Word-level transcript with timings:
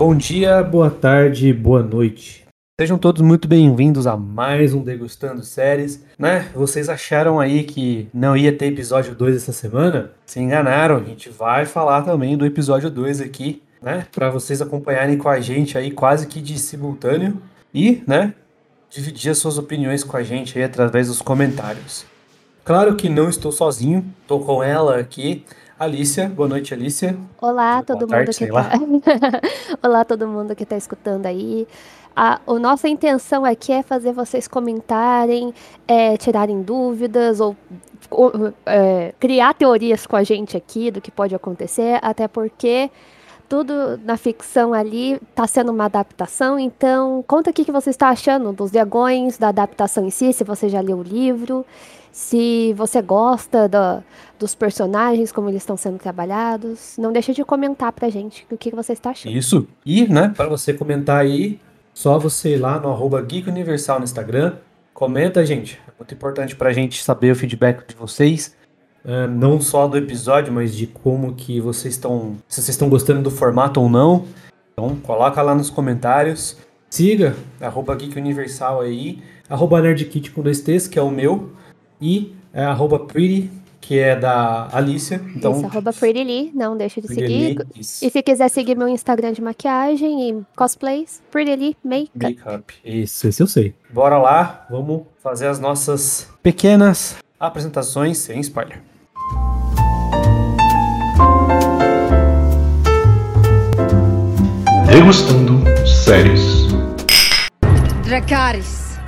Bom 0.00 0.16
dia, 0.16 0.62
boa 0.62 0.88
tarde, 0.88 1.52
boa 1.52 1.82
noite. 1.82 2.46
Sejam 2.80 2.96
todos 2.96 3.20
muito 3.20 3.46
bem-vindos 3.46 4.06
a 4.06 4.16
mais 4.16 4.72
um 4.72 4.82
Degustando 4.82 5.42
Séries, 5.42 6.02
né? 6.18 6.48
Vocês 6.54 6.88
acharam 6.88 7.38
aí 7.38 7.64
que 7.64 8.08
não 8.10 8.34
ia 8.34 8.50
ter 8.50 8.68
episódio 8.68 9.14
2 9.14 9.36
essa 9.36 9.52
semana? 9.52 10.12
Se 10.24 10.40
enganaram, 10.40 10.96
a 10.96 11.04
gente 11.04 11.28
vai 11.28 11.66
falar 11.66 12.00
também 12.00 12.34
do 12.34 12.46
episódio 12.46 12.88
2 12.88 13.20
aqui, 13.20 13.62
né? 13.82 14.06
Para 14.10 14.30
vocês 14.30 14.62
acompanharem 14.62 15.18
com 15.18 15.28
a 15.28 15.38
gente 15.38 15.76
aí 15.76 15.90
quase 15.90 16.26
que 16.26 16.40
de 16.40 16.58
simultâneo 16.58 17.36
e, 17.74 18.02
né, 18.06 18.32
dividir 18.88 19.32
as 19.32 19.36
suas 19.36 19.58
opiniões 19.58 20.02
com 20.02 20.16
a 20.16 20.22
gente 20.22 20.56
aí 20.56 20.64
através 20.64 21.08
dos 21.08 21.20
comentários. 21.20 22.06
Claro 22.64 22.96
que 22.96 23.10
não 23.10 23.28
estou 23.28 23.52
sozinho, 23.52 24.02
estou 24.22 24.42
com 24.42 24.62
ela 24.64 24.98
aqui, 24.98 25.44
Alicia. 25.80 26.28
Boa 26.28 26.46
noite, 26.46 26.74
Alicia. 26.74 27.16
Olá, 27.40 27.82
todo 27.82 28.06
Boa 28.06 28.18
mundo 28.18 28.26
tarde, 28.26 28.36
que 28.36 28.46
tá... 28.48 28.70
Olá, 29.82 30.04
todo 30.04 30.28
mundo 30.28 30.54
que 30.54 30.64
está 30.64 30.76
escutando 30.76 31.24
aí. 31.24 31.66
A, 32.14 32.38
a 32.46 32.54
nossa 32.58 32.86
intenção 32.86 33.46
aqui 33.46 33.72
é 33.72 33.82
fazer 33.82 34.12
vocês 34.12 34.46
comentarem, 34.46 35.54
é, 35.88 36.18
tirarem 36.18 36.60
dúvidas 36.60 37.40
ou, 37.40 37.56
ou, 38.10 38.52
é, 38.66 39.14
criar 39.18 39.54
teorias 39.54 40.06
com 40.06 40.16
a 40.16 40.22
gente 40.22 40.54
aqui 40.54 40.90
do 40.90 41.00
que 41.00 41.10
pode 41.10 41.34
acontecer, 41.34 41.98
até 42.02 42.28
porque 42.28 42.90
tudo 43.50 43.98
na 44.04 44.16
ficção 44.16 44.72
ali 44.72 45.14
está 45.14 45.44
sendo 45.44 45.72
uma 45.72 45.86
adaptação, 45.86 46.56
então 46.56 47.24
conta 47.26 47.50
o 47.50 47.52
que, 47.52 47.70
você 47.72 47.90
está 47.90 48.08
achando 48.08 48.52
dos 48.52 48.70
dragões, 48.70 49.36
da 49.36 49.48
adaptação 49.48 50.06
em 50.06 50.10
si, 50.10 50.32
se 50.32 50.44
você 50.44 50.68
já 50.68 50.80
leu 50.80 50.98
o 50.98 51.02
livro, 51.02 51.66
se 52.12 52.72
você 52.74 53.02
gosta 53.02 53.68
do, 53.68 54.04
dos 54.38 54.54
personagens, 54.54 55.32
como 55.32 55.48
eles 55.48 55.62
estão 55.62 55.76
sendo 55.76 55.98
trabalhados. 55.98 56.94
Não 56.96 57.12
deixa 57.12 57.32
de 57.32 57.44
comentar 57.44 57.90
pra 57.90 58.08
gente 58.08 58.46
o 58.52 58.56
que, 58.56 58.70
você 58.70 58.92
está 58.92 59.10
achando. 59.10 59.36
Isso. 59.36 59.66
E, 59.84 60.06
né, 60.06 60.32
para 60.36 60.48
você 60.48 60.72
comentar 60.72 61.20
aí, 61.20 61.58
só 61.92 62.20
você 62.20 62.54
ir 62.54 62.58
lá 62.58 62.78
no 62.78 62.88
arroba 62.88 63.20
Geek 63.20 63.50
Universal 63.50 63.98
no 63.98 64.04
Instagram. 64.04 64.58
Comenta, 64.94 65.44
gente. 65.44 65.80
É 65.88 65.92
muito 65.98 66.14
importante 66.14 66.54
pra 66.54 66.72
gente 66.72 67.02
saber 67.02 67.32
o 67.32 67.36
feedback 67.36 67.84
de 67.84 67.96
vocês. 67.96 68.54
Uh, 69.04 69.26
não 69.28 69.60
só 69.60 69.88
do 69.88 69.96
episódio, 69.96 70.52
mas 70.52 70.74
de 70.74 70.86
como 70.86 71.34
que 71.34 71.60
vocês 71.60 71.94
estão. 71.94 72.36
Se 72.48 72.56
vocês 72.62 72.70
estão 72.70 72.88
gostando 72.88 73.22
do 73.22 73.30
formato 73.30 73.80
ou 73.80 73.88
não. 73.88 74.26
Então, 74.72 74.96
coloca 74.96 75.40
lá 75.42 75.54
nos 75.54 75.70
comentários. 75.70 76.56
Siga 76.88 77.36
arroba 77.60 77.94
Geek 77.94 78.18
Universal 78.18 78.80
aí. 78.80 79.22
Arroba 79.48 79.80
NerdKit 79.80 80.30
com 80.32 80.42
dois 80.42 80.60
T's, 80.60 80.86
que 80.86 80.98
é 80.98 81.02
o 81.02 81.10
meu. 81.10 81.52
E 82.00 82.34
é, 82.52 82.64
arroba 82.64 82.98
Pretty, 82.98 83.50
que 83.80 83.98
é 83.98 84.16
da 84.16 84.68
Alicia. 84.72 85.20
Então, 85.34 85.52
Isso, 85.52 85.66
arroba 85.66 85.92
Pretty 85.92 86.24
Lee, 86.24 86.52
não 86.54 86.76
deixa 86.76 87.00
de 87.00 87.06
Pretty 87.06 87.22
seguir. 87.22 87.58
Lee. 87.58 87.66
E 87.80 88.10
se 88.10 88.22
quiser 88.22 88.48
seguir 88.48 88.76
meu 88.76 88.88
Instagram 88.88 89.32
de 89.32 89.40
maquiagem 89.40 90.30
e 90.30 90.42
cosplays, 90.56 91.22
Pretty 91.30 91.56
Lee 91.56 91.76
Makeup. 91.84 92.36
Makeup. 92.44 92.74
Isso, 92.84 93.28
esse 93.28 93.42
eu 93.42 93.46
sei. 93.46 93.74
Bora 93.90 94.18
lá, 94.18 94.66
vamos 94.70 95.02
fazer 95.18 95.46
as 95.46 95.58
nossas 95.58 96.28
pequenas 96.42 97.16
apresentações 97.38 98.18
sem 98.18 98.40
spoiler. 98.40 98.89
Degustando 104.90 105.62
séries. 105.86 106.66
Dracarys. 108.04 108.98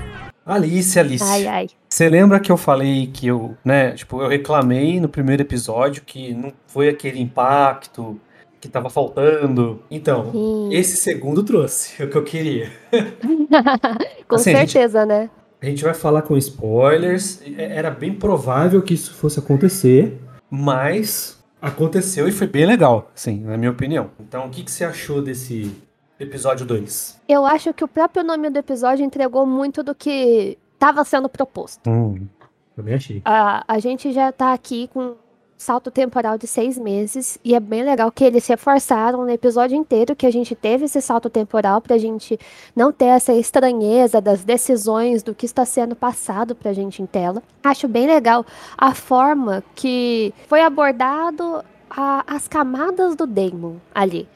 Alice, 0.47 0.99
Alice. 0.99 1.25
Ai, 1.25 1.47
ai. 1.47 1.67
Você 1.89 2.09
lembra 2.09 2.41
que 2.41 2.51
eu 2.51 2.57
falei 2.57 3.07
que 3.09 3.27
eu, 3.27 3.57
né, 3.65 3.93
tipo, 3.93 4.21
eu 4.23 4.29
reclamei 4.29 5.01
no 5.01 5.09
primeiro 5.09 5.43
episódio 5.43 6.03
que 6.05 6.33
não 6.35 6.53
foi 6.67 6.89
aquele 6.89 7.21
impacto 7.21 8.19
que 8.61 8.69
tava 8.69 8.89
faltando. 8.89 9.83
Então, 9.91 10.31
Sim. 10.33 10.69
esse 10.73 10.97
segundo 10.97 11.43
trouxe 11.43 12.01
o 12.03 12.09
que 12.09 12.17
eu 12.17 12.25
queria. 12.25 12.71
Com 14.29 14.37
Assim, 14.37 14.55
a 14.55 14.61
gente- 14.61 14.73
certeza, 14.73 15.05
né? 15.05 15.29
A 15.61 15.67
gente 15.67 15.85
vai 15.85 15.95
falar 15.95 16.23
com 16.23 16.37
spoilers. 16.37 17.41
É- 17.57 17.77
Era 17.77 17.91
bem 17.91 18.13
provável 18.15 18.83
que 18.83 18.95
isso 18.95 19.15
fosse 19.15 19.39
acontecer, 19.39 20.19
mas 20.51 21.39
aconteceu 21.63 22.27
e 22.27 22.33
foi 22.33 22.49
bem 22.49 22.67
legal, 22.67 23.09
assim, 23.15 23.41
na 23.41 23.57
minha 23.57 23.71
opinião. 23.71 24.11
Então, 24.19 24.47
o 24.47 24.51
que, 24.51 24.65
que 24.65 24.71
você 24.71 24.85
achou 24.85 25.23
desse 25.23 25.73
episódio 26.19 26.67
2? 26.67 27.21
Eu 27.29 27.47
acho 27.47 27.73
que 27.73 27.85
o 27.85 27.89
próprio 27.89 28.25
nome 28.25 28.51
do 28.51 28.59
episódio 28.59 29.05
entregou 29.05 29.47
muito 29.47 29.83
do 29.83 29.95
que 29.95 30.59
estava 30.75 31.05
sendo 31.05 31.29
proposto. 31.29 31.89
Hum, 31.89 32.27
também 32.75 32.95
achei. 32.95 33.23
A, 33.25 33.65
a 33.69 33.79
gente 33.79 34.13
já 34.13 34.33
tá 34.33 34.53
aqui 34.53 34.89
com 34.93 35.15
salto 35.63 35.91
temporal 35.93 36.37
de 36.37 36.47
seis 36.47 36.77
meses 36.77 37.39
e 37.45 37.55
é 37.55 37.61
bem 37.61 37.85
legal 37.85 38.11
que 38.11 38.25
eles 38.25 38.45
reforçaram 38.49 39.23
no 39.23 39.31
episódio 39.31 39.77
inteiro 39.77 40.17
que 40.17 40.27
a 40.27 40.31
gente 40.31 40.55
teve 40.57 40.87
esse 40.87 41.01
salto 41.01 41.31
temporal 41.31 41.81
pra 41.81 41.97
gente 41.99 42.39
não 42.75 42.91
ter 42.93 43.05
essa 43.07 43.33
estranheza 43.33 44.21
das 44.21 44.43
decisões 44.43 45.23
do 45.23 45.35
que 45.35 45.47
está 45.47 45.65
sendo 45.65 45.95
passado 45.95 46.55
pra 46.57 46.73
gente 46.73 47.01
em 47.01 47.07
tela. 47.07 47.43
Acho 47.63 47.87
bem 47.87 48.07
legal 48.09 48.45
a 48.77 48.93
forma 48.93 49.63
que 49.77 50.35
foi 50.49 50.61
abordado 50.63 51.65
a- 51.89 52.25
as 52.27 52.49
camadas 52.49 53.15
do 53.15 53.25
Damon 53.27 53.77
ali. 53.95 54.29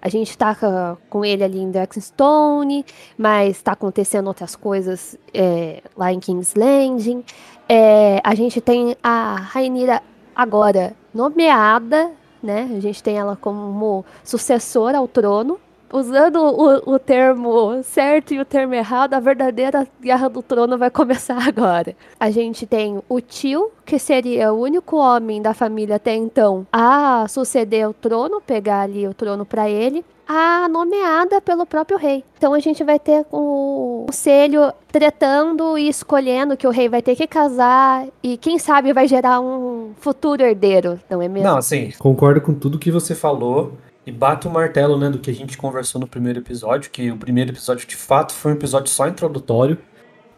A 0.00 0.08
gente 0.08 0.38
tá 0.38 0.54
ca- 0.54 0.96
com 1.10 1.24
ele 1.24 1.44
ali 1.44 1.58
em 1.58 1.70
Dragonstone, 1.70 2.86
mas 3.18 3.60
tá 3.60 3.72
acontecendo 3.72 4.28
outras 4.28 4.56
coisas 4.56 5.18
é, 5.34 5.82
lá 5.96 6.10
em 6.12 6.20
King's 6.20 6.54
Landing. 6.54 7.22
É, 7.68 8.20
a 8.24 8.34
gente 8.34 8.60
tem 8.62 8.96
a 9.02 9.34
Rainira 9.34 10.00
agora 10.38 10.94
nomeada, 11.12 12.12
né? 12.40 12.70
A 12.76 12.78
gente 12.78 13.02
tem 13.02 13.18
ela 13.18 13.34
como 13.34 14.04
sucessora 14.22 14.98
ao 14.98 15.08
trono. 15.08 15.58
Usando 15.92 16.36
o, 16.36 16.94
o 16.94 16.98
termo 16.98 17.82
certo 17.82 18.34
e 18.34 18.40
o 18.40 18.44
termo 18.44 18.74
errado, 18.74 19.14
a 19.14 19.20
verdadeira 19.20 19.86
guerra 20.00 20.28
do 20.28 20.42
trono 20.42 20.76
vai 20.76 20.90
começar 20.92 21.46
agora. 21.46 21.94
A 22.18 22.30
gente 22.30 22.66
tem 22.66 23.00
o 23.08 23.20
tio, 23.20 23.70
que 23.84 23.98
seria 23.98 24.52
o 24.52 24.60
único 24.60 24.96
homem 24.96 25.40
da 25.40 25.54
família 25.54 25.96
até 25.96 26.14
então 26.14 26.66
a 26.72 27.26
suceder 27.28 27.88
o 27.88 27.94
trono, 27.94 28.40
pegar 28.40 28.82
ali 28.82 29.06
o 29.06 29.14
trono 29.14 29.46
para 29.46 29.68
ele, 29.68 30.04
a 30.28 30.68
nomeada 30.68 31.40
pelo 31.40 31.64
próprio 31.64 31.96
rei. 31.96 32.22
Então 32.36 32.52
a 32.52 32.60
gente 32.60 32.84
vai 32.84 32.98
ter 32.98 33.24
o 33.32 34.04
conselho 34.06 34.70
tretando 34.92 35.78
e 35.78 35.88
escolhendo 35.88 36.56
que 36.56 36.66
o 36.66 36.70
rei 36.70 36.88
vai 36.88 37.00
ter 37.00 37.16
que 37.16 37.26
casar 37.26 38.06
e 38.22 38.36
quem 38.36 38.58
sabe 38.58 38.92
vai 38.92 39.08
gerar 39.08 39.40
um 39.40 39.92
futuro 39.98 40.42
herdeiro, 40.42 41.00
não 41.08 41.22
é 41.22 41.28
mesmo? 41.28 41.48
Não, 41.48 41.56
assim, 41.56 41.90
concordo 41.98 42.42
com 42.42 42.52
tudo 42.52 42.78
que 42.78 42.90
você 42.90 43.14
falou. 43.14 43.72
E 44.08 44.10
bato 44.10 44.48
o 44.48 44.50
martelo, 44.50 44.98
né, 44.98 45.10
do 45.10 45.18
que 45.18 45.30
a 45.30 45.34
gente 45.34 45.58
conversou 45.58 46.00
no 46.00 46.06
primeiro 46.06 46.38
episódio, 46.38 46.90
que 46.90 47.10
o 47.10 47.16
primeiro 47.18 47.50
episódio 47.50 47.86
de 47.86 47.94
fato 47.94 48.32
foi 48.32 48.52
um 48.52 48.54
episódio 48.54 48.90
só 48.90 49.06
introdutório 49.06 49.76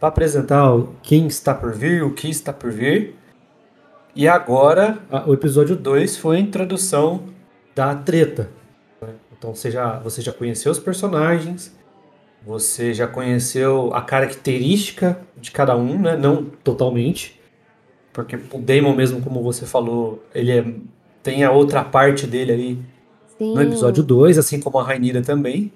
para 0.00 0.08
apresentar 0.08 0.72
quem 1.04 1.28
está 1.28 1.54
por 1.54 1.72
vir, 1.72 2.03
o 2.03 2.12
que 2.12 2.28
está 2.28 2.53
por 2.53 2.72
vir. 2.72 3.14
E 4.12 4.26
agora, 4.26 4.98
o 5.25 5.32
episódio 5.32 5.76
2 5.76 6.16
foi 6.16 6.38
a 6.38 6.41
introdução 6.41 7.26
da 7.72 7.94
treta. 7.94 8.50
Então 9.38 9.54
você 9.54 9.70
já, 9.70 10.00
você 10.00 10.20
já 10.20 10.32
conheceu 10.32 10.72
os 10.72 10.81
personagens, 10.81 11.72
você 12.44 12.92
já 12.92 13.06
conheceu 13.06 13.94
a 13.94 14.02
característica 14.02 15.20
de 15.41 15.52
cada 15.52 15.76
um, 15.76 15.97
né? 15.97 16.16
Não 16.16 16.44
totalmente. 16.44 17.40
Porque 18.12 18.34
o 18.34 18.58
Damon 18.58 18.96
mesmo, 18.96 19.22
como 19.22 19.40
você 19.44 19.64
falou, 19.64 20.25
ele 20.34 20.50
é- 20.50 20.75
tem 21.22 21.44
a 21.44 21.52
outra 21.52 21.84
parte 21.84 22.26
dele 22.26 22.52
ali 22.52 23.00
Sim. 23.40 23.54
no 23.54 23.62
episódio 23.62 24.02
2, 24.02 24.37
assim 24.37 24.60
como 24.60 24.78
a 24.78 24.82
Rainira 24.84 25.22
também. 25.22 25.72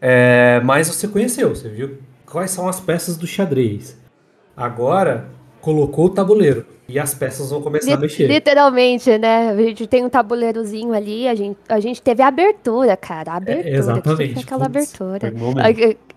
É, 0.00 0.60
mas 0.64 0.88
você 0.88 1.06
conheceu, 1.06 1.54
você 1.54 1.68
viu 1.68 1.98
quais 2.24 2.50
são 2.50 2.66
as 2.66 2.80
peças 2.80 3.18
do 3.18 3.26
xadrez. 3.26 3.98
Agora, 4.56 5.28
colocou 5.60 6.06
o 6.06 6.10
tabuleiro 6.10 6.64
e 6.88 6.98
as 6.98 7.12
peças 7.14 7.50
vão 7.50 7.60
começar 7.60 7.92
a 7.92 7.96
Li- 7.96 8.00
mexer. 8.02 8.26
Literalmente, 8.26 9.18
né? 9.18 9.50
A 9.50 9.56
gente 9.56 9.86
tem 9.86 10.04
um 10.04 10.08
tabuleirozinho 10.08 10.94
ali, 10.94 11.28
a 11.28 11.34
gente, 11.34 11.58
a 11.68 11.78
gente 11.80 12.00
teve 12.00 12.22
a 12.22 12.28
abertura, 12.28 12.96
cara. 12.96 13.32
A 13.32 13.36
abertura. 13.36 13.68
É, 13.68 13.76
exatamente. 13.76 14.38
aquela 14.40 14.68
Putz, 14.70 14.94
abertura. 15.00 15.32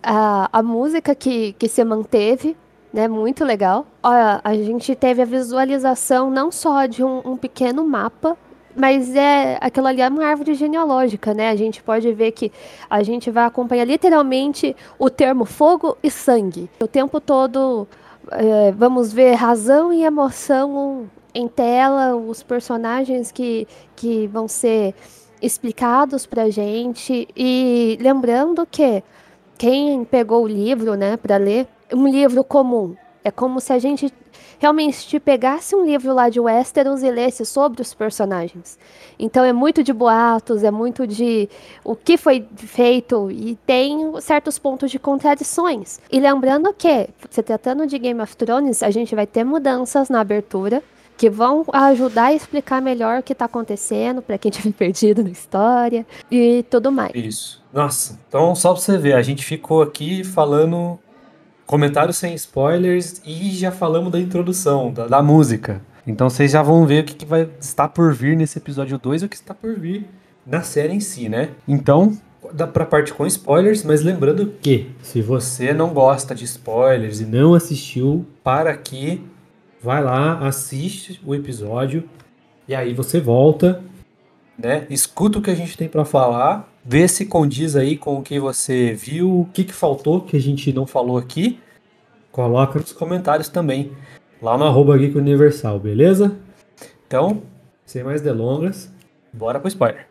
A, 0.01 0.43
a, 0.43 0.49
a 0.59 0.63
música 0.63 1.13
que, 1.13 1.53
que 1.53 1.67
se 1.67 1.83
manteve, 1.83 2.55
né? 2.93 3.07
Muito 3.09 3.43
legal. 3.43 3.85
Ó, 4.01 4.09
a 4.43 4.53
gente 4.55 4.95
teve 4.95 5.21
a 5.21 5.25
visualização 5.25 6.31
não 6.31 6.51
só 6.51 6.85
de 6.85 7.03
um, 7.03 7.21
um 7.25 7.35
pequeno 7.37 7.85
mapa, 7.85 8.37
mas 8.75 9.15
é 9.15 9.57
aquilo 9.61 9.87
ali 9.87 10.01
é 10.01 10.07
uma 10.07 10.25
árvore 10.25 10.53
genealógica, 10.53 11.33
né? 11.33 11.49
A 11.49 11.55
gente 11.55 11.81
pode 11.83 12.11
ver 12.13 12.31
que 12.31 12.51
a 12.89 13.03
gente 13.03 13.29
vai 13.29 13.45
acompanhar 13.45 13.85
literalmente 13.85 14.75
o 14.97 15.09
termo 15.09 15.45
fogo 15.45 15.97
e 16.01 16.09
sangue. 16.09 16.69
O 16.81 16.87
tempo 16.87 17.19
todo 17.19 17.87
é, 18.31 18.71
vamos 18.71 19.11
ver 19.11 19.33
razão 19.33 19.91
e 19.91 20.03
emoção 20.03 21.09
em 21.33 21.47
tela, 21.47 22.15
os 22.15 22.43
personagens 22.43 23.31
que, 23.31 23.67
que 23.95 24.27
vão 24.27 24.47
ser 24.47 24.93
explicados 25.41 26.25
pra 26.25 26.49
gente. 26.49 27.27
E 27.35 27.97
lembrando 28.01 28.65
que 28.69 29.03
quem 29.57 30.03
pegou 30.05 30.43
o 30.43 30.47
livro, 30.47 30.95
né, 30.95 31.17
para 31.17 31.37
ler, 31.37 31.67
um 31.93 32.07
livro 32.07 32.43
comum. 32.43 32.95
É 33.23 33.31
como 33.31 33.59
se 33.59 33.71
a 33.71 33.79
gente 33.79 34.13
realmente 34.63 35.19
pegasse 35.19 35.75
um 35.75 35.85
livro 35.85 36.13
lá 36.13 36.29
de 36.29 36.39
Westeros 36.39 37.03
e 37.03 37.11
lesse 37.11 37.45
sobre 37.45 37.81
os 37.81 37.93
personagens. 37.93 38.79
Então 39.19 39.43
é 39.43 39.51
muito 39.51 39.83
de 39.83 39.91
boatos, 39.91 40.63
é 40.63 40.71
muito 40.71 41.05
de 41.05 41.49
o 41.83 41.97
que 41.97 42.15
foi 42.15 42.45
feito 42.55 43.29
e 43.29 43.57
tem 43.65 44.13
certos 44.21 44.57
pontos 44.57 44.89
de 44.89 44.97
contradições. 44.97 45.99
E 46.09 46.17
lembrando 46.17 46.73
que, 46.73 47.09
se 47.29 47.43
tratando 47.43 47.85
de 47.85 47.99
Game 47.99 48.21
of 48.21 48.37
Thrones, 48.37 48.81
a 48.81 48.89
gente 48.89 49.13
vai 49.13 49.27
ter 49.27 49.43
mudanças 49.43 50.09
na 50.09 50.21
abertura 50.21 50.81
que 51.17 51.29
vão 51.29 51.65
ajudar 51.73 52.27
a 52.27 52.33
explicar 52.33 52.81
melhor 52.81 53.19
o 53.19 53.23
que 53.23 53.33
está 53.33 53.45
acontecendo 53.45 54.21
para 54.21 54.37
quem 54.37 54.49
tiver 54.49 54.71
perdido 54.73 55.23
na 55.23 55.29
história 55.29 56.05
e 56.31 56.63
tudo 56.69 56.89
mais. 56.89 57.11
Isso. 57.13 57.61
Nossa, 57.73 58.17
então 58.29 58.55
só 58.55 58.71
pra 58.71 58.81
você 58.81 58.97
ver, 58.97 59.13
a 59.13 59.21
gente 59.21 59.43
ficou 59.43 59.81
aqui 59.81 60.23
falando 60.23 60.99
comentários 61.73 62.17
sem 62.17 62.35
spoilers 62.35 63.19
e 63.25 63.49
já 63.49 63.71
falamos 63.71 64.11
da 64.11 64.19
introdução, 64.19 64.93
da, 64.93 65.07
da 65.07 65.23
música. 65.23 65.81
Então 66.05 66.29
vocês 66.29 66.51
já 66.51 66.61
vão 66.61 66.85
ver 66.85 67.01
o 67.01 67.03
que, 67.03 67.15
que 67.15 67.25
vai 67.25 67.49
estar 67.59 67.87
por 67.87 68.13
vir 68.13 68.37
nesse 68.37 68.59
episódio 68.59 68.99
2 68.99 69.23
e 69.23 69.25
o 69.25 69.29
que 69.29 69.35
está 69.35 69.55
por 69.55 69.73
vir 69.79 70.05
na 70.45 70.61
série 70.61 70.93
em 70.93 70.99
si, 70.99 71.27
né? 71.27 71.49
Então, 71.67 72.15
dá 72.53 72.67
pra 72.67 72.85
parte 72.85 73.11
com 73.11 73.25
spoilers, 73.25 73.83
mas 73.83 74.03
lembrando 74.03 74.53
que 74.61 74.91
se 75.01 75.19
você 75.19 75.73
não 75.73 75.95
gosta 75.95 76.35
de 76.35 76.45
spoilers 76.45 77.21
e 77.21 77.25
não 77.25 77.55
assistiu, 77.55 78.23
para 78.43 78.69
aqui, 78.69 79.23
vai 79.81 80.03
lá, 80.03 80.45
assiste 80.47 81.19
o 81.25 81.33
episódio 81.33 82.07
e 82.67 82.75
aí 82.75 82.93
você 82.93 83.19
volta, 83.19 83.81
né? 84.55 84.85
Escuta 84.91 85.39
o 85.39 85.41
que 85.41 85.49
a 85.49 85.55
gente 85.55 85.75
tem 85.75 85.89
para 85.89 86.05
falar, 86.05 86.71
vê 86.85 87.07
se 87.07 87.25
condiz 87.25 87.75
aí 87.75 87.97
com 87.97 88.19
o 88.19 88.21
que 88.21 88.39
você 88.39 88.93
viu, 88.93 89.39
o 89.39 89.45
que, 89.51 89.63
que 89.63 89.73
faltou 89.73 90.21
que 90.21 90.37
a 90.37 90.39
gente 90.39 90.71
não 90.71 90.85
falou 90.85 91.17
aqui. 91.17 91.59
Coloca 92.33 92.79
nos 92.79 92.91
comentários 92.91 93.47
também, 93.47 93.91
lá 94.41 94.57
no 94.57 94.63
arroba 94.63 94.97
Geek 94.97 95.15
Universal, 95.15 95.79
beleza? 95.79 96.35
Então, 97.05 97.43
sem 97.85 98.03
mais 98.03 98.21
delongas, 98.21 98.91
bora 99.31 99.59
pro 99.59 99.67
spoiler. 99.67 100.07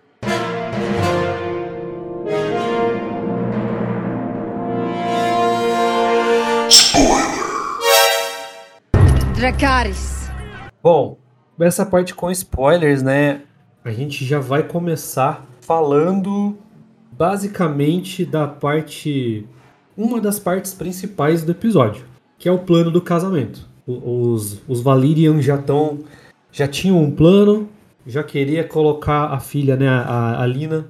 Dracarys. 9.34 10.30
Bom, 10.80 11.18
essa 11.58 11.84
parte 11.84 12.14
com 12.14 12.30
spoilers, 12.30 13.02
né? 13.02 13.40
A 13.84 13.90
gente 13.90 14.24
já 14.24 14.38
vai 14.38 14.62
começar 14.62 15.44
falando 15.60 16.56
basicamente 17.10 18.24
da 18.24 18.46
parte. 18.46 19.44
Uma 19.96 20.20
das 20.20 20.38
partes 20.38 20.72
principais 20.72 21.42
do 21.42 21.50
episódio, 21.50 22.11
que 22.42 22.48
é 22.48 22.52
o 22.52 22.58
plano 22.58 22.90
do 22.90 23.00
casamento. 23.00 23.68
Os, 23.86 24.60
os 24.66 24.80
Valyrian 24.80 25.40
já 25.40 25.54
estão. 25.54 26.00
Já 26.50 26.66
tinham 26.66 27.00
um 27.00 27.08
plano, 27.08 27.68
já 28.04 28.24
queria 28.24 28.64
colocar 28.64 29.26
a 29.26 29.38
filha, 29.38 29.76
né, 29.76 29.88
a, 29.88 30.42
a 30.42 30.46
Lina, 30.46 30.86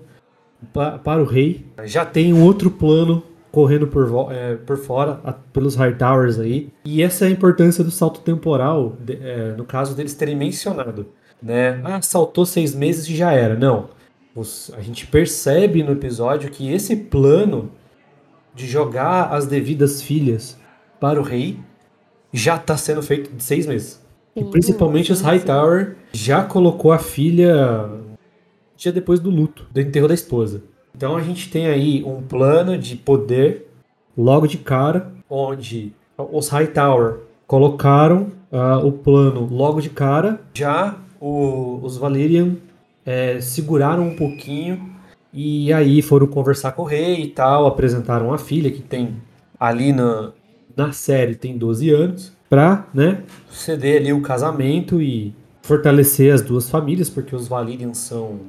pa- 0.73 0.99
para 0.99 1.21
o 1.21 1.27
rei. 1.27 1.67
Já 1.85 2.07
tem 2.07 2.33
um 2.33 2.43
outro 2.43 2.71
plano 2.71 3.23
correndo 3.51 3.87
por, 3.87 4.33
é, 4.33 4.55
por 4.57 4.79
fora, 4.79 5.21
a- 5.23 5.33
pelos 5.35 5.75
Hightowers 5.77 6.39
aí. 6.41 6.71
E 6.87 7.03
essa 7.03 7.27
é 7.27 7.29
a 7.29 7.31
importância 7.31 7.85
do 7.85 7.91
salto 7.91 8.21
temporal, 8.23 8.97
de- 8.99 9.19
é, 9.21 9.55
no 9.59 9.65
caso 9.67 9.95
deles 9.95 10.15
terem 10.15 10.35
mencionado. 10.35 11.07
Né? 11.43 11.83
Ah, 11.85 12.01
saltou 12.01 12.47
seis 12.47 12.75
meses 12.75 13.07
e 13.11 13.15
já 13.15 13.31
era. 13.33 13.55
Não. 13.55 13.91
Os- 14.35 14.73
a 14.75 14.81
gente 14.81 15.07
percebe 15.07 15.83
no 15.83 15.93
episódio 15.93 16.51
que 16.51 16.73
esse 16.73 16.97
plano 16.97 17.71
de 18.55 18.67
jogar 18.67 19.25
as 19.35 19.47
devidas 19.47 20.01
filhas 20.01 20.59
para 21.03 21.19
o 21.21 21.25
rei 21.25 21.59
já 22.33 22.55
está 22.55 22.77
sendo 22.77 23.03
feito 23.03 23.35
de 23.35 23.43
seis 23.43 23.67
meses. 23.67 24.01
E 24.37 24.41
Sim, 24.45 24.51
principalmente 24.53 25.11
os 25.11 25.21
Hightower 25.21 25.97
já 26.13 26.45
colocou 26.45 26.93
a 26.93 26.99
filha 26.99 27.91
dia 28.77 28.93
depois 28.93 29.19
do 29.19 29.29
luto, 29.29 29.67
do 29.73 29.81
enterro 29.81 30.07
da 30.07 30.15
esposa. 30.15 30.63
Então 30.97 31.17
a 31.17 31.21
gente 31.21 31.51
tem 31.51 31.67
aí 31.67 32.05
um 32.05 32.23
plano 32.23 32.79
de 32.79 32.95
poder 32.95 33.67
logo 34.17 34.47
de 34.47 34.59
cara, 34.59 35.11
onde 35.29 35.93
os 36.17 36.49
Hightower 36.49 37.17
colocaram 37.49 38.29
ah, 38.53 38.79
o 38.79 38.93
plano 38.93 39.49
logo 39.51 39.81
de 39.81 39.91
cara. 39.91 40.41
Já 40.55 40.97
o- 41.21 41.81
os 41.83 41.97
Valyrian 41.97 42.55
eh, 43.05 43.41
seguraram 43.41 44.05
um 44.07 44.15
pouquinho 44.15 44.89
e 45.33 45.73
aí 45.73 46.01
foram 46.01 46.29
conversar 46.29 46.73
com 46.73 46.83
o 46.83 46.87
rei 46.87 47.23
e 47.23 47.27
tal, 47.29 47.67
apresentaram 47.67 48.33
a 48.33 48.39
filha 48.39 48.71
que 48.71 48.81
tem 48.83 49.17
ali 49.59 49.93
na, 49.93 50.33
na 50.77 50.93
série 50.93 51.35
tem 51.35 51.57
12 51.57 51.91
anos, 51.91 52.33
pra, 52.49 52.87
né, 52.93 53.23
ceder 53.51 54.01
ali 54.01 54.13
o 54.13 54.21
casamento 54.21 55.01
e 55.01 55.35
fortalecer 55.63 56.35
as 56.35 56.43
duas 56.43 56.69
famílias, 56.69 57.09
porque 57.09 57.35
os 57.35 57.49
Valyrian 57.49 57.95
são 57.95 58.41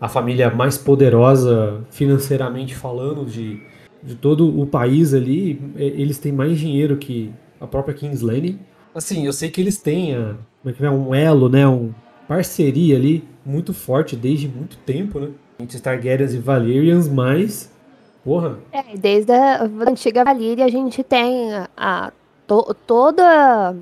a 0.00 0.08
família 0.08 0.50
mais 0.50 0.78
poderosa 0.78 1.84
financeiramente 1.90 2.74
falando 2.74 3.26
de, 3.26 3.60
de 4.02 4.14
todo 4.14 4.58
o 4.58 4.66
país 4.66 5.12
ali. 5.12 5.60
Eles 5.76 6.18
têm 6.18 6.32
mais 6.32 6.58
dinheiro 6.58 6.96
que 6.96 7.32
a 7.60 7.66
própria 7.66 7.94
King's 7.94 8.20
Landing. 8.20 8.58
Assim, 8.94 9.26
eu 9.26 9.32
sei 9.32 9.50
que 9.50 9.60
eles 9.60 9.78
têm 9.78 10.14
a, 10.14 10.36
é 10.64 10.84
é, 10.84 10.90
um 10.90 11.14
elo, 11.14 11.48
né, 11.48 11.66
um 11.66 11.92
parceria 12.26 12.96
ali 12.96 13.22
muito 13.44 13.72
forte 13.72 14.16
desde 14.16 14.48
muito 14.48 14.76
tempo, 14.78 15.20
né, 15.20 15.28
entre 15.58 15.78
Targaryens 15.78 16.34
e 16.34 16.38
Valyrians, 16.38 17.08
mas 17.08 17.70
porra, 18.26 18.58
É, 18.72 18.96
desde 18.96 19.32
a 19.32 19.62
antiga 19.88 20.24
Valíria 20.24 20.64
a 20.64 20.70
gente 20.70 21.02
tem 21.04 21.50
a, 21.76 22.12
to- 22.46 22.74
toda 22.86 23.76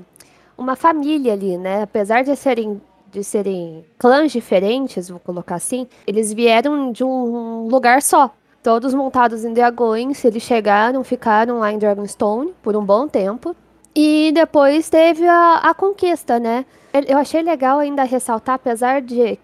uma 0.57 0.75
família 0.75 1.33
ali, 1.33 1.57
né? 1.57 1.83
Apesar 1.83 2.23
de 2.23 2.35
serem 2.35 2.81
de 3.11 3.23
serem 3.23 3.85
clãs 3.97 4.31
diferentes, 4.31 5.07
vou 5.07 5.19
colocar 5.21 5.55
assim, 5.55 5.87
eles 6.05 6.33
vieram 6.33 6.91
de 6.91 7.01
um 7.03 7.65
lugar 7.67 8.01
só. 8.01 8.29
Todos 8.61 8.93
montados 8.93 9.45
em 9.45 9.53
dragões, 9.53 10.23
eles 10.25 10.43
chegaram, 10.43 11.01
ficaram 11.03 11.59
lá 11.59 11.71
em 11.71 11.77
Dragonstone 11.77 12.53
por 12.61 12.75
um 12.75 12.83
bom 12.83 13.07
tempo. 13.07 13.55
E 13.95 14.31
depois 14.33 14.89
teve 14.89 15.25
a, 15.25 15.59
a 15.63 15.73
conquista, 15.73 16.39
né? 16.39 16.65
Eu 17.07 17.17
achei 17.17 17.41
legal 17.41 17.79
ainda 17.79 18.03
ressaltar, 18.03 18.55
apesar 18.55 19.01
de 19.01 19.39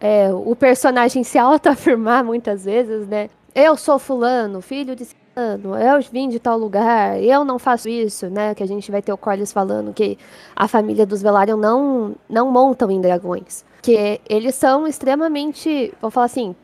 é, 0.00 0.28
o 0.32 0.54
personagem 0.54 1.24
se 1.24 1.38
autoafirmar 1.38 2.22
muitas 2.24 2.66
vezes, 2.66 3.06
né? 3.08 3.30
Eu 3.56 3.74
sou 3.74 3.98
fulano, 3.98 4.60
filho 4.60 4.94
de 4.94 5.06
fulano, 5.06 5.74
eu 5.76 6.02
vim 6.12 6.28
de 6.28 6.38
tal 6.38 6.58
lugar, 6.58 7.18
eu 7.18 7.42
não 7.42 7.58
faço 7.58 7.88
isso, 7.88 8.28
né? 8.28 8.54
Que 8.54 8.62
a 8.62 8.68
gente 8.68 8.90
vai 8.90 9.00
ter 9.00 9.10
o 9.14 9.16
Corlys 9.16 9.50
falando 9.50 9.94
que 9.94 10.18
a 10.54 10.68
família 10.68 11.06
dos 11.06 11.22
Velaryon 11.22 11.56
não, 11.56 12.14
não 12.28 12.52
montam 12.52 12.90
em 12.90 13.00
dragões. 13.00 13.64
Que 13.80 14.20
eles 14.28 14.56
são 14.56 14.86
extremamente, 14.86 15.90
vou 16.02 16.10
falar 16.10 16.26
assim, 16.26 16.54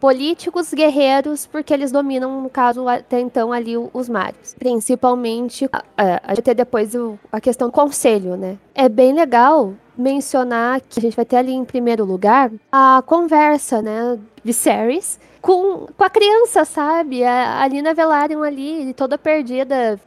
políticos 0.00 0.72
guerreiros, 0.72 1.46
porque 1.46 1.74
eles 1.74 1.92
dominam, 1.92 2.40
no 2.40 2.48
caso, 2.48 2.88
até 2.88 3.20
então 3.20 3.52
ali 3.52 3.74
os 3.76 4.08
mares. 4.08 4.56
Principalmente, 4.58 5.68
a, 5.98 6.54
depois 6.54 6.94
a 7.30 7.42
questão 7.42 7.68
do 7.68 7.72
conselho, 7.72 8.38
né? 8.38 8.56
É 8.74 8.88
bem 8.88 9.12
legal 9.12 9.74
mencionar 9.94 10.80
que 10.80 10.98
a 10.98 11.02
gente 11.02 11.14
vai 11.14 11.26
ter 11.26 11.36
ali 11.36 11.52
em 11.52 11.64
primeiro 11.66 12.06
lugar 12.06 12.50
a 12.72 13.02
conversa, 13.04 13.82
né? 13.82 14.18
Viserys 14.42 15.20
com, 15.40 15.86
com 15.86 16.04
a 16.04 16.10
criança, 16.10 16.64
sabe? 16.64 17.24
A, 17.24 17.62
a 17.62 17.68
Lina 17.68 17.94
Velaryon 17.94 18.42
ali, 18.42 18.94
toda 18.94 19.18
perdida, 19.18 20.00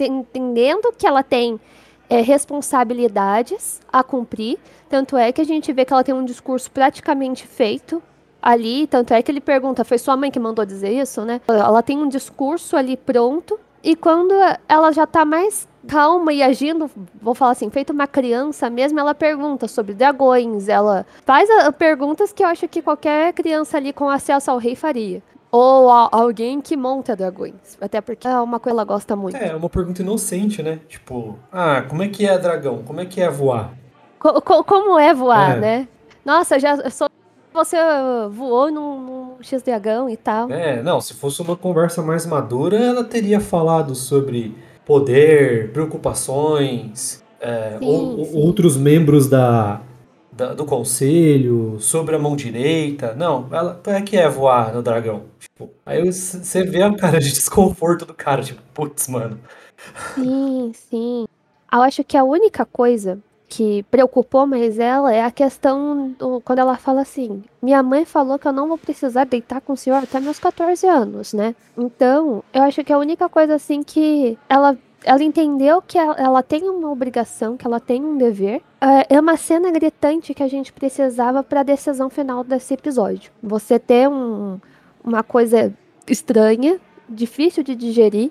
entendendo 0.00 0.92
que 0.96 1.06
ela 1.06 1.22
tem 1.22 1.60
é, 2.08 2.20
responsabilidades 2.20 3.80
a 3.92 4.02
cumprir. 4.02 4.58
Tanto 4.88 5.16
é 5.16 5.32
que 5.32 5.40
a 5.40 5.44
gente 5.44 5.72
vê 5.72 5.84
que 5.84 5.92
ela 5.92 6.04
tem 6.04 6.14
um 6.14 6.24
discurso 6.24 6.70
praticamente 6.70 7.46
feito 7.46 8.02
ali. 8.40 8.86
Tanto 8.86 9.12
é 9.14 9.22
que 9.22 9.30
ele 9.30 9.40
pergunta: 9.40 9.84
foi 9.84 9.98
sua 9.98 10.16
mãe 10.16 10.30
que 10.30 10.38
mandou 10.38 10.64
dizer 10.64 10.92
isso, 10.92 11.22
né? 11.24 11.40
Ela 11.48 11.82
tem 11.82 11.98
um 11.98 12.08
discurso 12.08 12.76
ali 12.76 12.96
pronto. 12.96 13.58
E 13.82 13.94
quando 13.94 14.34
ela 14.68 14.92
já 14.92 15.06
tá 15.06 15.24
mais 15.24 15.68
calma 15.86 16.32
e 16.32 16.42
agindo, 16.42 16.90
vou 17.20 17.34
falar 17.34 17.52
assim, 17.52 17.70
feito 17.70 17.92
uma 17.92 18.06
criança 18.06 18.68
mesmo, 18.70 18.98
ela 19.00 19.14
pergunta 19.14 19.68
sobre 19.68 19.94
dragões, 19.94 20.68
ela 20.68 21.04
faz 21.24 21.48
ah, 21.50 21.70
perguntas 21.72 22.32
que 22.32 22.42
eu 22.42 22.48
acho 22.48 22.66
que 22.68 22.82
qualquer 22.82 23.32
criança 23.32 23.76
ali 23.76 23.92
com 23.92 24.08
acesso 24.08 24.50
ao 24.50 24.58
rei 24.58 24.74
faria. 24.74 25.22
Ou 25.50 25.88
a- 25.88 26.08
alguém 26.10 26.60
que 26.60 26.76
monta 26.76 27.14
dragões. 27.14 27.78
Até 27.80 28.00
porque 28.00 28.26
é 28.26 28.40
uma 28.40 28.58
coisa 28.58 28.74
que 28.74 28.80
ela 28.80 28.84
gosta 28.84 29.14
muito. 29.14 29.36
é 29.36 29.54
uma 29.54 29.70
pergunta 29.70 30.02
inocente, 30.02 30.62
né? 30.62 30.80
Tipo, 30.88 31.38
ah, 31.52 31.82
como 31.88 32.02
é 32.02 32.08
que 32.08 32.26
é 32.26 32.36
dragão? 32.36 32.82
Como 32.84 33.00
é 33.00 33.06
que 33.06 33.20
é 33.20 33.30
voar? 33.30 33.70
Co- 34.18 34.40
co- 34.42 34.64
como 34.64 34.98
é 34.98 35.14
voar, 35.14 35.56
É. 35.58 35.60
né? 35.60 35.88
Nossa, 36.24 36.58
já 36.58 36.90
sou 36.90 37.08
você 37.52 37.76
voou 38.30 38.68
num, 38.68 39.00
num 39.00 39.30
X-dragão 39.40 40.10
e 40.10 40.16
tal. 40.16 40.50
É, 40.50 40.82
não, 40.82 41.00
se 41.00 41.14
fosse 41.14 41.40
uma 41.40 41.54
conversa 41.56 42.02
mais 42.02 42.26
madura, 42.26 42.76
ela 42.76 43.04
teria 43.04 43.38
falado 43.38 43.94
sobre 43.94 44.56
poder, 44.86 45.70
preocupações, 45.72 47.22
é, 47.40 47.78
Sim, 47.78 47.84
ou- 47.86 48.24
sim. 48.24 48.38
outros 48.38 48.76
membros 48.76 49.28
da, 49.28 49.80
da- 50.32 50.54
do 50.54 50.64
conselho, 50.64 51.76
sobre 51.80 52.14
a 52.14 52.18
mão 52.18 52.36
direita. 52.36 53.14
Não, 53.14 53.48
ela 53.52 53.80
é 53.86 54.02
que 54.02 54.16
é 54.16 54.28
voar 54.28 54.74
no 54.74 54.82
dragão. 54.82 55.24
Tipo, 55.38 55.70
aí 55.84 56.04
você 56.10 56.64
vê 56.64 56.82
a 56.82 56.94
cara 56.94 57.18
de 57.20 57.30
desconforto 57.32 58.04
do 58.04 58.14
cara, 58.14 58.42
tipo, 58.42 58.60
putz, 58.72 59.08
mano. 59.08 59.38
Sim, 60.14 60.72
sim. 60.74 61.24
Eu 61.72 61.82
acho 61.82 62.04
que 62.04 62.16
a 62.16 62.24
única 62.24 62.64
coisa 62.64 63.18
que 63.48 63.82
preocupou 63.84 64.46
mais 64.46 64.78
ela 64.78 65.12
é 65.12 65.22
a 65.22 65.30
questão 65.30 66.14
do, 66.18 66.40
quando 66.40 66.58
ela 66.58 66.76
fala 66.76 67.02
assim: 67.02 67.42
minha 67.62 67.82
mãe 67.82 68.04
falou 68.04 68.38
que 68.38 68.48
eu 68.48 68.52
não 68.52 68.68
vou 68.68 68.78
precisar 68.78 69.24
deitar 69.24 69.60
com 69.60 69.74
o 69.74 69.76
senhor 69.76 70.02
até 70.02 70.20
meus 70.20 70.38
14 70.38 70.86
anos, 70.86 71.32
né? 71.32 71.54
Então, 71.76 72.42
eu 72.52 72.62
acho 72.62 72.82
que 72.82 72.92
a 72.92 72.98
única 72.98 73.28
coisa 73.28 73.54
assim 73.54 73.82
que 73.82 74.38
ela 74.48 74.76
ela 75.04 75.22
entendeu 75.22 75.82
que 75.82 75.98
ela, 75.98 76.14
ela, 76.14 76.42
tem 76.42 76.66
uma 76.66 76.90
obrigação, 76.90 77.58
que 77.58 77.66
ela 77.66 77.78
tem 77.78 78.02
um 78.02 78.16
dever. 78.16 78.62
É, 78.80 79.16
é 79.16 79.20
uma 79.20 79.36
cena 79.36 79.70
gritante 79.70 80.32
que 80.32 80.42
a 80.42 80.48
gente 80.48 80.72
precisava 80.72 81.42
para 81.42 81.60
a 81.60 81.62
decisão 81.62 82.08
final 82.08 82.42
desse 82.42 82.72
episódio. 82.72 83.30
Você 83.42 83.78
ter 83.78 84.08
um, 84.08 84.58
uma 85.04 85.22
coisa 85.22 85.72
estranha, 86.08 86.80
difícil 87.06 87.62
de 87.62 87.74
digerir, 87.74 88.30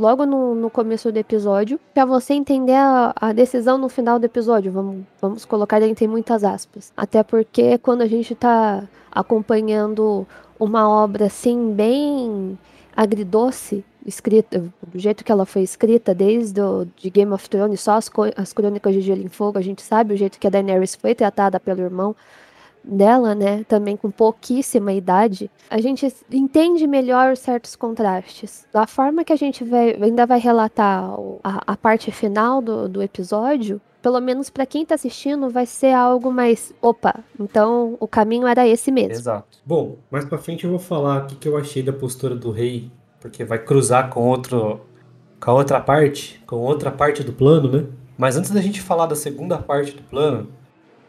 logo 0.00 0.24
no, 0.24 0.54
no 0.54 0.70
começo 0.70 1.12
do 1.12 1.18
episódio, 1.18 1.78
para 1.92 2.04
você 2.04 2.32
entender 2.32 2.74
a, 2.74 3.12
a, 3.14 3.32
decisão 3.32 3.76
no 3.76 3.88
final 3.88 4.18
do 4.18 4.24
episódio. 4.24 4.72
Vamos, 4.72 5.04
vamos 5.20 5.44
colocar 5.44 5.80
entre 5.82 6.08
muitas 6.08 6.42
aspas. 6.42 6.92
Até 6.96 7.22
porque 7.22 7.76
quando 7.78 8.00
a 8.00 8.06
gente 8.06 8.32
está 8.32 8.82
acompanhando 9.12 10.26
uma 10.58 10.88
obra 10.88 11.26
assim, 11.26 11.72
bem 11.72 12.58
agridoce, 12.96 13.84
escrita, 14.04 14.64
do 14.86 14.98
jeito 14.98 15.22
que 15.22 15.30
ela 15.30 15.44
foi 15.44 15.62
escrita, 15.62 16.14
desde 16.14 16.60
o, 16.60 16.86
de 16.96 17.10
Game 17.10 17.32
of 17.32 17.48
Thrones, 17.48 17.80
só 17.80 17.92
as, 17.92 18.10
as 18.36 18.52
crônicas 18.52 18.94
de 18.94 19.02
Gelo 19.02 19.22
em 19.22 19.28
Fogo, 19.28 19.58
a 19.58 19.62
gente 19.62 19.82
sabe 19.82 20.14
o 20.14 20.16
jeito 20.16 20.38
que 20.38 20.46
a 20.46 20.50
Daenerys 20.50 20.94
foi 20.94 21.14
tratada 21.14 21.60
pelo 21.60 21.82
irmão 21.82 22.16
dela, 22.82 23.34
né, 23.34 23.64
também 23.64 23.96
com 23.96 24.10
pouquíssima 24.10 24.92
idade, 24.92 25.50
a 25.68 25.80
gente 25.80 26.06
entende 26.30 26.86
melhor 26.86 27.36
certos 27.36 27.76
contrastes. 27.76 28.66
Da 28.72 28.86
forma 28.86 29.24
que 29.24 29.32
a 29.32 29.36
gente 29.36 29.62
vai, 29.64 29.96
ainda 30.00 30.26
vai 30.26 30.38
relatar 30.38 31.10
a, 31.44 31.62
a 31.66 31.76
parte 31.76 32.10
final 32.10 32.60
do, 32.60 32.88
do 32.88 33.02
episódio, 33.02 33.80
pelo 34.02 34.20
menos 34.20 34.48
para 34.48 34.64
quem 34.64 34.86
tá 34.86 34.94
assistindo, 34.94 35.50
vai 35.50 35.66
ser 35.66 35.92
algo 35.92 36.32
mais. 36.32 36.72
Opa, 36.80 37.14
então 37.38 37.96
o 38.00 38.08
caminho 38.08 38.46
era 38.46 38.66
esse 38.66 38.90
mesmo. 38.90 39.12
Exato. 39.12 39.58
Bom, 39.64 39.96
mais 40.10 40.24
pra 40.24 40.38
frente 40.38 40.64
eu 40.64 40.70
vou 40.70 40.78
falar 40.78 41.24
o 41.24 41.26
que, 41.26 41.36
que 41.36 41.48
eu 41.48 41.56
achei 41.56 41.82
da 41.82 41.92
postura 41.92 42.34
do 42.34 42.50
rei 42.50 42.90
porque 43.20 43.44
vai 43.44 43.58
cruzar 43.58 44.08
com 44.08 44.26
outro 44.26 44.80
com 45.38 45.50
a 45.50 45.54
outra 45.54 45.80
parte, 45.80 46.42
com 46.46 46.56
outra 46.56 46.90
parte 46.90 47.22
do 47.22 47.32
plano, 47.32 47.70
né? 47.70 47.86
Mas 48.16 48.36
antes 48.36 48.50
da 48.50 48.60
gente 48.60 48.82
falar 48.82 49.06
da 49.06 49.16
segunda 49.16 49.56
parte 49.56 49.92
do 49.92 50.02
plano, 50.02 50.48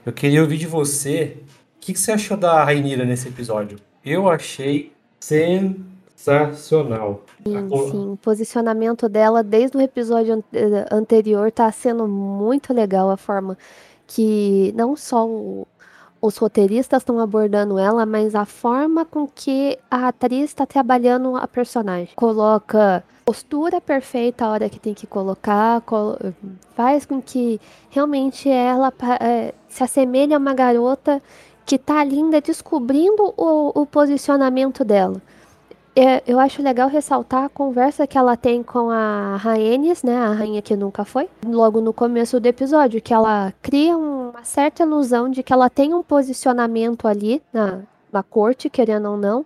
eu 0.05 0.13
queria 0.13 0.41
ouvir 0.41 0.57
de 0.57 0.67
você 0.67 1.37
que, 1.81 1.93
que 1.93 1.99
você 1.99 2.11
achou 2.11 2.37
da 2.37 2.63
Rainira 2.63 3.03
nesse 3.03 3.27
episódio. 3.27 3.79
Eu 4.05 4.29
achei 4.29 4.93
sensacional. 5.19 7.23
Sim, 7.45 7.69
sim. 7.89 8.11
O 8.11 8.17
posicionamento 8.17 9.09
dela 9.09 9.43
desde 9.43 9.75
o 9.75 9.81
episódio 9.81 10.43
anterior 10.91 11.51
tá 11.51 11.69
sendo 11.71 12.07
muito 12.07 12.71
legal 12.71 13.09
a 13.09 13.17
forma 13.17 13.57
que 14.05 14.71
não 14.75 14.95
só 14.95 15.27
o, 15.27 15.67
os 16.21 16.37
roteiristas 16.37 17.01
estão 17.01 17.19
abordando 17.19 17.79
ela, 17.79 18.05
mas 18.05 18.35
a 18.35 18.45
forma 18.45 19.03
com 19.03 19.27
que 19.27 19.79
a 19.89 20.09
atriz 20.09 20.51
está 20.51 20.65
trabalhando 20.65 21.35
a 21.35 21.47
personagem. 21.47 22.09
Coloca 22.15 23.03
postura 23.25 23.79
perfeita 23.79 24.45
a 24.45 24.49
hora 24.49 24.69
que 24.69 24.79
tem 24.79 24.93
que 24.93 25.07
colocar, 25.07 25.81
faz 26.75 27.05
com 27.05 27.21
que 27.21 27.59
realmente 27.89 28.49
ela 28.49 28.91
é, 29.19 29.53
se 29.69 29.83
assemelhe 29.83 30.33
a 30.33 30.37
uma 30.37 30.53
garota 30.53 31.21
que 31.71 31.77
está 31.77 32.03
linda 32.03 32.41
descobrindo 32.41 33.33
o, 33.37 33.81
o 33.81 33.85
posicionamento 33.85 34.83
dela. 34.83 35.21
É, 35.95 36.21
eu 36.27 36.37
acho 36.37 36.61
legal 36.61 36.89
ressaltar 36.89 37.45
a 37.45 37.49
conversa 37.49 38.05
que 38.05 38.17
ela 38.17 38.35
tem 38.35 38.61
com 38.61 38.89
a 38.89 39.37
Rhaenys, 39.37 40.03
né, 40.03 40.17
a 40.17 40.33
rainha 40.33 40.61
que 40.61 40.75
nunca 40.75 41.05
foi, 41.05 41.29
logo 41.45 41.79
no 41.79 41.93
começo 41.93 42.41
do 42.41 42.45
episódio, 42.45 43.01
que 43.01 43.13
ela 43.13 43.53
cria 43.61 43.95
uma 43.95 44.43
certa 44.43 44.83
ilusão 44.83 45.29
de 45.29 45.43
que 45.43 45.53
ela 45.53 45.69
tem 45.69 45.93
um 45.93 46.03
posicionamento 46.03 47.07
ali 47.07 47.41
na, 47.53 47.83
na 48.11 48.21
corte, 48.21 48.69
querendo 48.69 49.09
ou 49.09 49.15
não, 49.15 49.45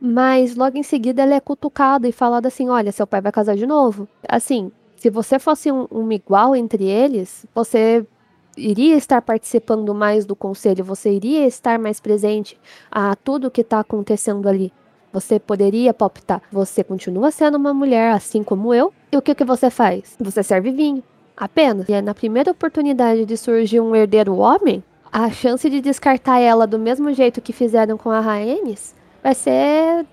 mas 0.00 0.54
logo 0.54 0.78
em 0.78 0.84
seguida 0.84 1.22
ela 1.22 1.34
é 1.34 1.40
cutucada 1.40 2.06
e 2.06 2.12
falada 2.12 2.46
assim, 2.46 2.68
olha, 2.68 2.92
seu 2.92 3.04
pai 3.04 3.20
vai 3.20 3.32
casar 3.32 3.56
de 3.56 3.66
novo. 3.66 4.06
Assim, 4.28 4.70
se 4.96 5.10
você 5.10 5.40
fosse 5.40 5.72
um, 5.72 5.88
um 5.90 6.12
igual 6.12 6.54
entre 6.54 6.84
eles, 6.84 7.44
você 7.52 8.06
iria 8.56 8.96
estar 8.96 9.20
participando 9.22 9.94
mais 9.94 10.24
do 10.24 10.36
conselho, 10.36 10.84
você 10.84 11.12
iria 11.12 11.46
estar 11.46 11.78
mais 11.78 12.00
presente 12.00 12.58
a 12.90 13.14
tudo 13.16 13.50
que 13.50 13.60
está 13.60 13.80
acontecendo 13.80 14.48
ali. 14.48 14.72
Você 15.12 15.38
poderia 15.38 15.94
palpitar. 15.94 16.42
Você 16.50 16.82
continua 16.82 17.30
sendo 17.30 17.56
uma 17.56 17.72
mulher 17.72 18.12
assim 18.12 18.42
como 18.42 18.74
eu. 18.74 18.92
E 19.12 19.16
o 19.16 19.22
que, 19.22 19.34
que 19.34 19.44
você 19.44 19.70
faz? 19.70 20.16
Você 20.18 20.42
serve 20.42 20.72
vinho. 20.72 21.02
Apenas. 21.36 21.88
E 21.88 21.92
é 21.92 22.02
na 22.02 22.14
primeira 22.14 22.50
oportunidade 22.50 23.24
de 23.24 23.36
surgir 23.36 23.80
um 23.80 23.94
herdeiro 23.94 24.36
homem, 24.36 24.82
a 25.12 25.30
chance 25.30 25.70
de 25.70 25.80
descartar 25.80 26.40
ela 26.40 26.66
do 26.66 26.78
mesmo 26.78 27.12
jeito 27.12 27.40
que 27.40 27.52
fizeram 27.52 27.96
com 27.96 28.10
a 28.10 28.20
Rhaenys 28.20 28.94
vai 29.24 29.34
ser 29.34 30.04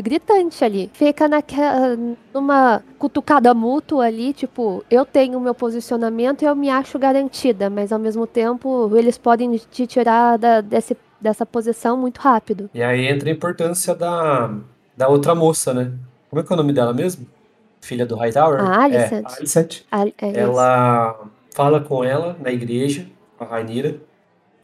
gritante 0.00 0.64
ali. 0.64 0.90
Fica 0.92 1.28
naquela, 1.28 1.96
numa 2.32 2.82
cutucada 2.98 3.52
mútua 3.52 4.06
ali, 4.06 4.32
tipo, 4.32 4.84
eu 4.90 5.04
tenho 5.04 5.38
o 5.38 5.40
meu 5.40 5.54
posicionamento 5.54 6.42
e 6.42 6.44
eu 6.46 6.56
me 6.56 6.70
acho 6.70 6.98
garantida, 6.98 7.68
mas 7.68 7.92
ao 7.92 7.98
mesmo 7.98 8.26
tempo 8.26 8.90
eles 8.96 9.18
podem 9.18 9.56
te 9.70 9.86
tirar 9.86 10.38
da, 10.38 10.60
desse 10.60 10.96
dessa 11.22 11.46
posição 11.46 11.96
muito 11.96 12.18
rápido. 12.18 12.68
E 12.74 12.82
aí 12.82 13.06
entra 13.06 13.28
a 13.30 13.32
importância 13.32 13.94
da, 13.94 14.52
da 14.96 15.08
outra 15.08 15.34
moça, 15.34 15.72
né? 15.72 15.92
Como 16.28 16.40
é 16.40 16.44
que 16.44 16.52
é 16.52 16.54
o 16.54 16.56
nome 16.56 16.72
dela 16.72 16.92
mesmo? 16.92 17.26
Filha 17.80 18.04
do 18.04 18.16
Hightower? 18.16 18.60
A 18.60 18.82
Alicent. 18.82 19.24
É, 19.24 19.36
Alicent. 19.36 19.82
é 20.20 20.40
ela 20.40 21.20
fala 21.54 21.80
com 21.80 22.02
ela 22.02 22.36
na 22.40 22.50
igreja, 22.50 23.06
a 23.38 23.44
Rainira, 23.44 24.00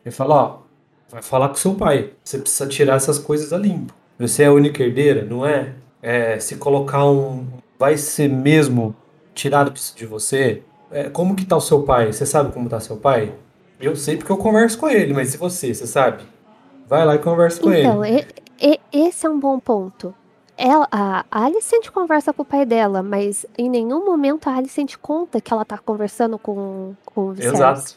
e 0.04 0.10
fala, 0.10 0.34
ó, 0.34 0.58
vai 1.10 1.22
falar 1.22 1.48
com 1.48 1.54
seu 1.54 1.74
pai. 1.74 2.12
Você 2.24 2.38
precisa 2.38 2.68
tirar 2.68 2.96
essas 2.96 3.18
coisas 3.18 3.52
a 3.52 3.58
limpo. 3.58 3.94
Você 4.18 4.42
é 4.42 4.46
a 4.46 4.52
única 4.52 4.82
herdeira, 4.82 5.24
não 5.24 5.46
é? 5.46 5.74
é 6.02 6.38
se 6.38 6.56
colocar 6.56 7.06
um... 7.06 7.46
Vai 7.78 7.96
ser 7.96 8.28
mesmo 8.28 8.94
tirado 9.32 9.72
de 9.72 10.06
você? 10.06 10.62
É, 10.90 11.08
como 11.08 11.36
que 11.36 11.44
tá 11.44 11.56
o 11.56 11.60
seu 11.60 11.82
pai? 11.84 12.12
Você 12.12 12.26
sabe 12.26 12.52
como 12.52 12.68
tá 12.68 12.80
seu 12.80 12.96
pai? 12.96 13.32
Eu 13.80 13.94
sei 13.94 14.16
porque 14.16 14.32
eu 14.32 14.36
converso 14.36 14.76
com 14.76 14.88
ele, 14.88 15.14
mas 15.14 15.34
e 15.34 15.36
você, 15.36 15.72
você 15.72 15.86
sabe? 15.86 16.24
Vai 16.88 17.04
lá 17.04 17.14
e 17.14 17.18
conversa 17.18 17.60
com 17.60 17.72
então, 17.72 18.04
ele. 18.04 18.26
Então, 18.58 18.78
esse 18.92 19.24
é 19.24 19.30
um 19.30 19.38
bom 19.38 19.60
ponto. 19.60 20.12
Ela, 20.56 20.88
a 20.90 21.24
Alicent 21.30 21.88
conversa 21.90 22.32
com 22.32 22.42
o 22.42 22.44
pai 22.44 22.66
dela, 22.66 23.00
mas 23.00 23.46
em 23.56 23.70
nenhum 23.70 24.04
momento 24.04 24.48
a 24.48 24.56
Alicent 24.56 24.96
conta 24.96 25.40
que 25.40 25.52
ela 25.52 25.64
tá 25.64 25.78
conversando 25.78 26.36
com, 26.36 26.96
com 27.06 27.28
o 27.28 27.32
Viserys. 27.32 27.54
Exato. 27.54 27.94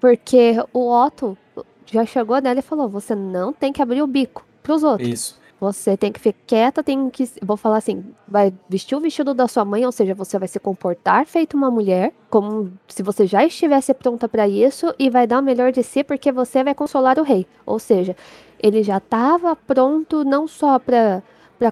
Porque 0.00 0.54
o 0.72 0.90
Otto 0.90 1.36
já 1.84 2.06
chegou 2.06 2.40
nela 2.40 2.60
e 2.60 2.62
falou: 2.62 2.88
você 2.88 3.14
não 3.14 3.52
tem 3.52 3.70
que 3.70 3.82
abrir 3.82 4.00
o 4.00 4.06
bico 4.06 4.42
pros 4.64 4.82
outros. 4.82 5.08
Isso. 5.08 5.44
Você 5.60 5.96
tem 5.96 6.10
que 6.10 6.18
ficar 6.18 6.40
quieta, 6.46 6.82
tem 6.82 7.08
que. 7.08 7.30
Vou 7.40 7.56
falar 7.56 7.76
assim: 7.76 8.04
vai 8.26 8.52
vestir 8.68 8.96
o 8.96 9.00
vestido 9.00 9.32
da 9.32 9.46
sua 9.46 9.64
mãe, 9.64 9.86
ou 9.86 9.92
seja, 9.92 10.14
você 10.14 10.38
vai 10.38 10.48
se 10.48 10.58
comportar 10.58 11.24
feito 11.26 11.56
uma 11.56 11.70
mulher, 11.70 12.12
como 12.28 12.72
se 12.88 13.02
você 13.02 13.24
já 13.24 13.44
estivesse 13.44 13.94
pronta 13.94 14.28
para 14.28 14.48
isso, 14.48 14.92
e 14.98 15.08
vai 15.08 15.26
dar 15.26 15.38
o 15.38 15.42
melhor 15.42 15.70
de 15.70 15.82
si, 15.82 16.02
porque 16.02 16.32
você 16.32 16.64
vai 16.64 16.74
consolar 16.74 17.18
o 17.18 17.22
rei. 17.22 17.46
Ou 17.64 17.78
seja, 17.78 18.16
ele 18.60 18.82
já 18.82 18.98
estava 18.98 19.54
pronto 19.54 20.24
não 20.24 20.48
só 20.48 20.78
para 20.78 21.22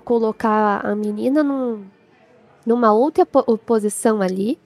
colocar 0.05 0.87
a 0.87 0.95
menina 0.95 1.43
num, 1.43 1.85
numa 2.65 2.93
outra 2.93 3.27
posição 3.27 4.23
ali, 4.23 4.59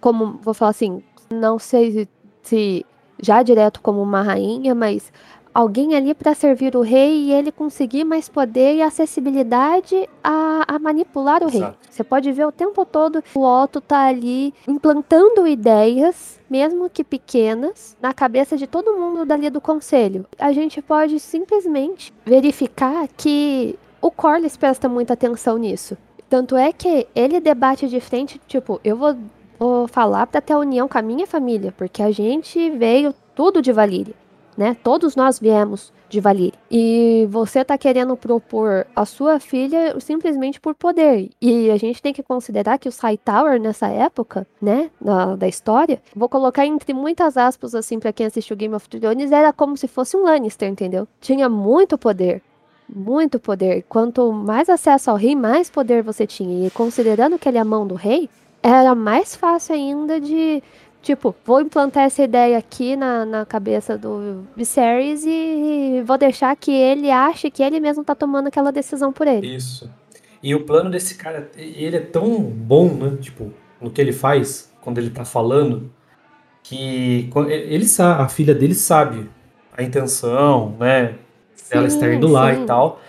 como, 0.00 0.38
vou 0.40 0.54
falar 0.54 0.70
assim, 0.70 1.02
não 1.30 1.58
sei 1.58 2.08
se 2.42 2.86
já 3.20 3.42
direto 3.42 3.80
como 3.80 4.02
uma 4.02 4.22
rainha, 4.22 4.74
mas 4.74 5.12
alguém 5.54 5.94
ali 5.94 6.12
para 6.12 6.34
servir 6.34 6.74
o 6.74 6.80
rei 6.80 7.26
e 7.26 7.32
ele 7.32 7.52
conseguir 7.52 8.02
mais 8.02 8.28
poder 8.28 8.74
e 8.74 8.82
acessibilidade 8.82 10.08
a, 10.22 10.64
a 10.66 10.78
manipular 10.80 11.42
o 11.42 11.46
Exato. 11.46 11.64
rei. 11.64 11.74
Você 11.88 12.02
pode 12.02 12.32
ver 12.32 12.44
o 12.44 12.52
tempo 12.52 12.84
todo 12.84 13.22
o 13.34 13.40
Otto 13.40 13.80
tá 13.80 14.06
ali 14.06 14.52
implantando 14.66 15.46
ideias, 15.46 16.40
mesmo 16.50 16.90
que 16.90 17.04
pequenas, 17.04 17.96
na 18.02 18.12
cabeça 18.12 18.56
de 18.56 18.66
todo 18.66 18.98
mundo 18.98 19.24
dali 19.24 19.48
do 19.48 19.60
conselho. 19.60 20.26
A 20.38 20.52
gente 20.52 20.82
pode 20.82 21.20
simplesmente 21.20 22.12
verificar 22.26 23.06
que 23.16 23.78
o 24.02 24.10
Corlys 24.10 24.56
presta 24.56 24.88
muita 24.88 25.12
atenção 25.12 25.56
nisso. 25.56 25.96
Tanto 26.28 26.56
é 26.56 26.72
que 26.72 27.06
ele 27.14 27.38
debate 27.38 27.86
de 27.88 28.00
frente, 28.00 28.40
tipo, 28.48 28.80
eu 28.82 28.96
vou, 28.96 29.16
vou 29.58 29.86
falar 29.86 30.26
para 30.26 30.40
ter 30.40 30.56
união 30.56 30.88
com 30.88 30.98
a 30.98 31.02
minha 31.02 31.26
família, 31.26 31.72
porque 31.76 32.02
a 32.02 32.10
gente 32.10 32.70
veio 32.70 33.14
tudo 33.36 33.62
de 33.62 33.72
Valíria 33.72 34.23
né? 34.56 34.76
Todos 34.82 35.16
nós 35.16 35.38
viemos 35.38 35.92
de 36.08 36.20
Valir. 36.20 36.52
E 36.70 37.26
você 37.30 37.60
está 37.60 37.76
querendo 37.76 38.16
propor 38.16 38.86
a 38.94 39.04
sua 39.04 39.40
filha 39.40 39.98
simplesmente 40.00 40.60
por 40.60 40.74
poder. 40.74 41.30
E 41.40 41.70
a 41.70 41.76
gente 41.76 42.00
tem 42.00 42.12
que 42.12 42.22
considerar 42.22 42.78
que 42.78 42.88
o 42.88 42.92
Hightower 42.92 43.60
nessa 43.60 43.88
época, 43.88 44.46
né, 44.60 44.90
da, 45.00 45.36
da 45.36 45.48
história, 45.48 46.00
vou 46.14 46.28
colocar 46.28 46.64
entre 46.66 46.94
muitas 46.94 47.36
aspas 47.36 47.74
assim 47.74 47.98
para 47.98 48.12
quem 48.12 48.26
assistiu 48.26 48.56
Game 48.56 48.74
of 48.74 48.88
Thrones, 48.88 49.32
era 49.32 49.52
como 49.52 49.76
se 49.76 49.88
fosse 49.88 50.16
um 50.16 50.22
Lannister, 50.22 50.68
entendeu? 50.68 51.08
Tinha 51.20 51.48
muito 51.48 51.98
poder. 51.98 52.42
Muito 52.88 53.40
poder. 53.40 53.84
Quanto 53.88 54.30
mais 54.30 54.68
acesso 54.68 55.10
ao 55.10 55.16
rei, 55.16 55.34
mais 55.34 55.70
poder 55.70 56.02
você 56.02 56.26
tinha. 56.26 56.66
E 56.66 56.70
considerando 56.70 57.38
que 57.38 57.48
ele 57.48 57.58
é 57.58 57.60
a 57.60 57.64
mão 57.64 57.86
do 57.86 57.94
rei, 57.94 58.28
era 58.62 58.94
mais 58.94 59.36
fácil 59.36 59.74
ainda 59.74 60.18
de, 60.18 60.62
tipo, 61.04 61.34
vou 61.44 61.60
implantar 61.60 62.04
essa 62.04 62.22
ideia 62.22 62.56
aqui 62.56 62.96
na, 62.96 63.24
na 63.26 63.44
cabeça 63.44 63.96
do 63.98 64.44
Viserys 64.56 65.22
e 65.26 66.02
vou 66.04 66.16
deixar 66.16 66.56
que 66.56 66.72
ele 66.72 67.10
ache 67.10 67.50
que 67.50 67.62
ele 67.62 67.78
mesmo 67.78 68.02
tá 68.02 68.14
tomando 68.14 68.48
aquela 68.48 68.72
decisão 68.72 69.12
por 69.12 69.26
ele. 69.26 69.54
Isso. 69.54 69.90
E 70.42 70.54
o 70.54 70.64
plano 70.64 70.90
desse 70.90 71.14
cara, 71.14 71.50
ele 71.56 71.96
é 71.96 72.00
tão 72.00 72.42
bom, 72.42 72.88
né? 72.94 73.16
Tipo, 73.20 73.52
no 73.80 73.90
que 73.90 74.00
ele 74.00 74.12
faz, 74.12 74.72
quando 74.80 74.98
ele 74.98 75.10
tá 75.10 75.24
falando, 75.24 75.90
que 76.62 77.30
ele 77.48 77.86
sabe, 77.86 78.22
a 78.22 78.28
filha 78.28 78.54
dele 78.54 78.74
sabe 78.74 79.30
a 79.76 79.82
intenção, 79.82 80.74
né? 80.78 81.14
Ela 81.70 81.86
estar 81.86 82.12
indo 82.12 82.28
lá 82.28 82.54
sim. 82.54 82.62
e 82.62 82.66
tal. 82.66 83.00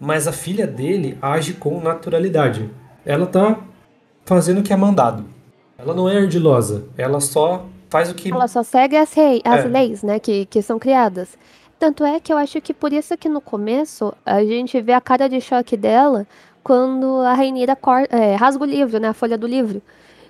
Mas 0.00 0.26
a 0.26 0.32
filha 0.32 0.66
dele 0.66 1.18
age 1.20 1.54
com 1.54 1.80
naturalidade. 1.80 2.70
Ela 3.04 3.26
tá 3.26 3.58
fazendo 4.24 4.60
o 4.60 4.62
que 4.62 4.72
é 4.72 4.76
mandado. 4.76 5.24
Ela 5.82 5.94
não 5.94 6.08
é 6.08 6.16
ardilosa. 6.16 6.84
Ela 6.96 7.20
só 7.20 7.66
faz 7.90 8.10
o 8.10 8.14
que. 8.14 8.32
Ela 8.32 8.46
só 8.46 8.62
segue 8.62 8.96
as, 8.96 9.12
rei, 9.12 9.42
as 9.44 9.64
é. 9.64 9.68
leis, 9.68 10.02
né? 10.02 10.18
Que, 10.18 10.46
que 10.46 10.62
são 10.62 10.78
criadas. 10.78 11.36
Tanto 11.78 12.04
é 12.04 12.20
que 12.20 12.32
eu 12.32 12.38
acho 12.38 12.60
que 12.60 12.72
por 12.72 12.92
isso 12.92 13.16
que 13.16 13.28
no 13.28 13.40
começo 13.40 14.14
a 14.24 14.44
gente 14.44 14.80
vê 14.80 14.92
a 14.92 15.00
cara 15.00 15.28
de 15.28 15.40
choque 15.40 15.76
dela 15.76 16.26
quando 16.62 17.20
a 17.22 17.34
Rainira 17.34 17.76
é, 18.08 18.36
rasga 18.36 18.62
o 18.62 18.66
livro, 18.66 19.00
né? 19.00 19.08
A 19.08 19.12
folha 19.12 19.36
do 19.36 19.48
livro. 19.48 19.82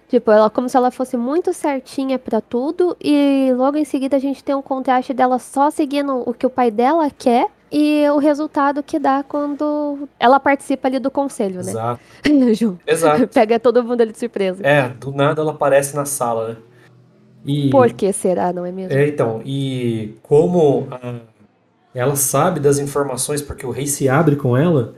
Tipo, 0.08 0.30
ela 0.30 0.50
como 0.50 0.68
se 0.68 0.76
ela 0.76 0.90
fosse 0.90 1.16
muito 1.16 1.52
certinha 1.54 2.18
para 2.18 2.40
tudo 2.40 2.96
e 3.02 3.50
logo 3.56 3.78
em 3.78 3.84
seguida 3.84 4.16
a 4.16 4.20
gente 4.20 4.44
tem 4.44 4.54
um 4.54 4.60
contraste 4.60 5.14
dela 5.14 5.38
só 5.38 5.70
seguindo 5.70 6.22
o 6.28 6.34
que 6.34 6.46
o 6.46 6.50
pai 6.50 6.70
dela 6.70 7.10
quer 7.10 7.48
e 7.72 8.06
o 8.10 8.18
resultado 8.18 8.82
que 8.82 8.98
dá 8.98 9.24
quando 9.26 10.06
ela 10.20 10.38
participa 10.38 10.88
ali 10.88 10.98
do 10.98 11.10
conselho, 11.10 11.62
né? 11.62 11.70
Exato. 11.70 12.00
Exato. 12.86 13.28
Pega 13.28 13.58
todo 13.58 13.82
mundo 13.82 14.02
ali 14.02 14.12
de 14.12 14.18
surpresa. 14.18 14.62
É, 14.62 14.90
do 14.90 15.10
nada 15.12 15.40
ela 15.40 15.52
aparece 15.52 15.96
na 15.96 16.04
sala, 16.04 16.48
né? 16.50 16.56
E... 17.44 17.70
Por 17.70 17.90
que 17.92 18.12
será, 18.12 18.52
não 18.52 18.66
é 18.66 18.70
mesmo? 18.70 18.96
É, 18.96 19.08
então, 19.08 19.40
e 19.44 20.14
como 20.22 20.86
a... 20.90 21.20
ela 21.94 22.14
sabe 22.14 22.60
das 22.60 22.78
informações 22.78 23.40
porque 23.40 23.64
o 23.64 23.70
rei 23.70 23.86
se 23.86 24.08
abre 24.08 24.36
com 24.36 24.56
ela, 24.56 24.94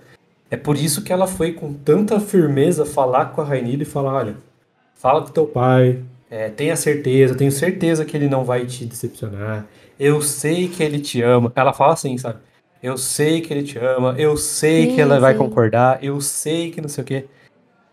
é 0.51 0.57
por 0.57 0.77
isso 0.77 1.03
que 1.03 1.13
ela 1.13 1.27
foi 1.27 1.53
com 1.53 1.73
tanta 1.73 2.21
firmeza 2.21 2.85
falar 2.85 3.27
com 3.27 3.41
a 3.41 3.45
Rainira 3.45 3.83
e 3.83 3.87
falar, 3.87 4.15
olha, 4.15 4.37
fala 5.05 5.21
com 5.21 5.29
teu 5.29 5.47
pai, 5.47 6.03
é, 6.31 6.49
tenha 6.49 6.75
certeza, 6.75 7.35
tenho 7.35 7.53
certeza 7.53 8.07
que 8.07 8.17
ele 8.17 8.27
não 8.27 8.43
vai 8.43 8.65
te 8.65 8.87
decepcionar. 8.87 9.67
Eu 10.01 10.23
sei 10.23 10.67
que 10.67 10.83
ele 10.83 10.99
te 10.99 11.21
ama. 11.21 11.53
Ela 11.55 11.75
fala 11.75 11.93
assim, 11.93 12.17
sabe? 12.17 12.39
Eu 12.83 12.97
sei 12.97 13.43
que 13.43 13.53
ele 13.53 13.65
te 13.65 13.79
ama, 13.79 14.15
eu 14.17 14.35
sei 14.39 14.87
sim, 14.87 14.95
que 14.95 15.01
ela 15.03 15.17
sim. 15.17 15.21
vai 15.21 15.35
concordar, 15.35 16.03
eu 16.03 16.19
sei 16.23 16.71
que 16.71 16.81
não 16.81 16.89
sei 16.89 17.05
o 17.05 17.07
quê. 17.07 17.27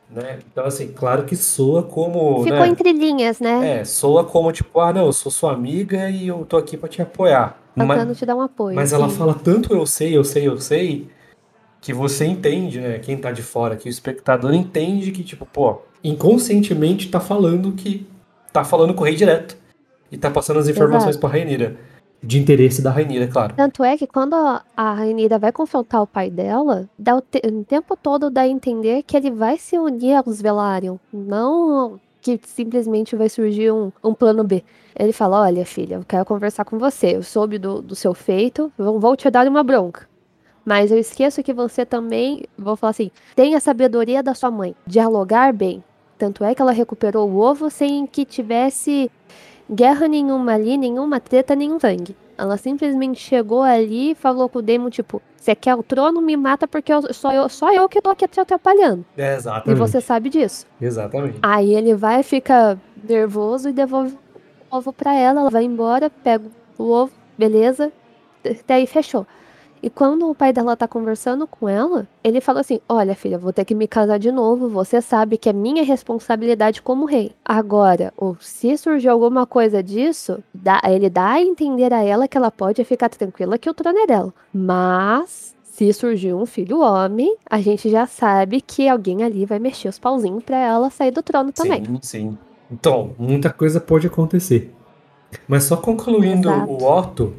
Né? 0.09 0.39
Então, 0.49 0.65
assim, 0.65 0.87
claro 0.87 1.23
que 1.25 1.35
soa 1.35 1.83
como. 1.83 2.43
Ficou 2.43 2.59
né? 2.59 2.67
entre 2.69 2.93
linhas, 2.93 3.41
né? 3.41 3.79
É, 3.79 3.83
soa 3.83 4.23
como 4.23 4.49
tipo, 4.53 4.79
ah, 4.79 4.93
não, 4.93 5.07
eu 5.07 5.13
sou 5.13 5.31
sua 5.31 5.51
amiga 5.51 6.09
e 6.09 6.29
eu 6.29 6.45
tô 6.45 6.55
aqui 6.55 6.77
pra 6.77 6.87
te 6.87 7.01
apoiar. 7.01 7.57
Tentando 7.75 8.15
te 8.15 8.25
dar 8.25 8.37
um 8.37 8.41
apoio. 8.41 8.75
Mas 8.75 8.89
sim. 8.89 8.95
ela 8.95 9.09
fala 9.09 9.33
tanto 9.33 9.73
eu 9.73 9.85
sei, 9.85 10.15
eu 10.15 10.23
sei, 10.23 10.47
eu 10.47 10.57
sei, 10.59 11.09
que 11.81 11.93
você 11.93 12.25
entende, 12.25 12.79
né? 12.79 12.99
Quem 12.99 13.17
tá 13.17 13.31
de 13.31 13.41
fora, 13.41 13.75
que 13.75 13.89
o 13.89 13.91
espectador 13.91 14.53
entende 14.53 15.11
que, 15.11 15.23
tipo, 15.23 15.47
pô, 15.47 15.81
inconscientemente 16.03 17.09
tá 17.09 17.19
falando 17.19 17.71
que 17.71 18.07
tá 18.53 18.63
falando 18.63 18.93
com 18.93 19.01
o 19.01 19.05
rei 19.05 19.15
direto. 19.15 19.57
E 20.11 20.17
tá 20.17 20.29
passando 20.29 20.59
as 20.59 20.67
informações 20.67 21.15
Exato. 21.15 21.19
pra 21.19 21.29
Rainira. 21.29 21.75
De 22.21 22.37
interesse 22.37 22.83
da 22.83 22.91
Rainira, 22.91 23.27
claro. 23.27 23.55
Tanto 23.55 23.83
é 23.83 23.97
que 23.97 24.05
quando 24.05 24.35
a 24.35 24.93
Rainira 24.93 25.39
vai 25.39 25.51
confrontar 25.51 26.03
o 26.03 26.07
pai 26.07 26.29
dela, 26.29 26.87
dá 26.99 27.15
o, 27.15 27.21
te 27.21 27.41
o 27.43 27.63
tempo 27.63 27.97
todo 27.97 28.29
dá 28.29 28.41
a 28.41 28.47
entender 28.47 29.01
que 29.01 29.17
ele 29.17 29.31
vai 29.31 29.57
se 29.57 29.79
unir 29.79 30.13
aos 30.13 30.39
Velaryon. 30.39 30.97
Não 31.11 31.99
que 32.21 32.39
simplesmente 32.45 33.15
vai 33.15 33.27
surgir 33.27 33.71
um, 33.71 33.91
um 34.03 34.13
plano 34.13 34.43
B. 34.43 34.63
Ele 34.95 35.11
fala: 35.11 35.41
Olha, 35.41 35.65
filha, 35.65 35.95
eu 35.95 36.03
quero 36.07 36.23
conversar 36.23 36.63
com 36.63 36.77
você. 36.77 37.15
Eu 37.15 37.23
soube 37.23 37.57
do, 37.57 37.81
do 37.81 37.95
seu 37.95 38.13
feito, 38.13 38.71
vou 38.77 39.15
te 39.15 39.27
dar 39.31 39.47
uma 39.47 39.63
bronca. 39.63 40.10
Mas 40.65 40.91
eu 40.91 40.97
esqueço 40.97 41.43
que 41.43 41.53
você 41.53 41.85
também, 41.85 42.43
vou 42.57 42.75
falar 42.75 42.91
assim, 42.91 43.11
tem 43.35 43.55
a 43.55 43.59
sabedoria 43.59 44.21
da 44.21 44.33
sua 44.33 44.51
mãe. 44.51 44.75
Dialogar 44.85 45.53
bem. 45.53 45.83
Tanto 46.17 46.43
é 46.43 46.53
que 46.53 46.61
ela 46.61 46.71
recuperou 46.71 47.27
o 47.27 47.37
ovo 47.39 47.69
sem 47.69 48.05
que 48.05 48.25
tivesse 48.25 49.09
guerra 49.71 50.07
nenhuma 50.07 50.53
ali, 50.53 50.77
nenhuma 50.77 51.19
treta, 51.19 51.55
nenhum 51.55 51.79
sangue. 51.79 52.15
Ela 52.37 52.57
simplesmente 52.57 53.19
chegou 53.19 53.61
ali 53.63 54.11
e 54.11 54.15
falou 54.15 54.49
com 54.49 54.59
o 54.59 54.61
Demon, 54.61 54.89
tipo, 54.89 55.21
você 55.35 55.55
quer 55.55 55.75
o 55.75 55.83
trono, 55.83 56.21
me 56.21 56.37
mata 56.37 56.67
porque 56.67 56.93
eu, 56.93 57.13
só, 57.13 57.31
eu, 57.31 57.49
só 57.49 57.73
eu 57.73 57.89
que 57.89 58.01
tô 58.01 58.09
aqui 58.09 58.27
te 58.27 58.39
atrapalhando. 58.39 59.03
É, 59.17 59.35
exatamente. 59.35 59.77
E 59.77 59.79
você 59.79 60.01
sabe 60.01 60.29
disso. 60.29 60.67
Exatamente. 60.79 61.39
Aí 61.41 61.73
ele 61.73 61.95
vai, 61.95 62.21
fica 62.21 62.79
nervoso 63.03 63.69
e 63.69 63.73
devolve 63.73 64.17
o 64.69 64.77
ovo 64.77 64.93
pra 64.93 65.13
ela, 65.15 65.41
ela 65.41 65.49
vai 65.49 65.63
embora, 65.63 66.09
pega 66.09 66.45
o 66.77 66.91
ovo, 66.91 67.11
beleza, 67.37 67.91
até 68.43 68.75
aí 68.75 68.87
fechou. 68.87 69.25
E 69.83 69.89
quando 69.89 70.29
o 70.29 70.35
pai 70.35 70.53
dela 70.53 70.77
tá 70.77 70.87
conversando 70.87 71.47
com 71.47 71.67
ela, 71.67 72.07
ele 72.23 72.39
fala 72.39 72.61
assim: 72.61 72.79
Olha, 72.87 73.15
filha, 73.15 73.37
vou 73.37 73.51
ter 73.51 73.65
que 73.65 73.73
me 73.73 73.87
casar 73.87 74.19
de 74.19 74.31
novo. 74.31 74.69
Você 74.69 75.01
sabe 75.01 75.37
que 75.37 75.49
é 75.49 75.53
minha 75.53 75.83
responsabilidade 75.83 76.81
como 76.81 77.05
rei. 77.05 77.31
Agora, 77.43 78.13
se 78.39 78.77
surgir 78.77 79.07
alguma 79.07 79.47
coisa 79.47 79.81
disso, 79.81 80.43
dá, 80.53 80.79
ele 80.85 81.09
dá 81.09 81.31
a 81.31 81.41
entender 81.41 81.91
a 81.91 82.03
ela 82.03 82.27
que 82.27 82.37
ela 82.37 82.51
pode 82.51 82.83
ficar 82.83 83.09
tranquila 83.09 83.57
que 83.57 83.69
o 83.69 83.73
trono 83.73 83.97
é 83.99 84.07
dela. 84.07 84.33
Mas. 84.53 85.59
Se 85.63 85.91
surgir 85.93 86.33
um 86.33 86.45
filho 86.45 86.81
homem, 86.81 87.37
a 87.49 87.59
gente 87.61 87.89
já 87.89 88.05
sabe 88.05 88.59
que 88.59 88.89
alguém 88.89 89.23
ali 89.23 89.45
vai 89.45 89.57
mexer 89.57 89.87
os 89.87 89.97
pauzinhos 89.97 90.43
para 90.43 90.57
ela 90.57 90.89
sair 90.89 91.11
do 91.11 91.23
trono 91.23 91.51
também. 91.53 91.83
Sim, 91.85 91.99
sim. 92.01 92.37
Então, 92.69 93.15
muita 93.17 93.49
coisa 93.49 93.79
pode 93.79 94.05
acontecer. 94.05 94.75
Mas 95.47 95.63
só 95.63 95.77
concluindo 95.77 96.49
Exato. 96.49 96.71
o 96.71 96.83
Otto, 96.83 97.33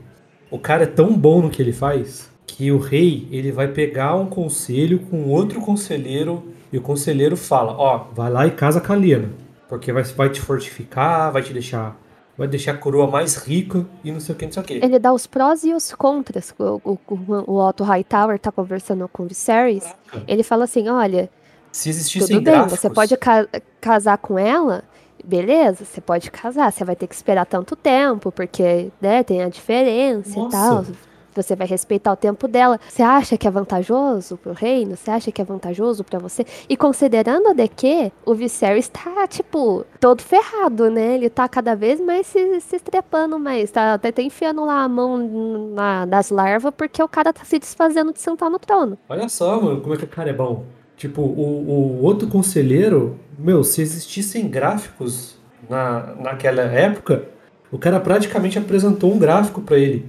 o 0.51 0.59
cara 0.59 0.85
é 0.85 0.87
tão 0.87 1.13
bom 1.13 1.43
no 1.43 1.51
que 1.51 1.61
ele 1.61 1.75
faz 1.75 2.32
que 2.47 2.71
o 2.71 2.79
rei 2.79 3.27
ele 3.31 3.53
vai 3.53 3.69
pegar 3.69 4.15
um 4.15 4.27
conselho 4.27 4.99
com 4.99 5.29
outro 5.29 5.61
conselheiro 5.61 6.43
e 6.73 6.79
o 6.79 6.83
conselheiro 6.83 7.37
fala, 7.37 7.73
ó, 7.73 8.07
vai 8.13 8.31
lá 8.31 8.47
e 8.47 8.51
casa 8.51 8.81
com 8.81 8.93
a 8.93 8.97
Liana, 8.97 9.31
porque 9.69 9.93
vai, 9.93 10.03
vai 10.03 10.31
te 10.31 10.41
fortificar, 10.41 11.33
vai 11.33 11.43
te 11.43 11.53
deixar 11.53 12.01
vai 12.37 12.49
deixar 12.49 12.73
a 12.73 12.77
coroa 12.79 13.07
mais 13.07 13.37
rica 13.37 13.87
e 14.03 14.11
não 14.11 14.19
sei 14.19 14.35
o 14.35 14.39
que, 14.39 14.47
não 14.47 14.53
sei 14.53 14.63
o 14.63 14.65
que. 14.65 14.73
Ele 14.75 14.99
dá 14.99 15.13
os 15.13 15.27
prós 15.27 15.65
e 15.65 15.75
os 15.75 15.93
contras. 15.93 16.55
O, 16.59 16.81
o, 16.85 16.99
o 17.47 17.69
Otto 17.69 17.85
Hightower 17.85 18.39
tá 18.39 18.51
conversando 18.51 19.07
com 19.07 19.25
o 19.25 19.27
Viserys. 19.27 19.85
Ele 20.27 20.43
fala 20.43 20.65
assim, 20.65 20.89
olha, 20.89 21.29
se 21.71 21.91
existissem 21.91 22.37
tudo 22.37 22.45
bem, 22.45 22.55
gráficos... 22.55 22.81
você 22.81 22.89
pode 22.89 23.17
ca 23.19 23.47
casar 23.81 24.17
com 24.17 24.39
ela, 24.39 24.83
beleza, 25.23 25.85
você 25.85 26.01
pode 26.01 26.31
casar, 26.31 26.73
você 26.73 26.85
vai 26.85 26.97
ter 26.97 27.07
que 27.07 27.15
esperar 27.15 27.45
tanto 27.45 27.77
tempo, 27.77 28.33
porque 28.33 28.91
né, 29.01 29.23
tem 29.23 29.43
a 29.43 29.49
diferença 29.51 30.39
Nossa. 30.39 30.49
e 30.49 30.51
tal 30.51 30.87
você 31.35 31.57
vai 31.57 31.66
respeitar 31.66 32.12
o 32.12 32.16
tempo 32.16 32.47
dela. 32.47 32.79
Você 32.88 33.03
acha 33.03 33.37
que 33.37 33.47
é 33.47 33.51
vantajoso 33.51 34.37
pro 34.37 34.53
reino? 34.53 34.97
Você 34.97 35.11
acha 35.11 35.33
que 35.33 35.40
é 35.40 35.45
vantajoso 35.45 36.05
para 36.05 36.18
você? 36.18 36.45
E 36.68 36.77
considerando 36.77 37.55
de 37.55 37.68
que 37.68 38.12
o 38.25 38.35
Viserys 38.35 38.88
tá, 38.88 39.27
tipo, 39.27 39.85
todo 40.01 40.23
ferrado, 40.23 40.90
né? 40.90 41.14
Ele 41.14 41.31
tá 41.31 41.49
cada 41.49 41.75
vez 41.75 42.01
mais 42.01 42.27
se, 42.27 42.61
se 42.61 42.77
estrepando 42.77 43.38
mais. 43.38 43.71
Tá 43.71 43.95
até 43.95 44.12
tá 44.12 44.23
enfiando 44.23 44.64
lá 44.64 44.83
a 44.83 44.88
mão 44.88 45.73
na, 45.75 46.05
das 46.05 46.31
larvas 46.31 46.73
porque 46.77 47.03
o 47.03 47.09
cara 47.09 47.33
tá 47.33 47.45
se 47.45 47.59
desfazendo 47.59 48.12
de 48.12 48.21
sentar 48.21 48.51
no 48.51 48.59
trono. 48.59 48.99
Olha 49.09 49.29
só, 49.29 49.61
mano, 49.61 49.81
como 49.81 49.95
é 49.95 49.97
que 49.97 50.05
o 50.05 50.09
cara 50.09 50.31
é 50.31 50.35
bom. 50.35 50.64
Tipo, 50.97 51.23
o, 51.23 52.01
o 52.01 52.03
outro 52.03 52.29
conselheiro, 52.29 53.18
meu, 53.38 53.64
se 53.64 53.83
existissem 53.83 54.49
gráficos 54.49 55.37
na, 55.68 56.14
naquela 56.16 56.62
época, 56.62 57.25
o 57.71 57.79
cara 57.79 57.99
praticamente 57.99 58.59
apresentou 58.59 59.12
um 59.12 59.18
gráfico 59.18 59.61
para 59.62 59.79
ele 59.79 60.07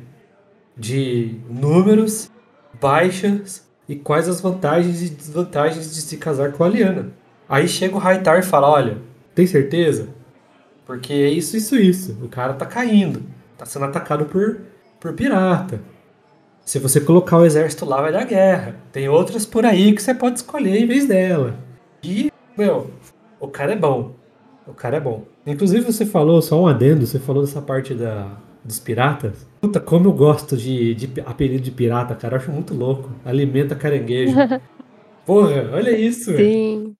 de 0.77 1.39
números, 1.49 2.31
baixas 2.79 3.67
e 3.88 3.95
quais 3.95 4.27
as 4.27 4.41
vantagens 4.41 5.01
e 5.01 5.09
desvantagens 5.09 5.93
de 5.93 6.01
se 6.01 6.17
casar 6.17 6.51
com 6.53 6.63
a 6.63 6.69
Liana. 6.69 7.12
Aí 7.47 7.67
chega 7.67 7.95
o 7.95 7.99
Raitar 7.99 8.39
e 8.39 8.43
fala: 8.43 8.69
Olha, 8.69 8.97
tem 9.36 9.45
certeza? 9.45 10.09
Porque 10.86 11.13
é 11.13 11.29
isso, 11.29 11.55
isso, 11.55 11.75
isso. 11.75 12.17
O 12.21 12.27
cara 12.27 12.53
tá 12.53 12.65
caindo, 12.65 13.23
tá 13.57 13.65
sendo 13.65 13.86
atacado 13.86 14.25
por, 14.25 14.62
por 14.99 15.13
pirata. 15.13 15.81
Se 16.65 16.79
você 16.79 17.01
colocar 17.01 17.38
o 17.38 17.45
exército 17.45 17.86
lá, 17.86 18.01
vai 18.01 18.12
dar 18.12 18.25
guerra. 18.25 18.75
Tem 18.91 19.09
outras 19.09 19.45
por 19.45 19.65
aí 19.65 19.93
que 19.93 20.01
você 20.01 20.13
pode 20.13 20.38
escolher 20.38 20.77
em 20.77 20.88
vez 20.88 21.07
dela. 21.07 21.55
E, 22.01 22.31
meu, 22.57 22.89
o 23.39 23.47
cara 23.47 23.73
é 23.73 23.75
bom. 23.75 24.15
O 24.65 24.73
cara 24.73 24.97
é 24.97 24.99
bom. 24.99 25.25
Inclusive, 25.45 25.83
você 25.83 26.05
falou, 26.05 26.41
só 26.41 26.62
um 26.62 26.67
adendo, 26.67 27.05
você 27.05 27.19
falou 27.19 27.43
dessa 27.43 27.62
parte 27.62 27.93
da, 27.93 28.38
dos 28.63 28.80
piratas. 28.80 29.47
Puta, 29.62 29.80
como 29.80 30.10
eu 30.10 30.13
gosto 30.13 30.56
de, 30.56 30.95
de 30.95 31.21
apelido 31.26 31.63
de 31.63 31.71
pirata, 31.71 32.15
cara. 32.15 32.36
Eu 32.36 32.39
acho 32.39 32.52
muito 32.52 32.73
louco. 32.73 33.10
Alimenta 33.26 33.76
caranguejo. 33.76 34.36
Porra, 35.26 35.69
olha 35.71 35.91
isso. 35.97 36.36
Sim. 36.36 36.95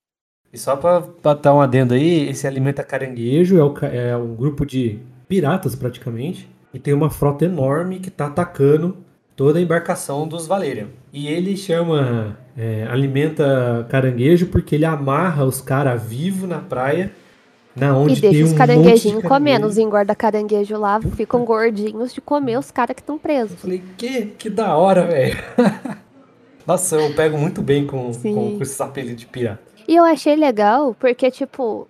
E 0.54 0.58
só 0.58 0.76
pra, 0.76 1.04
dar 1.34 1.54
um 1.54 1.62
adendo 1.62 1.96
aí, 1.96 2.30
esse 2.30 2.46
Alimenta 2.46 2.84
Caranguejo 2.84 3.58
é, 3.58 3.64
o, 3.64 3.74
é 3.86 4.16
um 4.16 4.36
grupo 4.36 4.66
de 4.66 5.00
piratas, 5.28 5.76
praticamente. 5.76 6.48
E 6.72 6.78
tem 6.78 6.94
uma 6.94 7.10
frota 7.10 7.46
enorme 7.46 8.00
que 8.00 8.12
tá 8.12 8.28
atacando 8.28 8.98
toda 9.36 9.58
a 9.58 9.62
embarcação 9.62 10.28
dos 10.28 10.46
Valerian. 10.46 10.88
E 11.12 11.28
ele 11.28 11.58
chama 11.58 12.38
é, 12.56 12.86
Alimenta 12.88 13.86
Caranguejo 13.90 14.48
porque 14.48 14.76
ele 14.76 14.86
amarra 14.86 15.44
os 15.44 15.60
caras 15.60 16.04
vivos 16.04 16.48
na 16.48 16.60
praia 16.60 17.12
Na 17.76 17.98
onde 17.98 18.14
E 18.14 18.22
deixa 18.22 18.36
tem 18.36 18.44
os 18.44 18.52
um 18.52 18.56
caranguejinhos 18.56 19.24
comendo. 19.24 19.66
Os 19.66 19.78
engorda 19.78 20.16
caranguejo 20.16 20.78
lá 20.78 21.02
ficam 21.16 21.44
gordinhos 21.44 22.14
de 22.14 22.22
comer 22.22 22.58
os 22.58 22.70
caras 22.70 22.96
que 22.96 23.02
estão 23.02 23.18
presos. 23.18 23.52
Eu 23.52 23.58
falei, 23.58 23.84
que, 23.98 24.26
que 24.38 24.50
da 24.50 24.76
hora, 24.78 25.08
velho. 25.08 25.38
Nossa, 26.66 26.96
eu 26.96 27.14
pego 27.14 27.38
muito 27.38 27.62
bem 27.62 27.86
com, 27.86 28.14
Sim. 28.14 28.34
com, 28.34 28.58
com 28.58 28.64
esses 28.64 28.80
apelidos 28.80 29.22
de 29.22 29.26
pirata. 29.26 29.62
E 29.88 29.96
eu 29.96 30.04
achei 30.04 30.36
legal 30.36 30.96
porque, 30.98 31.30
tipo, 31.30 31.88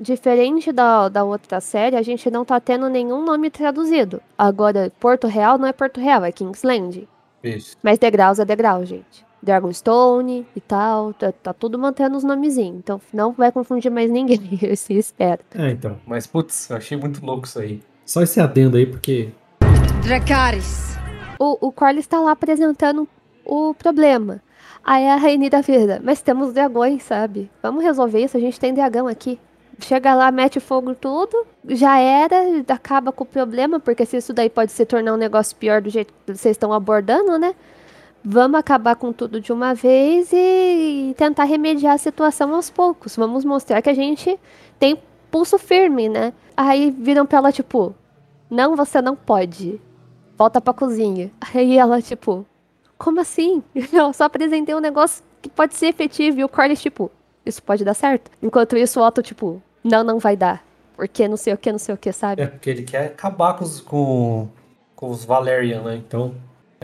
diferente 0.00 0.72
da, 0.72 1.08
da 1.08 1.24
outra 1.24 1.60
série, 1.60 1.96
a 1.96 2.02
gente 2.02 2.30
não 2.30 2.44
tá 2.44 2.58
tendo 2.58 2.88
nenhum 2.88 3.22
nome 3.24 3.50
traduzido. 3.50 4.22
Agora, 4.36 4.90
Porto 4.98 5.26
Real 5.26 5.58
não 5.58 5.66
é 5.66 5.72
Porto 5.72 6.00
Real, 6.00 6.24
é 6.24 6.32
Kingsland. 6.32 7.06
Isso. 7.42 7.76
Mas 7.82 7.98
degraus 7.98 8.38
é 8.38 8.44
degrau, 8.44 8.84
gente. 8.84 9.24
Dragonstone 9.44 10.46
e 10.56 10.60
tal, 10.60 11.12
tá, 11.12 11.30
tá 11.30 11.52
tudo 11.52 11.78
mantendo 11.78 12.16
os 12.16 12.24
nomezinhos. 12.24 12.78
Então 12.78 13.00
não 13.12 13.32
vai 13.32 13.52
confundir 13.52 13.90
mais 13.90 14.10
ninguém, 14.10 14.40
eu 14.62 14.76
se 14.76 14.94
espero. 14.94 15.40
É, 15.54 15.70
então. 15.70 15.98
Mas, 16.06 16.26
putz, 16.26 16.70
eu 16.70 16.76
achei 16.76 16.96
muito 16.96 17.24
louco 17.24 17.46
isso 17.46 17.58
aí. 17.58 17.82
Só 18.04 18.22
esse 18.22 18.40
adendo 18.40 18.76
aí, 18.76 18.86
porque 18.86 19.32
Dracarys. 20.04 20.96
O, 21.38 21.68
o 21.68 21.72
Corlys 21.72 22.06
tá 22.06 22.20
lá 22.20 22.32
apresentando 22.32 23.08
o 23.44 23.74
problema. 23.74 24.42
Aí 24.84 25.08
a 25.08 25.16
Rainira 25.16 25.62
vira, 25.62 25.98
mas 26.04 26.20
temos 26.20 26.52
dragões, 26.52 27.02
sabe? 27.02 27.50
Vamos 27.62 27.82
resolver 27.82 28.22
isso, 28.22 28.36
a 28.36 28.40
gente 28.40 28.60
tem 28.60 28.74
dragão 28.74 29.08
aqui. 29.08 29.40
Chega 29.80 30.14
lá, 30.14 30.30
mete 30.30 30.60
fogo 30.60 30.94
tudo, 30.94 31.46
já 31.66 31.98
era, 31.98 32.36
acaba 32.68 33.10
com 33.10 33.24
o 33.24 33.26
problema, 33.26 33.80
porque 33.80 34.04
se 34.04 34.18
isso 34.18 34.32
daí 34.32 34.50
pode 34.50 34.72
se 34.72 34.84
tornar 34.84 35.14
um 35.14 35.16
negócio 35.16 35.56
pior 35.56 35.80
do 35.80 35.88
jeito 35.88 36.12
que 36.26 36.34
vocês 36.34 36.54
estão 36.54 36.72
abordando, 36.72 37.38
né? 37.38 37.54
Vamos 38.26 38.58
acabar 38.58 38.96
com 38.96 39.12
tudo 39.12 39.38
de 39.38 39.52
uma 39.52 39.74
vez 39.74 40.30
e 40.32 41.14
tentar 41.18 41.44
remediar 41.44 41.92
a 41.92 41.98
situação 41.98 42.54
aos 42.54 42.70
poucos. 42.70 43.14
Vamos 43.16 43.44
mostrar 43.44 43.82
que 43.82 43.90
a 43.90 43.94
gente 43.94 44.40
tem 44.78 44.98
pulso 45.30 45.58
firme, 45.58 46.08
né? 46.08 46.32
Aí 46.56 46.90
viram 46.90 47.26
pra 47.26 47.36
ela, 47.36 47.52
tipo, 47.52 47.94
não, 48.48 48.74
você 48.76 49.02
não 49.02 49.14
pode. 49.14 49.78
Volta 50.38 50.58
pra 50.58 50.72
cozinha. 50.72 51.30
Aí 51.52 51.76
ela, 51.76 52.00
tipo, 52.00 52.46
como 52.96 53.20
assim? 53.20 53.62
Eu 53.92 54.10
só 54.14 54.24
apresentei 54.24 54.74
um 54.74 54.80
negócio 54.80 55.22
que 55.42 55.50
pode 55.50 55.74
ser 55.74 55.88
efetivo. 55.88 56.40
E 56.40 56.44
o 56.44 56.48
Corlys, 56.48 56.80
tipo, 56.80 57.10
isso 57.44 57.62
pode 57.62 57.84
dar 57.84 57.92
certo. 57.92 58.30
Enquanto 58.42 58.74
isso, 58.74 59.00
o 59.00 59.06
Otto, 59.06 59.22
tipo, 59.22 59.62
não, 59.82 60.02
não 60.02 60.18
vai 60.18 60.34
dar. 60.34 60.64
Porque 60.96 61.28
não 61.28 61.36
sei 61.36 61.52
o 61.52 61.58
que, 61.58 61.70
não 61.70 61.78
sei 61.78 61.94
o 61.94 61.98
que, 61.98 62.10
sabe? 62.10 62.40
É, 62.40 62.46
porque 62.46 62.70
ele 62.70 62.84
quer 62.84 63.06
acabar 63.06 63.52
com 63.52 63.64
os, 63.64 63.82
com, 63.82 64.48
com 64.96 65.10
os 65.10 65.26
Valerian, 65.26 65.82
né? 65.82 65.96
Então, 65.96 66.34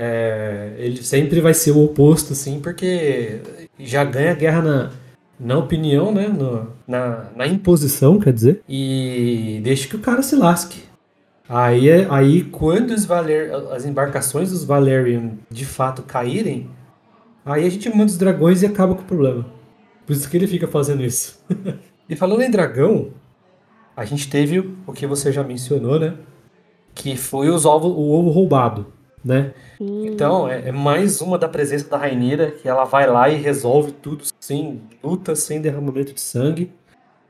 é, 0.03 0.73
ele 0.79 1.03
sempre 1.03 1.41
vai 1.43 1.53
ser 1.53 1.73
o 1.73 1.85
oposto, 1.85 2.33
assim, 2.33 2.59
porque 2.59 3.39
já 3.79 4.03
ganha 4.03 4.35
guerra 4.35 4.63
na, 4.63 4.91
na 5.39 5.59
opinião, 5.59 6.11
né? 6.11 6.27
No- 6.27 6.69
na, 6.89 7.27
na 7.37 7.47
imposição, 7.47 8.19
quer 8.19 8.33
dizer. 8.33 8.63
E 8.67 9.61
deixa 9.63 9.87
que 9.89 9.97
o 9.97 10.01
cara 10.01 10.23
se 10.23 10.35
lasque. 10.37 10.85
Aí, 11.47 11.89
é- 11.91 12.07
aí 12.11 12.45
quando 12.45 12.93
os 12.93 13.05
Valer, 13.05 13.53
as 13.73 13.85
embarcações 13.85 14.51
dos 14.51 14.65
Valerian 14.65 15.33
de 15.51 15.67
fato 15.67 16.03
caírem, 16.03 16.71
aí 17.45 17.67
a 17.67 17.71
gente 17.71 17.91
manda 17.91 18.07
os 18.07 18.17
dragões 18.17 18.63
e 18.63 18.67
acaba 18.67 18.95
com 18.95 19.03
o 19.03 19.05
problema. 19.05 19.45
Por 20.07 20.15
isso 20.15 20.31
que 20.31 20.37
ele 20.37 20.47
fica 20.47 20.67
fazendo 20.67 21.05
isso. 21.05 21.45
e 22.09 22.17
falando 22.17 22.41
em 22.43 22.51
dragão, 22.51 23.11
a 23.95 24.05
gente 24.07 24.31
teve 24.31 24.61
o 24.87 24.93
que 24.95 25.07
você 25.07 25.31
já 25.31 25.45
mencionou, 25.45 25.99
né? 26.01 26.15
Que 26.95 27.17
foi 27.17 27.51
os 27.51 27.65
o 27.67 27.71
ovo 27.71 28.31
roubado, 28.31 28.87
né? 29.25 29.53
Então, 29.79 30.49
é, 30.49 30.69
é 30.69 30.73
mais 30.73 31.21
uma 31.21 31.39
da 31.39 31.49
presença 31.49 31.89
da 31.89 31.97
Rainira, 31.97 32.51
que 32.51 32.69
ela 32.69 32.85
vai 32.85 33.07
lá 33.07 33.29
e 33.29 33.37
resolve 33.37 33.93
tudo 33.93 34.25
sem 34.41 34.83
luta, 35.03 35.35
sem 35.35 35.61
derramamento 35.61 36.13
de 36.13 36.21
sangue. 36.21 36.73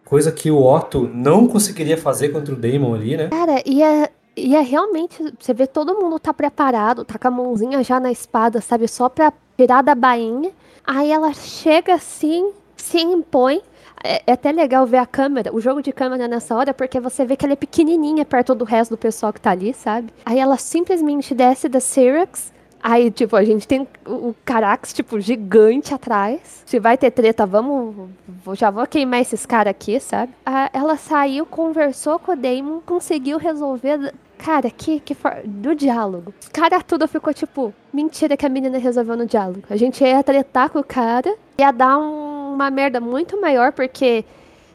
Coisa 0.05 0.33
que 0.33 0.50
o 0.50 0.62
Otto 0.62 1.09
não 1.12 1.46
conseguiria 1.46 1.96
fazer 1.96 2.31
contra 2.31 2.53
o 2.53 2.57
Daemon 2.57 2.94
ali, 2.94 3.16
né? 3.16 3.29
Cara, 3.29 3.62
e 3.64 3.83
é, 3.83 4.11
e 4.37 4.57
é 4.57 4.61
realmente. 4.61 5.22
Você 5.38 5.55
vê 5.55 5.66
todo 5.66 5.94
mundo 5.94 6.18
tá 6.18 6.35
preparado, 6.35 7.05
tá 7.05 7.18
com 7.18 7.29
a 7.29 7.31
mãozinha 7.31 7.83
já 7.85 8.00
na 8.00 8.11
espada, 8.11 8.61
sabe? 8.61 8.88
Só 8.88 9.09
pra 9.09 9.33
tirar 9.57 9.83
da 9.83 9.94
bainha. 9.94 10.50
Aí 10.85 11.12
ela 11.12 11.33
chega 11.33 11.94
assim, 11.94 12.50
se 12.76 12.98
impõe. 12.98 13.61
É, 14.02 14.22
é 14.26 14.32
até 14.32 14.50
legal 14.50 14.86
ver 14.86 14.98
a 14.98 15.06
câmera, 15.06 15.54
o 15.54 15.60
jogo 15.60 15.82
de 15.82 15.92
câmera 15.92 16.26
nessa 16.26 16.54
hora, 16.54 16.72
porque 16.72 16.98
você 16.98 17.24
vê 17.24 17.36
que 17.36 17.44
ela 17.44 17.52
é 17.52 17.56
pequenininha 17.56 18.24
perto 18.24 18.54
do 18.54 18.64
resto 18.64 18.92
do 18.92 18.98
pessoal 18.98 19.32
que 19.32 19.40
tá 19.40 19.50
ali, 19.50 19.74
sabe? 19.74 20.12
Aí 20.24 20.38
ela 20.38 20.56
simplesmente 20.56 21.34
desce 21.34 21.68
da 21.68 21.80
Syrax. 21.80 22.52
Aí, 22.82 23.10
tipo, 23.10 23.36
a 23.36 23.44
gente 23.44 23.68
tem 23.68 23.86
o 24.06 24.34
Carax, 24.42 24.94
tipo, 24.94 25.20
gigante 25.20 25.92
atrás. 25.92 26.62
Se 26.64 26.80
vai 26.80 26.96
ter 26.96 27.10
treta, 27.10 27.44
vamos. 27.44 28.08
Já 28.54 28.70
vou 28.70 28.86
queimar 28.86 29.20
esses 29.20 29.44
caras 29.44 29.72
aqui, 29.72 30.00
sabe? 30.00 30.32
Ah, 30.46 30.70
ela 30.72 30.96
saiu, 30.96 31.44
conversou 31.44 32.18
com 32.18 32.32
o 32.32 32.36
Damon, 32.36 32.80
conseguiu 32.86 33.36
resolver. 33.36 34.14
Cara, 34.38 34.70
que, 34.70 34.98
que 35.00 35.14
for... 35.14 35.42
do 35.44 35.74
diálogo. 35.74 36.32
Os 36.40 36.48
caras 36.48 36.82
tudo 36.86 37.06
ficou 37.06 37.34
tipo, 37.34 37.74
mentira 37.92 38.34
que 38.34 38.46
a 38.46 38.48
menina 38.48 38.78
resolveu 38.78 39.14
no 39.14 39.26
diálogo. 39.26 39.64
A 39.68 39.76
gente 39.76 40.02
ia 40.02 40.22
tretar 40.22 40.70
com 40.70 40.78
o 40.78 40.84
cara, 40.84 41.36
ia 41.58 41.70
dar 41.70 41.98
um- 41.98 42.39
uma 42.61 42.70
merda 42.70 43.01
muito 43.01 43.40
maior, 43.40 43.73
porque, 43.73 44.25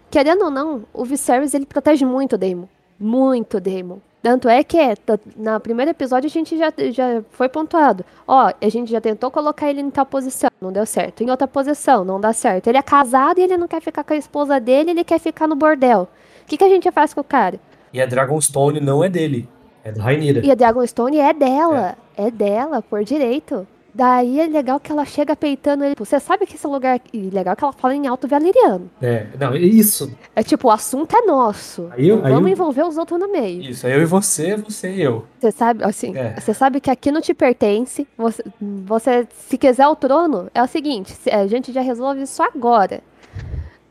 querendo 0.09 0.45
ou 0.45 0.51
não, 0.51 0.83
o 0.93 1.05
Viserys 1.05 1.53
ele 1.53 1.65
protege 1.65 2.05
muito 2.05 2.33
o 2.33 2.37
Daemon. 2.37 2.65
Muito 2.99 3.57
o 3.57 3.61
Daemon. 3.61 3.97
Tanto 4.21 4.49
é 4.49 4.63
que 4.63 4.75
é, 4.77 4.95
t- 4.95 5.19
na 5.37 5.59
primeiro 5.59 5.91
episódio 5.91 6.25
a 6.27 6.31
gente 6.31 6.57
já, 6.57 6.73
já 6.91 7.21
foi 7.31 7.47
pontuado. 7.47 8.03
Ó, 8.27 8.51
a 8.59 8.69
gente 8.69 8.89
já 8.89 8.99
tentou 8.99 9.29
colocar 9.29 9.69
ele 9.69 9.81
em 9.81 9.89
tal 9.91 10.05
posição, 10.05 10.49
não 10.59 10.71
deu 10.71 10.85
certo. 10.85 11.21
Em 11.21 11.29
outra 11.29 11.47
posição, 11.47 12.03
não 12.03 12.19
dá 12.19 12.33
certo. 12.33 12.67
Ele 12.67 12.77
é 12.79 12.81
casado 12.81 13.39
e 13.39 13.43
ele 13.43 13.55
não 13.55 13.67
quer 13.67 13.81
ficar 13.81 14.03
com 14.03 14.13
a 14.13 14.17
esposa 14.17 14.59
dele, 14.59 14.91
ele 14.91 15.03
quer 15.03 15.19
ficar 15.19 15.47
no 15.47 15.55
bordel. 15.55 16.07
O 16.41 16.45
que, 16.47 16.57
que 16.57 16.63
a 16.63 16.69
gente 16.69 16.91
faz 16.91 17.13
com 17.13 17.21
o 17.21 17.23
cara? 17.23 17.59
E 17.93 18.01
a 18.01 18.05
Dragonstone 18.07 18.79
não 18.79 19.03
é 19.03 19.09
dele, 19.09 19.47
é 19.83 19.91
da 19.91 20.01
Rainira. 20.01 20.43
E 20.43 20.49
a 20.49 20.55
Dragonstone 20.55 21.19
é 21.19 21.31
dela. 21.31 21.95
É, 22.17 22.31
dela, 22.31 22.81
por 22.81 23.03
direito. 23.03 23.67
Daí 23.97 24.41
é 24.41 24.45
legal 24.47 24.77
que 24.77 24.91
ela 24.91 25.05
chega 25.05 25.37
peitando 25.37 25.85
ele. 25.85 25.95
Você 25.97 26.19
sabe 26.19 26.45
que 26.45 26.55
esse 26.55 26.67
lugar. 26.67 26.99
E 27.13 27.29
legal 27.29 27.55
que 27.55 27.63
ela 27.63 27.71
fala 27.71 27.95
em 27.95 28.05
alto 28.07 28.27
valeriano. 28.27 28.91
É, 29.01 29.27
não, 29.39 29.53
é 29.53 29.59
isso. 29.59 30.11
É 30.35 30.43
tipo, 30.43 30.67
o 30.67 30.71
assunto 30.71 31.15
é 31.15 31.21
nosso. 31.21 31.87
Aí 31.91 32.09
eu- 32.09 32.17
Não 32.17 32.25
aí 32.25 32.33
vamos 32.33 32.49
eu- 32.49 32.53
envolver 32.53 32.83
os 32.83 32.97
outros 32.97 33.17
no 33.17 33.31
meio. 33.31 33.61
Isso, 33.61 33.87
eu 33.87 34.01
e 34.01 34.05
você, 34.05 34.57
você 34.57 34.91
e 34.91 35.01
eu. 35.01 35.23
Você 35.39 35.49
sabe, 35.49 35.81
assim, 35.85 36.13
É. 36.13 36.35
você 36.37 36.53
sabe 36.53 36.81
que 36.81 36.91
aqui 36.91 37.09
não 37.09 37.21
te 37.21 37.33
pertence. 37.33 38.05
Você, 38.17 38.43
você, 38.59 39.25
se 39.47 39.57
quiser 39.57 39.87
o 39.87 39.95
trono, 39.95 40.49
é 40.53 40.61
o 40.61 40.67
seguinte: 40.67 41.13
se- 41.13 41.29
a 41.31 41.47
gente 41.47 41.71
já 41.71 41.79
resolve 41.79 42.21
isso 42.23 42.43
agora. 42.43 43.01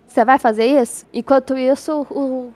Você 0.06 0.22
vai 0.22 0.38
fazer 0.38 0.66
isso? 0.66 1.06
Enquanto 1.14 1.56
isso, 1.56 2.06
o, 2.10 2.52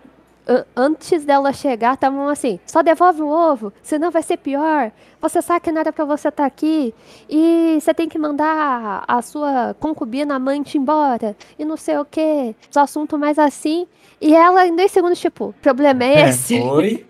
antes 0.76 1.24
dela 1.24 1.52
chegar, 1.52 1.94
estavam 1.94 2.28
assim: 2.28 2.58
só 2.66 2.82
devolve 2.82 3.22
o 3.22 3.28
ovo, 3.28 3.72
senão 3.82 4.11
vai 4.11 4.22
ser 4.22 4.37
pior. 4.38 4.90
Você 5.20 5.42
sabe 5.42 5.61
que 5.61 5.72
não 5.72 5.80
era 5.80 5.92
pra 5.92 6.04
você 6.04 6.28
estar 6.28 6.46
aqui. 6.46 6.94
E 7.28 7.78
você 7.80 7.92
tem 7.92 8.08
que 8.08 8.18
mandar 8.18 9.04
a 9.06 9.20
sua 9.20 9.74
concubina 9.80 10.37
amante 10.37 10.78
embora. 10.78 11.37
E 11.58 11.64
não 11.64 11.76
sei 11.76 11.98
o 11.98 12.04
quê. 12.04 12.54
Os 12.70 12.76
assuntos 12.76 13.18
mais 13.18 13.38
assim. 13.38 13.87
E 14.20 14.34
ela, 14.34 14.66
em 14.66 14.74
dois 14.74 14.92
segundos, 14.92 15.18
tipo: 15.18 15.54
problema 15.61 16.04
é 16.04 16.28
esse. 16.30 16.61
Oi? 16.61 17.04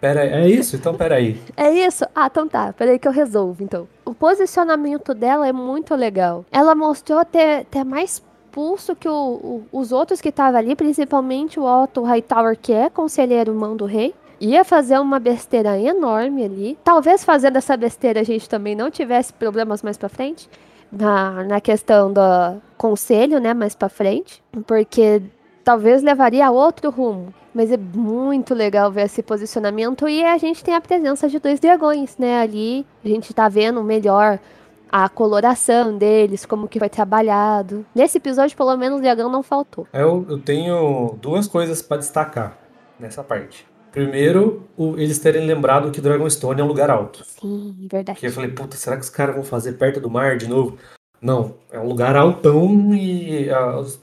Pera 0.00 0.24
é 0.24 0.48
isso? 0.48 0.76
Então 0.76 0.94
peraí. 0.94 1.40
É 1.56 1.70
isso? 1.70 2.04
Ah, 2.14 2.26
então 2.30 2.48
tá. 2.48 2.72
Peraí 2.72 2.98
que 2.98 3.06
eu 3.06 3.12
resolvo, 3.12 3.62
então. 3.62 3.86
O 4.04 4.14
posicionamento 4.14 5.14
dela 5.14 5.46
é 5.46 5.52
muito 5.52 5.94
legal. 5.94 6.44
Ela 6.50 6.74
mostrou 6.74 7.24
ter, 7.24 7.64
ter 7.66 7.84
mais 7.84 8.22
pulso 8.52 8.94
que 8.96 9.08
o- 9.08 9.12
o- 9.12 9.62
os 9.72 9.92
outros 9.92 10.20
que 10.20 10.28
estavam 10.30 10.58
ali, 10.58 10.74
principalmente 10.74 11.58
o 11.60 11.64
Otto 11.64 12.02
Hightower, 12.02 12.56
que 12.60 12.72
é 12.72 12.90
conselheiro 12.90 13.54
mão 13.54 13.76
do 13.76 13.84
rei. 13.84 14.14
Ia 14.40 14.64
fazer 14.64 14.98
uma 14.98 15.18
besteira 15.18 15.78
enorme 15.80 16.44
ali. 16.44 16.78
Talvez 16.84 17.24
fazendo 17.24 17.56
essa 17.56 17.76
besteira 17.76 18.20
a 18.20 18.24
gente 18.24 18.48
também 18.48 18.74
não 18.74 18.90
tivesse 18.90 19.32
problemas 19.32 19.82
mais 19.82 19.96
pra 19.96 20.08
frente. 20.08 20.48
Na, 20.90 21.44
na 21.44 21.60
questão 21.60 22.10
do 22.12 22.20
conselho, 22.78 23.38
né, 23.40 23.52
mais 23.52 23.74
pra 23.74 23.88
frente. 23.88 24.42
Porque 24.66 25.20
talvez 25.64 26.02
levaria 26.02 26.46
a 26.46 26.50
outro 26.50 26.88
rumo. 26.90 27.34
Mas 27.52 27.72
é 27.72 27.76
muito 27.76 28.54
legal 28.54 28.90
ver 28.92 29.06
esse 29.06 29.22
posicionamento 29.22 30.08
e 30.08 30.24
a 30.24 30.38
gente 30.38 30.62
tem 30.62 30.74
a 30.74 30.80
presença 30.80 31.28
de 31.28 31.38
dois 31.40 31.58
dragões, 31.58 32.16
né? 32.16 32.40
Ali 32.40 32.86
a 33.04 33.08
gente 33.08 33.34
tá 33.34 33.48
vendo 33.48 33.82
melhor 33.82 34.38
a 34.90 35.08
coloração 35.08 35.96
deles, 35.96 36.44
como 36.46 36.68
que 36.68 36.78
foi 36.78 36.88
trabalhado. 36.88 37.84
Nesse 37.94 38.18
episódio, 38.18 38.56
pelo 38.56 38.76
menos, 38.76 38.98
o 38.98 39.02
dragão 39.02 39.30
não 39.30 39.42
faltou. 39.42 39.86
Eu, 39.92 40.26
eu 40.28 40.38
tenho 40.38 41.16
duas 41.20 41.46
coisas 41.46 41.80
pra 41.82 41.96
destacar 41.96 42.56
nessa 42.98 43.22
parte. 43.22 43.66
Primeiro, 43.92 44.64
o- 44.76 44.96
eles 44.98 45.18
terem 45.18 45.46
lembrado 45.46 45.90
que 45.90 46.00
Dragonstone 46.00 46.60
é 46.60 46.64
um 46.64 46.68
lugar 46.68 46.90
alto. 46.90 47.24
Sim, 47.24 47.74
verdade. 47.90 48.20
Que 48.20 48.26
eu 48.26 48.32
falei, 48.32 48.50
puta, 48.50 48.76
será 48.76 48.96
que 48.96 49.02
os 49.02 49.10
caras 49.10 49.34
vão 49.34 49.44
fazer 49.44 49.72
perto 49.72 49.98
do 50.00 50.10
mar 50.10 50.36
de 50.36 50.46
novo? 50.46 50.76
Não, 51.20 51.54
é 51.72 51.80
um 51.80 51.86
lugar 51.88 52.14
altão 52.14 52.94
e 52.94 53.50
ah, 53.50 53.78
os- 53.80 53.98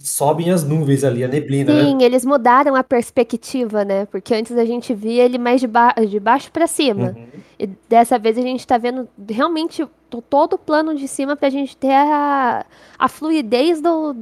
sobem 0.00 0.50
as 0.50 0.64
nuvens 0.64 1.04
ali, 1.04 1.22
a 1.22 1.28
neblina, 1.28 1.72
né? 1.72 1.84
Sim, 1.84 2.02
eles 2.02 2.24
mudaram 2.24 2.74
a 2.74 2.82
perspectiva, 2.82 3.84
né? 3.84 4.06
Porque 4.06 4.34
antes 4.34 4.56
a 4.56 4.64
gente 4.64 4.92
via 4.92 5.24
ele 5.24 5.38
mais 5.38 5.60
de, 5.60 5.66
ba 5.68 5.92
de 5.92 6.18
baixo 6.18 6.50
pra 6.50 6.66
cima. 6.66 7.14
Uhum. 7.16 7.26
E 7.58 7.66
dessa 7.88 8.18
vez 8.18 8.36
a 8.36 8.42
gente 8.42 8.66
tá 8.66 8.78
vendo 8.78 9.06
realmente 9.30 9.86
todo 10.08 10.54
o 10.54 10.58
plano 10.58 10.94
de 10.94 11.06
cima 11.06 11.36
pra 11.36 11.50
gente 11.50 11.76
ter 11.76 11.92
a, 11.92 12.64
a 12.98 13.08
fluidez 13.08 13.80
do, 13.80 14.16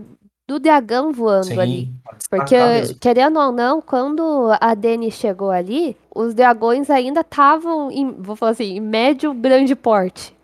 do 0.47 0.59
dragão 0.59 1.13
voando 1.13 1.61
ali. 1.61 1.87
Sim, 1.87 1.95
destacar 2.19 2.47
Porque, 2.47 2.95
querendo 3.01 3.39
ou 3.39 3.51
não, 3.51 3.81
quando 3.81 4.51
a 4.61 4.75
Dani 4.75 5.11
chegou 5.11 5.51
ali, 5.51 5.97
os 6.15 6.35
dragões 6.35 6.91
ainda 6.91 7.21
estavam, 7.21 7.91
em, 7.91 8.11
vou 8.11 8.37
falar 8.37 8.53
assim, 8.53 8.77
em 8.77 8.81
médio, 8.81 9.33
grande 9.33 9.75
porte. 9.75 10.37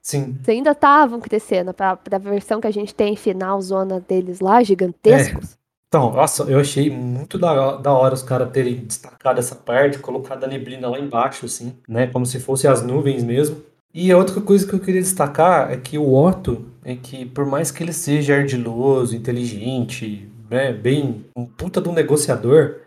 Sim. 0.00 0.36
Eles 0.36 0.48
ainda 0.48 0.70
estavam 0.70 1.20
crescendo 1.20 1.74
pra, 1.74 1.96
pra 1.96 2.18
versão 2.18 2.60
que 2.60 2.66
a 2.66 2.72
gente 2.72 2.94
tem 2.94 3.16
final, 3.16 3.60
zona 3.60 4.00
deles 4.00 4.40
lá, 4.40 4.62
gigantescos. 4.62 5.56
Então, 5.88 6.10
nossa, 6.12 6.42
eu 6.44 6.58
achei 6.58 6.90
muito 6.90 7.38
da, 7.38 7.76
da 7.76 7.92
hora 7.92 8.14
os 8.14 8.22
caras 8.22 8.50
terem 8.50 8.84
destacado 8.84 9.38
essa 9.38 9.54
parte, 9.54 10.00
colocado 10.00 10.42
a 10.42 10.48
neblina 10.48 10.88
lá 10.88 10.98
embaixo, 10.98 11.46
assim, 11.46 11.76
né? 11.88 12.08
Como 12.08 12.26
se 12.26 12.40
fossem 12.40 12.68
as 12.68 12.82
nuvens 12.82 13.22
mesmo. 13.22 13.62
E 13.94 14.10
a 14.10 14.18
outra 14.18 14.40
coisa 14.40 14.66
que 14.66 14.74
eu 14.74 14.80
queria 14.80 15.00
destacar 15.00 15.70
é 15.70 15.76
que 15.76 15.96
o 15.96 16.12
Otto, 16.12 16.66
é 16.84 16.96
que 16.96 17.24
por 17.24 17.46
mais 17.46 17.70
que 17.70 17.80
ele 17.80 17.92
seja 17.92 18.34
ardiloso, 18.34 19.14
inteligente, 19.14 20.28
né, 20.50 20.72
bem 20.72 21.24
um 21.36 21.46
puta 21.46 21.80
de 21.80 21.88
um 21.88 21.92
negociador 21.92 22.80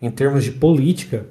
em 0.00 0.10
termos 0.10 0.42
de 0.42 0.52
política, 0.52 1.26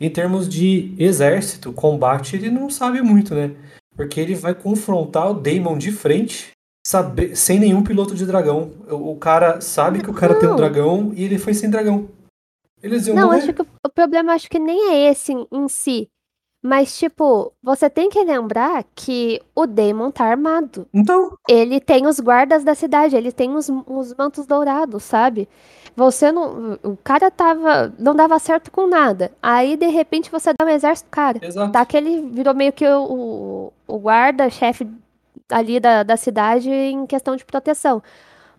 em 0.00 0.08
termos 0.08 0.48
de 0.48 0.94
exército, 0.98 1.72
combate, 1.74 2.36
ele 2.36 2.50
não 2.50 2.70
sabe 2.70 3.02
muito, 3.02 3.34
né? 3.34 3.54
Porque 3.94 4.18
ele 4.18 4.34
vai 4.34 4.54
confrontar 4.54 5.30
o 5.30 5.34
Daemon 5.34 5.76
de 5.76 5.92
frente, 5.92 6.50
sabe, 6.86 7.36
sem 7.36 7.60
nenhum 7.60 7.84
piloto 7.84 8.14
de 8.14 8.26
dragão. 8.26 8.72
O, 8.90 9.12
o 9.12 9.16
cara 9.16 9.60
sabe 9.60 10.02
que 10.02 10.10
o 10.10 10.14
cara 10.14 10.34
tem 10.34 10.48
um 10.48 10.52
Não. 10.52 10.56
dragão 10.56 11.12
e 11.14 11.22
ele 11.22 11.38
foi 11.38 11.54
sem 11.54 11.70
dragão. 11.70 12.08
Eles 12.82 13.06
iam 13.06 13.14
Não, 13.16 13.26
morrer. 13.28 13.38
acho 13.38 13.52
que 13.52 13.62
o, 13.62 13.88
problema 13.94 14.32
acho 14.32 14.48
que 14.50 14.58
nem 14.58 14.90
é 14.90 15.10
esse 15.10 15.32
em 15.32 15.68
si. 15.68 16.10
Mas, 16.66 16.96
tipo, 16.96 17.52
você 17.62 17.90
tem 17.90 18.08
que 18.08 18.24
lembrar 18.24 18.86
que 18.94 19.38
o 19.54 19.66
Daemon 19.66 20.10
tá 20.10 20.24
armado. 20.24 20.88
Então, 20.94 21.36
Ele 21.46 21.78
tem 21.78 22.06
os 22.06 22.18
guardas 22.18 22.64
da 22.64 22.74
cidade, 22.74 23.14
ele 23.14 23.30
tem 23.30 23.54
os, 23.54 23.68
os 23.86 24.14
mantos 24.14 24.46
dourados, 24.46 25.02
sabe? 25.02 25.46
Você 25.94 26.32
não. 26.32 26.78
O 26.82 26.96
cara 26.96 27.30
tava. 27.30 27.92
Não 27.98 28.16
dava 28.16 28.38
certo 28.38 28.70
com 28.70 28.86
nada. 28.86 29.30
Aí, 29.42 29.76
de 29.76 29.88
repente, 29.88 30.30
você 30.30 30.54
dá 30.58 30.64
um 30.64 30.70
exército, 30.70 31.10
cara. 31.10 31.38
exato. 31.42 31.70
Tá 31.70 31.84
que 31.84 31.98
ele 31.98 32.22
virou 32.30 32.54
meio 32.54 32.72
que 32.72 32.88
o, 32.88 33.70
o, 33.86 33.98
guarda-chefe 33.98 34.88
ali 35.50 35.78
da, 35.78 36.02
da 36.02 36.16
cidade 36.16 36.70
em 36.70 37.04
questão 37.04 37.36
de 37.36 37.44
proteção. 37.44 38.02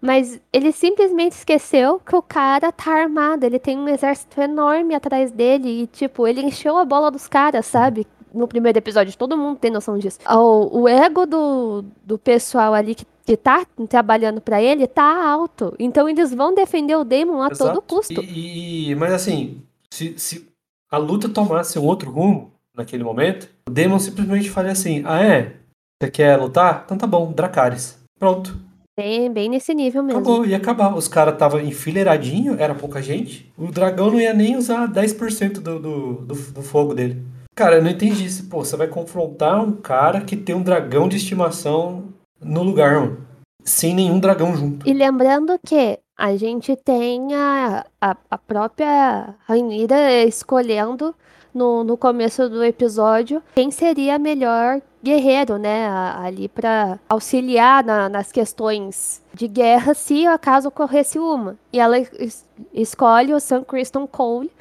Mas 0.02 0.40
ele 0.54 0.72
simplesmente 0.72 1.32
esqueceu 1.34 2.00
que 2.00 2.16
o 2.16 2.22
cara 2.22 2.72
tá 2.72 2.92
armado. 2.92 3.46
Ele 3.46 3.58
tem 3.60 3.78
um 3.78 3.88
exército 3.88 4.40
enorme 4.42 4.94
atrás 4.94 5.32
dele. 5.32 5.84
E, 5.84 5.88
tipo, 5.88 6.28
ele 6.28 6.42
encheu 6.42 6.78
a 6.78 6.86
bola 6.86 7.10
dos 7.10 7.28
caras, 7.28 7.66
sabe? 7.66 8.06
No 8.34 8.48
primeiro 8.48 8.78
episódio, 8.78 9.18
todo 9.18 9.38
mundo 9.38 9.58
tem 9.58 9.72
noção 9.72 9.98
disso. 9.98 10.20
O, 10.30 10.82
o 10.82 10.88
ego 10.90 11.26
do, 11.26 11.86
do 12.04 12.18
pessoal 12.18 12.74
ali 12.74 12.94
que, 12.94 13.06
que 13.26 13.38
tá 13.38 13.66
trabalhando 13.90 14.42
pra 14.42 14.62
ele 14.62 14.86
tá 14.86 15.26
alto. 15.28 15.74
Então 15.80 16.08
eles 16.10 16.34
vão 16.34 16.54
defender 16.54 16.96
o 16.96 17.04
Damon 17.06 17.42
a 17.42 17.50
todo 17.50 17.72
Exato. 17.72 17.82
custo. 17.82 18.22
E, 18.22 18.92
e- 18.92 18.96
mas 18.96 19.14
assim, 19.14 19.62
se, 19.90 20.20
se 20.20 20.48
a 20.92 20.98
luta 20.98 21.30
tomasse 21.30 21.80
um 21.80 21.86
outro 21.86 22.12
rumo 22.12 22.52
naquele 22.76 23.04
momento, 23.06 23.50
o 23.68 23.72
Demon 23.72 23.98
simplesmente 24.00 24.50
faria 24.50 24.74
assim: 24.74 25.02
Ah, 25.06 25.24
é? 25.24 25.56
Você 26.04 26.12
quer 26.12 26.36
lutar? 26.38 26.82
Então 26.86 26.98
tá 26.98 27.08
bom, 27.08 27.32
Dracarys. 27.32 27.98
Pronto, 28.20 28.58
Bem, 28.98 29.30
bem 29.30 29.50
nesse 29.50 29.74
nível 29.74 30.02
mesmo. 30.02 30.22
acabou, 30.22 30.46
ia 30.46 30.56
acabar. 30.56 30.96
Os 30.96 31.08
caras 31.08 31.34
estavam 31.34 31.60
enfileiradinho, 31.60 32.56
era 32.58 32.74
pouca 32.74 33.02
gente. 33.02 33.52
O 33.58 33.68
dragão 33.68 34.10
não 34.10 34.20
ia 34.22 34.34
nem 34.34 34.56
usar 34.56 34.88
10% 34.88 35.56
do, 35.56 35.80
do, 35.80 36.14
do, 36.14 36.34
do 36.34 36.62
fogo 36.62 36.94
dele. 36.94 37.22
Cara, 37.54 37.76
eu 37.76 37.84
não 37.84 37.90
entendi 37.90 38.26
isso. 38.26 38.48
Pô, 38.48 38.64
você 38.64 38.78
vai 38.78 38.88
confrontar 38.88 39.62
um 39.62 39.74
cara 39.74 40.22
que 40.22 40.38
tem 40.38 40.56
um 40.56 40.64
dragão 40.64 41.10
de 41.10 41.18
estimação 41.18 42.06
no 42.42 42.64
lugar, 42.64 43.02
mano. 43.02 43.18
Sem 43.66 43.94
nenhum 43.94 44.20
dragão 44.20 44.56
junto. 44.56 44.88
E 44.88 44.94
lembrando 44.94 45.60
que 45.66 46.00
a 46.18 46.38
gente 46.38 46.74
tem 46.78 47.34
a, 47.34 47.86
a, 48.00 48.16
a 48.32 48.38
própria 48.38 49.36
Rainira 49.46 50.24
escolhendo 50.24 51.14
no, 51.56 51.84
no 51.84 51.96
começo 51.98 52.48
do 52.50 52.64
episódio 52.64 53.42
quem 53.56 53.72
seria 53.72 54.20
melhor 54.20 54.82
guerreiro, 55.02 55.58
né? 55.58 55.88
a- 55.88 56.22
Ali 56.24 56.48
pra 56.50 57.00
auxiliar 57.10 57.84
na- 57.84 58.10
nas 58.10 58.32
questões 58.32 59.22
de 59.34 59.48
guerra 59.48 59.94
se 59.94 60.26
acaso 60.28 60.68
ocorresse 60.68 61.18
uma. 61.18 61.56
E 61.72 61.80
ela 61.80 61.98
es- 61.98 62.46
escolhe 62.74 63.34
o 63.34 63.40
Sam 63.40 63.64
Criston 63.64 64.06
Cole, 64.06 64.52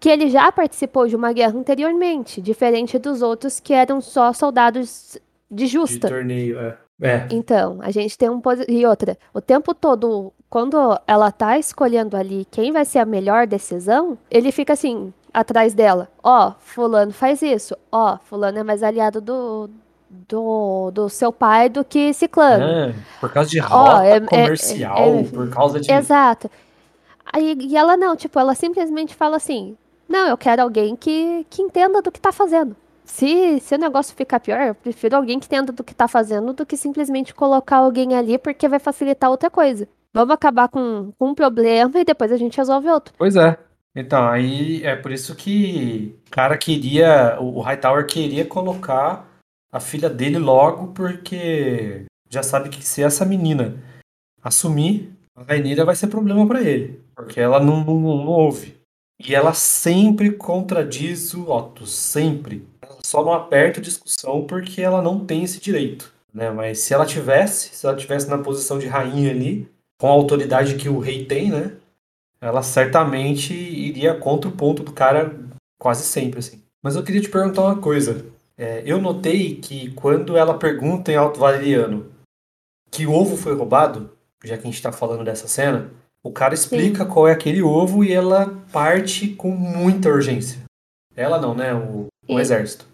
que 0.00 0.08
ele 0.08 0.28
já 0.30 0.50
participou 0.50 1.06
de 1.06 1.14
uma 1.14 1.32
guerra 1.32 1.56
anteriormente, 1.58 2.40
diferente 2.40 2.98
dos 2.98 3.22
outros 3.22 3.60
que 3.60 3.72
eram 3.74 4.00
só 4.00 4.32
soldados 4.32 5.18
de 5.50 5.64
De 5.64 5.66
justa. 5.66 6.08
torneio, 6.08 6.58
é. 6.58 6.76
É, 7.02 7.26
Então, 7.30 7.78
a 7.80 7.90
gente 7.90 8.16
tem 8.18 8.28
um 8.28 8.42
e 8.68 8.84
outra, 8.84 9.16
o 9.32 9.40
tempo 9.40 9.74
todo, 9.74 10.30
quando 10.50 10.76
ela 11.06 11.32
tá 11.32 11.58
escolhendo 11.58 12.14
ali 12.14 12.46
quem 12.50 12.72
vai 12.72 12.84
ser 12.84 12.98
a 12.98 13.06
melhor 13.06 13.46
decisão, 13.46 14.18
ele 14.30 14.52
fica 14.52 14.74
assim, 14.74 15.10
atrás 15.32 15.74
dela. 15.74 16.08
Ó, 16.22 16.52
fulano 16.58 17.12
faz 17.12 17.42
isso. 17.42 17.76
Ó, 17.90 18.18
fulano 18.24 18.58
é 18.58 18.62
mais 18.62 18.82
aliado 18.82 19.20
do 19.20 19.70
do, 20.10 20.90
do 20.90 21.08
seu 21.08 21.32
pai 21.32 21.68
do 21.68 21.84
que 21.84 22.12
ciclano. 22.12 22.64
É, 22.64 22.94
por 23.20 23.32
causa 23.32 23.48
de 23.48 23.60
rota 23.60 24.04
é- 24.04 24.16
é- 24.16 24.20
comercial, 24.20 24.98
é- 24.98 25.22
por 25.22 25.48
causa 25.50 25.80
de. 25.80 25.90
Exato. 25.90 26.50
Aí, 27.32 27.56
e 27.60 27.76
ela 27.76 27.96
não, 27.96 28.16
tipo, 28.16 28.38
ela 28.38 28.54
simplesmente 28.54 29.14
fala 29.14 29.36
assim: 29.36 29.76
Não, 30.08 30.26
eu 30.26 30.36
quero 30.36 30.62
alguém 30.62 30.96
que, 30.96 31.46
que 31.48 31.62
entenda 31.62 32.02
do 32.02 32.10
que 32.10 32.20
tá 32.20 32.32
fazendo. 32.32 32.74
Se, 33.04 33.58
se 33.60 33.74
o 33.74 33.78
negócio 33.78 34.14
ficar 34.14 34.40
pior, 34.40 34.60
eu 34.60 34.74
prefiro 34.74 35.16
alguém 35.16 35.38
que 35.38 35.46
entenda 35.46 35.72
do 35.72 35.82
que 35.82 35.94
tá 35.94 36.06
fazendo 36.06 36.52
do 36.52 36.64
que 36.66 36.76
simplesmente 36.76 37.34
colocar 37.34 37.78
alguém 37.78 38.14
ali 38.16 38.38
porque 38.38 38.68
vai 38.68 38.78
facilitar 38.78 39.30
outra 39.30 39.50
coisa. 39.50 39.88
Vamos 40.12 40.32
acabar 40.34 40.68
com, 40.68 41.12
com 41.18 41.28
um 41.28 41.34
problema 41.34 41.90
e 41.98 42.04
depois 42.04 42.30
a 42.32 42.36
gente 42.36 42.56
resolve 42.56 42.88
outro. 42.88 43.14
Pois 43.16 43.36
é. 43.36 43.56
Então, 43.94 44.28
aí 44.28 44.84
é 44.84 44.94
por 44.94 45.10
isso 45.10 45.34
que 45.34 46.16
o 46.28 46.30
cara 46.30 46.56
queria, 46.56 47.38
o 47.40 47.60
Hightower 47.60 48.06
queria 48.06 48.44
colocar 48.44 49.28
a 49.72 49.80
filha 49.80 50.08
dele 50.08 50.38
logo, 50.38 50.88
porque 50.88 52.04
já 52.28 52.42
sabe 52.42 52.68
que 52.68 52.84
se 52.84 53.02
essa 53.02 53.24
menina 53.24 53.82
assumir, 54.42 55.12
a 55.34 55.42
Rhaenyra 55.42 55.84
vai 55.84 55.96
ser 55.96 56.06
problema 56.06 56.46
pra 56.46 56.62
ele, 56.62 57.00
porque 57.14 57.40
ela 57.40 57.58
não, 57.60 57.84
não, 57.84 58.00
não 58.00 58.26
ouve. 58.26 58.78
E 59.18 59.34
ela 59.34 59.52
sempre 59.52 60.32
contradiz 60.32 61.34
o 61.34 61.50
Otto, 61.50 61.86
sempre. 61.86 62.66
Ela 62.80 62.98
só 63.04 63.22
não 63.22 63.34
aperta 63.34 63.80
discussão 63.80 64.46
porque 64.46 64.80
ela 64.80 65.02
não 65.02 65.24
tem 65.26 65.44
esse 65.44 65.60
direito, 65.60 66.12
né? 66.32 66.50
Mas 66.50 66.78
se 66.78 66.94
ela 66.94 67.04
tivesse, 67.04 67.74
se 67.74 67.86
ela 67.86 67.96
tivesse 67.96 68.28
na 68.30 68.38
posição 68.38 68.78
de 68.78 68.86
rainha 68.86 69.30
ali, 69.30 69.68
com 70.00 70.06
a 70.06 70.10
autoridade 70.10 70.76
que 70.76 70.88
o 70.88 70.98
rei 70.98 71.26
tem, 71.26 71.50
né? 71.50 71.72
Ela 72.40 72.62
certamente 72.62 73.52
iria 73.52 74.14
contra 74.14 74.48
o 74.48 74.56
ponto 74.56 74.82
do 74.82 74.92
cara 74.92 75.38
quase 75.78 76.04
sempre, 76.04 76.38
assim. 76.38 76.62
Mas 76.82 76.96
eu 76.96 77.02
queria 77.02 77.20
te 77.20 77.28
perguntar 77.28 77.62
uma 77.62 77.78
coisa. 77.80 78.24
É, 78.56 78.82
eu 78.84 79.00
notei 79.00 79.56
que 79.56 79.90
quando 79.92 80.36
ela 80.36 80.58
pergunta 80.58 81.10
em 81.10 81.16
Alto 81.16 81.38
Valeriano 81.40 82.10
que 82.90 83.06
o 83.06 83.12
ovo 83.12 83.36
foi 83.36 83.54
roubado, 83.54 84.10
já 84.44 84.56
que 84.56 84.66
a 84.66 84.70
gente 84.70 84.82
tá 84.82 84.90
falando 84.92 85.24
dessa 85.24 85.46
cena, 85.46 85.90
o 86.22 86.30
cara 86.32 86.54
explica 86.54 87.04
qual 87.06 87.28
é 87.28 87.32
aquele 87.32 87.62
ovo 87.62 88.04
e 88.04 88.12
ela 88.12 88.54
parte 88.72 89.28
com 89.28 89.50
muita 89.50 90.08
urgência. 90.08 90.60
Ela 91.16 91.40
não, 91.40 91.54
né? 91.54 91.72
O, 91.74 92.06
o 92.28 92.38
exército. 92.40 92.86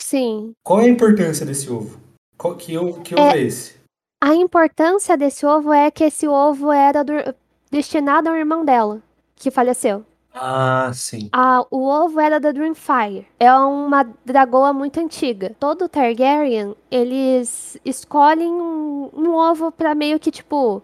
Sim. 0.00 0.52
Qual 0.64 0.80
é 0.80 0.84
a 0.84 0.88
importância 0.88 1.44
desse 1.44 1.70
ovo? 1.70 1.98
Qual, 2.36 2.56
que 2.56 2.76
ovo, 2.76 3.00
que 3.02 3.14
ovo 3.14 3.22
é 3.34 3.40
esse? 3.40 3.74
A 4.22 4.34
importância 4.34 5.16
desse 5.16 5.44
ovo 5.44 5.72
é 5.72 5.90
que 5.90 6.04
esse 6.04 6.26
ovo 6.26 6.72
era 6.72 7.02
do- 7.04 7.34
destinado 7.74 8.28
ao 8.28 8.36
irmão 8.36 8.64
dela, 8.64 9.02
que 9.34 9.50
faleceu. 9.50 10.04
Ah, 10.32 10.90
sim. 10.94 11.28
Ah, 11.32 11.64
o 11.70 11.86
ovo 11.88 12.20
era 12.20 12.38
da 12.38 12.52
Dreamfire. 12.52 13.26
É 13.38 13.52
uma 13.52 14.04
dragoa 14.24 14.72
muito 14.72 14.98
antiga. 15.00 15.54
Todo 15.58 15.88
Targaryen, 15.88 16.74
eles 16.90 17.76
escolhem 17.84 18.50
um, 18.52 19.10
um 19.12 19.34
ovo 19.34 19.72
pra 19.72 19.94
meio 19.94 20.18
que, 20.20 20.30
tipo, 20.30 20.82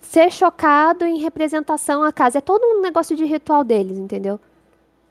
ser 0.00 0.30
chocado 0.30 1.04
em 1.04 1.18
representação 1.18 2.02
à 2.02 2.12
casa. 2.12 2.38
É 2.38 2.40
todo 2.40 2.62
um 2.64 2.80
negócio 2.80 3.14
de 3.14 3.24
ritual 3.24 3.62
deles, 3.62 3.98
entendeu? 3.98 4.40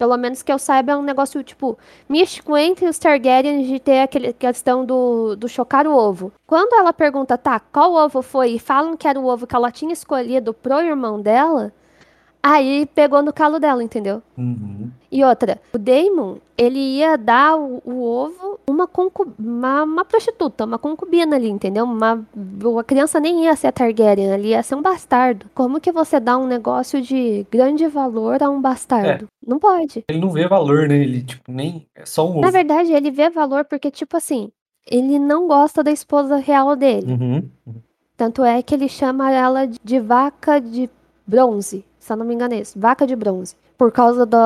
Pelo 0.01 0.17
menos 0.17 0.41
que 0.41 0.51
eu 0.51 0.57
saiba, 0.57 0.93
é 0.93 0.97
um 0.97 1.03
negócio, 1.03 1.43
tipo, 1.43 1.77
místico 2.09 2.57
entre 2.57 2.87
os 2.87 2.97
Targaryens 2.97 3.67
de 3.67 3.79
ter 3.79 3.99
aquela 3.99 4.33
questão 4.33 4.83
do, 4.83 5.35
do 5.35 5.47
chocar 5.47 5.85
o 5.85 5.95
ovo. 5.95 6.33
Quando 6.47 6.73
ela 6.73 6.91
pergunta, 6.91 7.37
tá, 7.37 7.59
qual 7.59 7.93
ovo 7.93 8.23
foi? 8.23 8.53
E 8.53 8.59
falam 8.59 8.97
que 8.97 9.07
era 9.07 9.19
o 9.19 9.27
ovo 9.27 9.45
que 9.45 9.55
ela 9.55 9.69
tinha 9.69 9.93
escolhido 9.93 10.55
pro 10.55 10.81
irmão 10.81 11.21
dela, 11.21 11.71
aí 12.41 12.85
pegou 12.85 13.21
no 13.21 13.31
calo 13.31 13.59
dela, 13.59 13.83
entendeu? 13.83 14.21
Uhum. 14.37 14.89
E 15.11 15.23
outra, 15.23 15.59
o 15.73 15.77
Daemon, 15.77 16.37
ele 16.57 16.79
ia 16.79 17.17
dar 17.17 17.57
o, 17.57 17.81
o 17.85 18.01
ovo 18.01 18.59
uma, 18.65 18.87
concu 18.87 19.27
uma, 19.37 19.83
uma 19.83 20.05
prostituta, 20.05 20.65
uma 20.65 20.79
concubina 20.79 21.35
ali, 21.35 21.49
entendeu? 21.49 21.85
Uma, 21.85 22.25
a 22.79 22.83
criança 22.83 23.19
nem 23.19 23.43
ia 23.45 23.55
ser 23.55 23.71
Targaryen, 23.71 24.31
ali 24.31 24.49
ia 24.49 24.63
ser 24.63 24.75
um 24.75 24.81
bastardo. 24.81 25.47
Como 25.53 25.81
que 25.81 25.91
você 25.91 26.19
dá 26.19 26.37
um 26.37 26.47
negócio 26.47 27.01
de 27.01 27.45
grande 27.51 27.87
valor 27.87 28.41
a 28.41 28.49
um 28.49 28.61
bastardo? 28.61 29.27
Não 29.45 29.59
pode. 29.59 30.03
Ele 30.07 30.19
não 30.19 30.29
vê 30.29 30.47
valor, 30.47 30.87
né? 30.87 30.97
Ele, 30.97 31.23
tipo, 31.23 31.51
nem. 31.51 31.87
É 31.95 32.05
só 32.05 32.25
um 32.25 32.31
ovo. 32.31 32.41
Na 32.41 32.51
verdade, 32.51 32.93
ele 32.93 33.11
vê 33.11 33.29
valor 33.29 33.65
porque, 33.65 33.91
tipo 33.91 34.15
assim, 34.15 34.49
ele 34.89 35.19
não 35.19 35.47
gosta 35.47 35.83
da 35.83 35.91
esposa 35.91 36.37
real 36.37 36.75
dele. 36.75 37.11
Uhum. 37.11 37.49
Tanto 38.15 38.43
é 38.43 38.61
que 38.61 38.75
ele 38.75 38.87
chama 38.87 39.31
ela 39.31 39.67
de 39.67 39.99
vaca 39.99 40.59
de 40.59 40.89
bronze, 41.25 41.83
se 42.01 42.11
eu 42.11 42.17
não 42.17 42.25
me 42.25 42.33
engano 42.33 42.55
é 42.55 42.59
isso, 42.59 42.77
vaca 42.77 43.05
de 43.05 43.15
bronze. 43.15 43.55
Por 43.77 43.91
causa 43.91 44.25
do, 44.25 44.37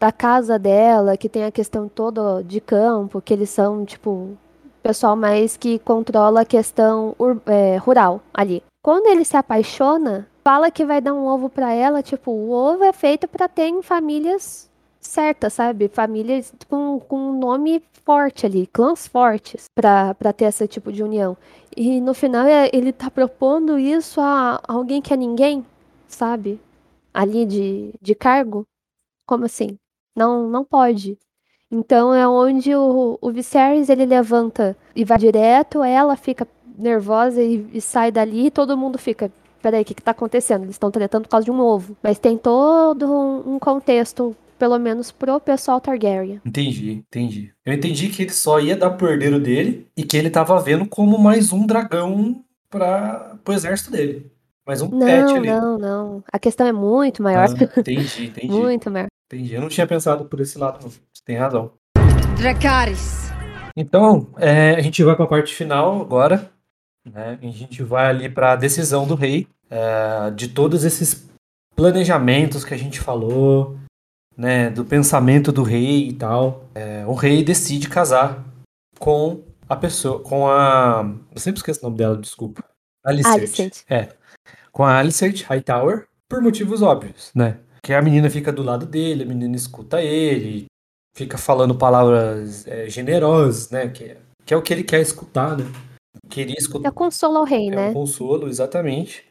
da 0.00 0.10
casa 0.10 0.58
dela, 0.58 1.16
que 1.16 1.28
tem 1.28 1.44
a 1.44 1.50
questão 1.52 1.88
toda 1.88 2.42
de 2.42 2.60
campo, 2.60 3.22
que 3.22 3.32
eles 3.32 3.50
são, 3.50 3.84
tipo, 3.84 4.36
pessoal 4.82 5.14
mais 5.14 5.56
que 5.56 5.78
controla 5.78 6.40
a 6.40 6.44
questão 6.44 7.14
é, 7.46 7.76
rural 7.76 8.20
ali. 8.34 8.62
Quando 8.84 9.06
ele 9.06 9.24
se 9.24 9.36
apaixona, 9.36 10.26
fala 10.42 10.72
que 10.72 10.84
vai 10.84 11.00
dar 11.00 11.14
um 11.14 11.24
ovo 11.24 11.48
para 11.48 11.72
ela, 11.72 12.02
tipo, 12.02 12.32
o 12.32 12.50
ovo 12.50 12.82
é 12.82 12.92
feito 12.92 13.28
para 13.28 13.48
ter 13.48 13.68
em 13.68 13.80
famílias 13.80 14.68
certas, 15.00 15.52
sabe? 15.52 15.86
Famílias 15.88 16.52
com, 16.68 16.98
com 16.98 17.16
um 17.16 17.38
nome 17.38 17.80
forte 18.04 18.44
ali, 18.44 18.66
clãs 18.66 19.06
fortes, 19.06 19.66
para 19.72 20.32
ter 20.36 20.46
esse 20.46 20.66
tipo 20.66 20.92
de 20.92 21.04
união. 21.04 21.36
E 21.76 22.00
no 22.00 22.12
final 22.12 22.44
é, 22.44 22.68
ele 22.72 22.92
tá 22.92 23.08
propondo 23.08 23.78
isso 23.78 24.20
a 24.20 24.60
alguém 24.66 25.00
que 25.00 25.14
é 25.14 25.16
ninguém, 25.16 25.64
sabe? 26.08 26.60
Ali 27.12 27.46
de, 27.46 27.94
de 28.00 28.14
cargo. 28.14 28.66
Como 29.26 29.44
assim? 29.44 29.78
Não, 30.16 30.48
não 30.48 30.64
pode. 30.64 31.18
Então 31.70 32.14
é 32.14 32.28
onde 32.28 32.74
o, 32.74 33.18
o 33.20 33.32
Viserys 33.32 33.88
ele 33.88 34.04
levanta 34.04 34.76
e 34.94 35.04
vai 35.04 35.16
direto, 35.16 35.82
ela 35.82 36.16
fica 36.16 36.46
nervosa 36.78 37.42
e, 37.42 37.66
e 37.72 37.80
sai 37.80 38.12
dali 38.12 38.46
e 38.46 38.50
todo 38.50 38.76
mundo 38.76 38.98
fica. 38.98 39.32
Peraí, 39.62 39.82
o 39.82 39.84
que, 39.84 39.94
que 39.94 40.02
tá 40.02 40.10
acontecendo? 40.10 40.64
Eles 40.64 40.74
estão 40.74 40.90
tretando 40.90 41.22
por 41.22 41.30
causa 41.30 41.44
de 41.44 41.50
um 41.50 41.60
ovo. 41.60 41.96
Mas 42.02 42.18
tem 42.18 42.36
todo 42.36 43.10
um, 43.10 43.54
um 43.54 43.58
contexto 43.58 44.36
pelo 44.58 44.78
menos 44.78 45.10
pro 45.10 45.40
pessoal 45.40 45.80
Targaryen. 45.80 46.40
Entendi, 46.44 46.92
entendi. 46.92 47.52
Eu 47.64 47.72
entendi 47.72 48.08
que 48.08 48.22
ele 48.22 48.32
só 48.32 48.60
ia 48.60 48.76
dar 48.76 48.90
pro 48.90 49.08
herdeiro 49.08 49.40
dele 49.40 49.88
e 49.96 50.04
que 50.04 50.16
ele 50.16 50.30
tava 50.30 50.60
vendo 50.60 50.86
como 50.86 51.18
mais 51.18 51.52
um 51.52 51.66
dragão 51.66 52.44
para 52.70 53.36
pro 53.42 53.54
exército 53.54 53.90
dele. 53.90 54.30
Mais 54.66 54.80
um 54.80 54.88
não, 54.88 55.06
pet 55.06 55.36
ali. 55.36 55.46
Não, 55.48 55.78
não, 55.78 56.24
A 56.32 56.38
questão 56.38 56.66
é 56.66 56.72
muito 56.72 57.22
maior. 57.22 57.48
Ah, 57.48 57.52
entendi, 57.80 58.26
entendi. 58.26 58.48
muito 58.48 58.90
maior. 58.90 59.08
Entendi. 59.26 59.54
Eu 59.54 59.60
não 59.60 59.68
tinha 59.68 59.86
pensado 59.86 60.24
por 60.26 60.40
esse 60.40 60.56
lado, 60.58 60.78
não. 60.82 60.90
Você 60.90 61.22
tem 61.24 61.36
razão. 61.36 61.72
Dracarys. 62.36 63.30
Então, 63.76 64.28
é, 64.36 64.74
a 64.74 64.80
gente 64.80 65.02
vai 65.02 65.16
para 65.16 65.24
a 65.24 65.28
parte 65.28 65.54
final 65.54 66.00
agora. 66.00 66.50
Né? 67.04 67.38
A 67.42 67.46
gente 67.46 67.82
vai 67.82 68.06
ali 68.06 68.28
para 68.28 68.52
a 68.52 68.56
decisão 68.56 69.06
do 69.06 69.14
rei 69.14 69.48
é, 69.68 70.30
de 70.30 70.48
todos 70.48 70.84
esses 70.84 71.28
planejamentos 71.74 72.64
que 72.64 72.74
a 72.74 72.76
gente 72.76 73.00
falou, 73.00 73.76
né, 74.36 74.70
do 74.70 74.84
pensamento 74.84 75.50
do 75.50 75.62
rei 75.62 76.08
e 76.08 76.12
tal. 76.12 76.68
É, 76.74 77.04
o 77.06 77.14
rei 77.14 77.42
decide 77.42 77.88
casar 77.88 78.44
com 78.98 79.42
a 79.68 79.74
pessoa, 79.74 80.20
com 80.20 80.46
a. 80.46 81.04
Eu 81.34 81.40
sempre 81.40 81.58
esqueço 81.58 81.80
o 81.80 81.84
nome 81.84 81.96
dela, 81.96 82.16
desculpa. 82.16 82.62
Alicent. 83.04 83.34
Alicent. 83.34 83.78
É. 83.88 84.21
Com 84.72 84.84
a 84.84 84.98
Alicent 84.98 85.42
Hightower, 85.42 86.06
por 86.28 86.40
motivos 86.40 86.82
óbvios, 86.82 87.30
né? 87.34 87.58
Que 87.82 87.92
a 87.92 88.02
menina 88.02 88.30
fica 88.30 88.52
do 88.52 88.62
lado 88.62 88.86
dele, 88.86 89.24
a 89.24 89.26
menina 89.26 89.54
escuta 89.54 90.00
ele, 90.00 90.66
fica 91.14 91.36
falando 91.36 91.74
palavras 91.74 92.66
é, 92.66 92.88
generosas, 92.88 93.70
né? 93.70 93.88
Que, 93.88 94.04
é, 94.04 94.16
que 94.46 94.54
é 94.54 94.56
o 94.56 94.62
que 94.62 94.72
ele 94.72 94.84
quer 94.84 95.00
escutar, 95.00 95.56
né? 95.56 95.64
Queria 96.28 96.56
escutar. 96.58 96.88
É 96.88 96.92
consolo 96.92 97.38
ao 97.38 97.44
rei, 97.44 97.68
é 97.68 97.70
né? 97.70 97.86
É 97.88 97.90
um 97.90 97.94
consolo, 97.94 98.48
exatamente. 98.48 99.24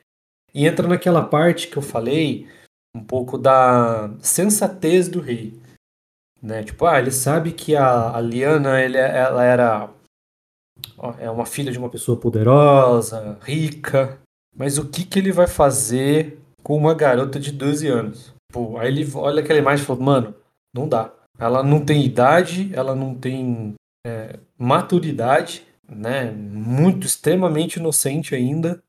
E 0.54 0.68
entra 0.68 0.88
naquela 0.88 1.24
parte 1.24 1.68
que 1.68 1.78
eu 1.78 1.82
falei 1.82 2.48
um 2.96 3.04
pouco 3.04 3.38
da 3.38 4.14
sensatez 4.20 5.08
do 5.08 5.22
rei. 5.22 5.60
Né? 6.42 6.64
Tipo, 6.64 6.86
ah, 6.86 7.00
ele 7.00 7.12
sabe 7.12 7.52
que 7.52 7.76
a, 7.76 8.16
a 8.16 8.20
Liana 8.20 8.82
ele, 8.82 8.98
é, 8.98 9.18
ela 9.18 9.44
era 9.44 9.90
ó, 10.98 11.14
é 11.20 11.30
uma 11.30 11.46
filha 11.46 11.72
de 11.72 11.78
uma 11.78 11.90
pessoa 11.90 12.20
poderosa, 12.20 13.38
rica, 13.42 14.20
mas 14.56 14.78
o 14.78 14.88
que, 14.88 15.06
que 15.06 15.20
ele 15.20 15.32
vai 15.32 15.48
fazer 15.48 16.40
com 16.64 16.78
uma 16.78 16.94
garota 16.94 17.40
de 17.40 17.52
12 17.52 17.88
anos? 17.88 18.34
Pô, 18.52 18.78
aí 18.78 18.88
ele 18.88 19.10
olha 19.16 19.42
aquela 19.42 19.60
imagem 19.60 19.84
e 19.84 19.88
fala, 19.88 20.00
mano, 20.02 20.36
não 20.74 20.88
dá. 20.88 21.12
Ela 21.40 21.64
não 21.64 21.84
tem 21.84 22.06
idade, 22.06 22.70
ela 22.74 22.94
não 22.94 23.16
tem 23.16 23.74
é, 24.06 24.38
maturidade, 24.58 25.66
né? 25.90 26.32
Muito, 26.32 27.08
extremamente 27.08 27.78
inocente 27.78 28.36
ainda. 28.36 28.82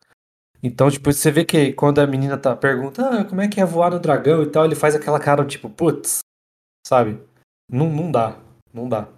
Então, 0.62 0.90
tipo, 0.90 1.12
você 1.12 1.30
vê 1.30 1.44
que 1.44 1.72
quando 1.72 1.98
a 1.98 2.06
menina 2.06 2.38
tá 2.38 2.54
pergunta, 2.54 3.08
ah, 3.08 3.24
como 3.24 3.40
é 3.40 3.48
que 3.48 3.60
é 3.60 3.64
voar 3.64 3.90
no 3.90 3.98
dragão 3.98 4.42
e 4.42 4.46
tal, 4.46 4.64
ele 4.64 4.76
faz 4.76 4.94
aquela 4.94 5.18
cara 5.18 5.44
tipo, 5.44 5.68
putz, 5.68 6.20
sabe? 6.86 7.20
Não, 7.70 7.90
não 7.90 8.12
dá, 8.12 8.36
não 8.72 8.88
dá. 8.88 9.08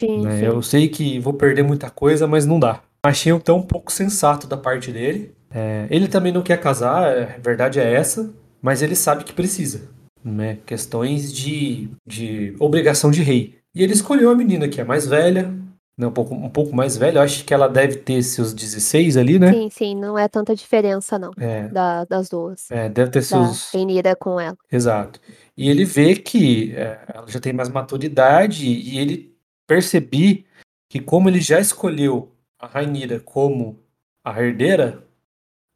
Sim, 0.00 0.22
né? 0.22 0.38
sim. 0.38 0.44
Eu 0.44 0.60
sei 0.62 0.88
que 0.88 1.18
vou 1.18 1.32
perder 1.32 1.62
muita 1.62 1.90
coisa, 1.90 2.26
mas 2.26 2.44
não 2.44 2.60
dá. 2.60 2.82
Achei 3.04 3.32
até 3.32 3.52
um 3.52 3.62
pouco 3.62 3.92
sensato 3.92 4.46
da 4.46 4.56
parte 4.56 4.92
dele. 4.92 5.33
É, 5.54 5.86
ele 5.88 6.08
também 6.08 6.32
não 6.32 6.42
quer 6.42 6.60
casar, 6.60 7.06
a 7.06 7.38
verdade 7.38 7.78
é 7.78 7.94
essa, 7.94 8.34
mas 8.60 8.82
ele 8.82 8.96
sabe 8.96 9.24
que 9.24 9.32
precisa. 9.32 9.88
Né? 10.22 10.58
Questões 10.66 11.32
de, 11.32 11.90
de 12.06 12.56
obrigação 12.58 13.10
de 13.10 13.22
rei. 13.22 13.58
E 13.74 13.82
ele 13.82 13.92
escolheu 13.92 14.30
a 14.30 14.34
menina 14.34 14.68
que 14.68 14.80
é 14.80 14.84
mais 14.84 15.06
velha, 15.06 15.52
né, 15.96 16.06
um, 16.06 16.10
pouco, 16.10 16.34
um 16.34 16.48
pouco 16.48 16.74
mais 16.74 16.96
velha. 16.96 17.18
Eu 17.18 17.22
acho 17.22 17.44
que 17.44 17.54
ela 17.54 17.68
deve 17.68 17.96
ter 17.96 18.22
seus 18.22 18.52
16 18.52 19.16
ali, 19.16 19.38
né? 19.38 19.52
Sim, 19.52 19.70
sim, 19.70 19.94
não 19.94 20.18
é 20.18 20.26
tanta 20.28 20.54
diferença, 20.54 21.18
não. 21.18 21.30
É. 21.38 21.68
Da, 21.68 22.04
das 22.04 22.28
duas. 22.28 22.70
É, 22.70 22.88
deve 22.88 23.10
ter 23.10 23.20
Da 23.20 23.26
seus. 23.26 23.70
Rhaenyra 23.72 24.16
com 24.16 24.40
ela. 24.40 24.56
Exato. 24.70 25.20
E 25.56 25.68
ele 25.68 25.84
vê 25.84 26.16
que 26.16 26.74
é, 26.74 26.98
ela 27.14 27.26
já 27.28 27.38
tem 27.38 27.52
mais 27.52 27.68
maturidade 27.68 28.66
e 28.66 28.98
ele 28.98 29.34
percebi 29.66 30.46
que 30.88 31.00
como 31.00 31.28
ele 31.28 31.40
já 31.40 31.60
escolheu 31.60 32.32
a 32.58 32.66
Rainira 32.66 33.20
como 33.20 33.78
a 34.24 34.40
herdeira, 34.42 35.03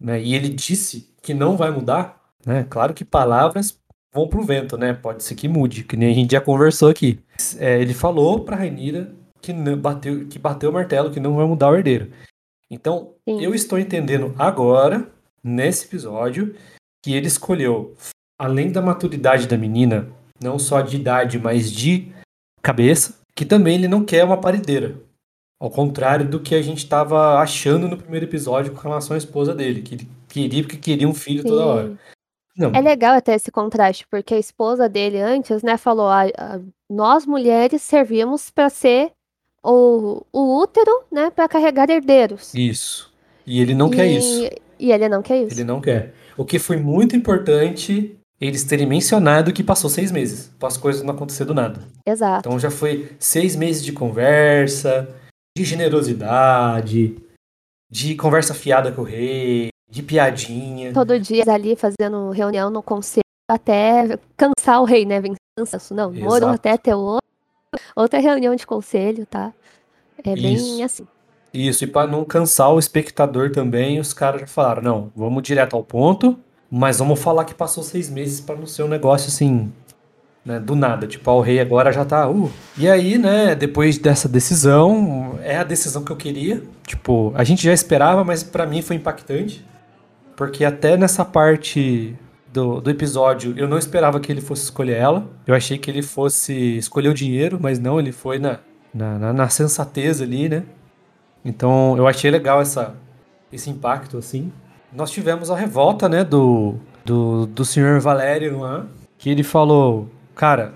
né, 0.00 0.20
e 0.20 0.34
ele 0.34 0.48
disse 0.48 1.12
que 1.22 1.34
não 1.34 1.56
vai 1.56 1.70
mudar, 1.70 2.20
né? 2.46 2.64
Claro 2.68 2.94
que 2.94 3.04
palavras 3.04 3.78
vão 4.14 4.28
pro 4.28 4.42
vento, 4.42 4.76
né? 4.76 4.94
Pode 4.94 5.22
ser 5.22 5.34
que 5.34 5.48
mude, 5.48 5.84
que 5.84 5.96
nem 5.96 6.10
a 6.10 6.14
gente 6.14 6.32
já 6.32 6.40
conversou 6.40 6.88
aqui. 6.88 7.20
É, 7.58 7.80
ele 7.80 7.94
falou 7.94 8.44
para 8.44 8.56
Rainira 8.56 9.12
que 9.40 9.52
bateu, 9.52 10.26
que 10.26 10.38
bateu 10.38 10.70
o 10.70 10.72
martelo, 10.72 11.10
que 11.10 11.20
não 11.20 11.36
vai 11.36 11.46
mudar 11.46 11.70
o 11.70 11.76
herdeiro. 11.76 12.10
Então, 12.70 13.14
Sim. 13.28 13.42
eu 13.42 13.54
estou 13.54 13.78
entendendo 13.78 14.34
agora, 14.38 15.08
nesse 15.42 15.86
episódio, 15.86 16.54
que 17.02 17.14
ele 17.14 17.26
escolheu, 17.26 17.94
além 18.38 18.70
da 18.70 18.82
maturidade 18.82 19.46
da 19.46 19.56
menina, 19.56 20.08
não 20.42 20.58
só 20.58 20.80
de 20.80 20.96
idade, 20.96 21.38
mas 21.38 21.72
de 21.72 22.12
cabeça, 22.62 23.18
que 23.34 23.44
também 23.44 23.76
ele 23.76 23.88
não 23.88 24.04
quer 24.04 24.24
uma 24.24 24.40
paredeira. 24.40 24.96
Ao 25.60 25.70
contrário 25.70 26.28
do 26.28 26.38
que 26.40 26.54
a 26.54 26.62
gente 26.62 26.78
estava 26.78 27.38
achando 27.40 27.88
no 27.88 27.96
primeiro 27.96 28.26
episódio 28.26 28.72
com 28.72 28.80
relação 28.80 29.14
à 29.14 29.18
esposa 29.18 29.54
dele, 29.54 29.82
que 29.82 29.94
ele 29.96 30.08
queria 30.28 30.62
porque 30.62 30.76
queria 30.76 31.08
um 31.08 31.14
filho 31.14 31.42
toda 31.42 31.62
Sim. 31.62 31.68
hora. 31.68 31.98
Não, 32.56 32.70
É 32.74 32.80
legal 32.80 33.14
até 33.16 33.34
esse 33.34 33.50
contraste, 33.50 34.06
porque 34.10 34.34
a 34.34 34.38
esposa 34.38 34.88
dele 34.88 35.20
antes, 35.20 35.62
né, 35.62 35.76
falou: 35.76 36.08
"Ah, 36.08 36.26
ah, 36.36 36.60
nós 36.90 37.24
mulheres 37.26 37.82
servimos 37.82 38.50
para 38.50 38.68
ser 38.68 39.12
o, 39.62 40.22
o 40.32 40.60
útero, 40.60 41.02
né, 41.10 41.30
para 41.30 41.48
carregar 41.48 41.90
herdeiros. 41.90 42.54
isso. 42.54 43.12
E 43.46 43.60
ele 43.60 43.74
não 43.74 43.90
quer 43.90 44.06
E- 44.06 44.16
isso. 44.16 44.50
E 44.78 44.92
ele 44.92 45.08
não 45.08 45.22
quer 45.22 45.42
isso. 45.42 45.54
Ele 45.54 45.64
não 45.64 45.80
quer. 45.80 46.14
O 46.36 46.44
que 46.44 46.58
foi 46.58 46.76
muito 46.76 47.16
importante 47.16 48.16
eles 48.40 48.62
terem 48.62 48.86
mencionado 48.86 49.52
que 49.52 49.64
passou 49.64 49.90
seis 49.90 50.12
meses, 50.12 50.52
para 50.60 50.68
as 50.68 50.76
coisas 50.76 51.02
não 51.02 51.12
acontecer 51.12 51.44
do 51.44 51.52
nada. 51.52 51.80
Exato. 52.06 52.48
Então 52.48 52.58
já 52.60 52.70
foi 52.70 53.10
seis 53.18 53.56
meses 53.56 53.84
de 53.84 53.90
conversa, 53.92 55.08
de 55.58 55.64
generosidade, 55.64 57.16
de 57.90 58.14
conversa 58.14 58.54
fiada 58.54 58.92
com 58.92 59.02
o 59.02 59.04
rei, 59.04 59.70
de 59.90 60.02
piadinha. 60.02 60.92
Todo 60.92 61.18
dia 61.18 61.44
ali 61.48 61.74
fazendo 61.74 62.30
reunião 62.30 62.70
no 62.70 62.82
conselho 62.82 63.22
até 63.50 64.18
cansar 64.36 64.80
o 64.80 64.84
rei, 64.84 65.04
né? 65.04 65.20
Vem 65.20 65.34
cansaço. 65.58 65.94
Não, 65.94 66.14
Exato. 66.14 66.46
até 66.46 66.76
ter 66.76 66.94
outra, 66.94 67.26
outra 67.96 68.20
reunião 68.20 68.54
de 68.54 68.66
conselho, 68.66 69.26
tá? 69.26 69.52
É 70.22 70.34
bem 70.34 70.54
Isso. 70.54 70.82
assim. 70.84 71.06
Isso, 71.52 71.84
e 71.84 71.86
para 71.86 72.06
não 72.06 72.24
cansar 72.24 72.72
o 72.72 72.78
espectador 72.78 73.50
também, 73.50 73.98
os 73.98 74.12
caras 74.12 74.42
já 74.42 74.46
falaram: 74.46 74.82
não, 74.82 75.12
vamos 75.16 75.42
direto 75.42 75.74
ao 75.74 75.82
ponto, 75.82 76.38
mas 76.70 76.98
vamos 76.98 77.18
falar 77.18 77.46
que 77.46 77.54
passou 77.54 77.82
seis 77.82 78.10
meses 78.10 78.40
para 78.40 78.54
não 78.54 78.66
ser 78.66 78.82
um 78.82 78.88
negócio 78.88 79.28
assim, 79.28 79.72
né, 80.48 80.58
do 80.58 80.74
nada. 80.74 81.06
Tipo, 81.06 81.30
ah, 81.30 81.34
o 81.34 81.40
rei 81.42 81.60
agora 81.60 81.92
já 81.92 82.06
tá. 82.06 82.26
Uh. 82.28 82.50
E 82.76 82.88
aí, 82.88 83.18
né, 83.18 83.54
depois 83.54 83.98
dessa 83.98 84.26
decisão, 84.26 85.38
é 85.42 85.58
a 85.58 85.64
decisão 85.64 86.02
que 86.02 86.10
eu 86.10 86.16
queria. 86.16 86.62
Tipo, 86.86 87.32
a 87.36 87.44
gente 87.44 87.62
já 87.62 87.72
esperava, 87.72 88.24
mas 88.24 88.42
para 88.42 88.64
mim 88.64 88.80
foi 88.80 88.96
impactante. 88.96 89.62
Porque 90.34 90.64
até 90.64 90.96
nessa 90.96 91.22
parte 91.22 92.16
do, 92.50 92.80
do 92.80 92.90
episódio, 92.90 93.52
eu 93.58 93.68
não 93.68 93.76
esperava 93.76 94.18
que 94.18 94.32
ele 94.32 94.40
fosse 94.40 94.62
escolher 94.62 94.96
ela. 94.96 95.28
Eu 95.46 95.54
achei 95.54 95.76
que 95.76 95.90
ele 95.90 96.00
fosse 96.00 96.78
escolher 96.78 97.10
o 97.10 97.14
dinheiro, 97.14 97.58
mas 97.60 97.78
não, 97.78 98.00
ele 98.00 98.12
foi 98.12 98.38
na, 98.38 98.58
na, 98.94 99.18
na, 99.18 99.32
na 99.34 99.48
sensatez 99.50 100.22
ali, 100.22 100.48
né? 100.48 100.62
Então 101.44 101.94
eu 101.98 102.06
achei 102.06 102.30
legal 102.30 102.62
essa, 102.62 102.94
esse 103.52 103.68
impacto, 103.68 104.16
assim. 104.16 104.50
Nós 104.92 105.10
tivemos 105.10 105.50
a 105.50 105.56
revolta, 105.56 106.08
né, 106.08 106.24
do, 106.24 106.76
do, 107.04 107.44
do 107.46 107.64
senhor 107.66 108.00
Valério 108.00 108.88
que 109.18 109.28
ele 109.28 109.42
falou, 109.42 110.08
cara, 110.38 110.74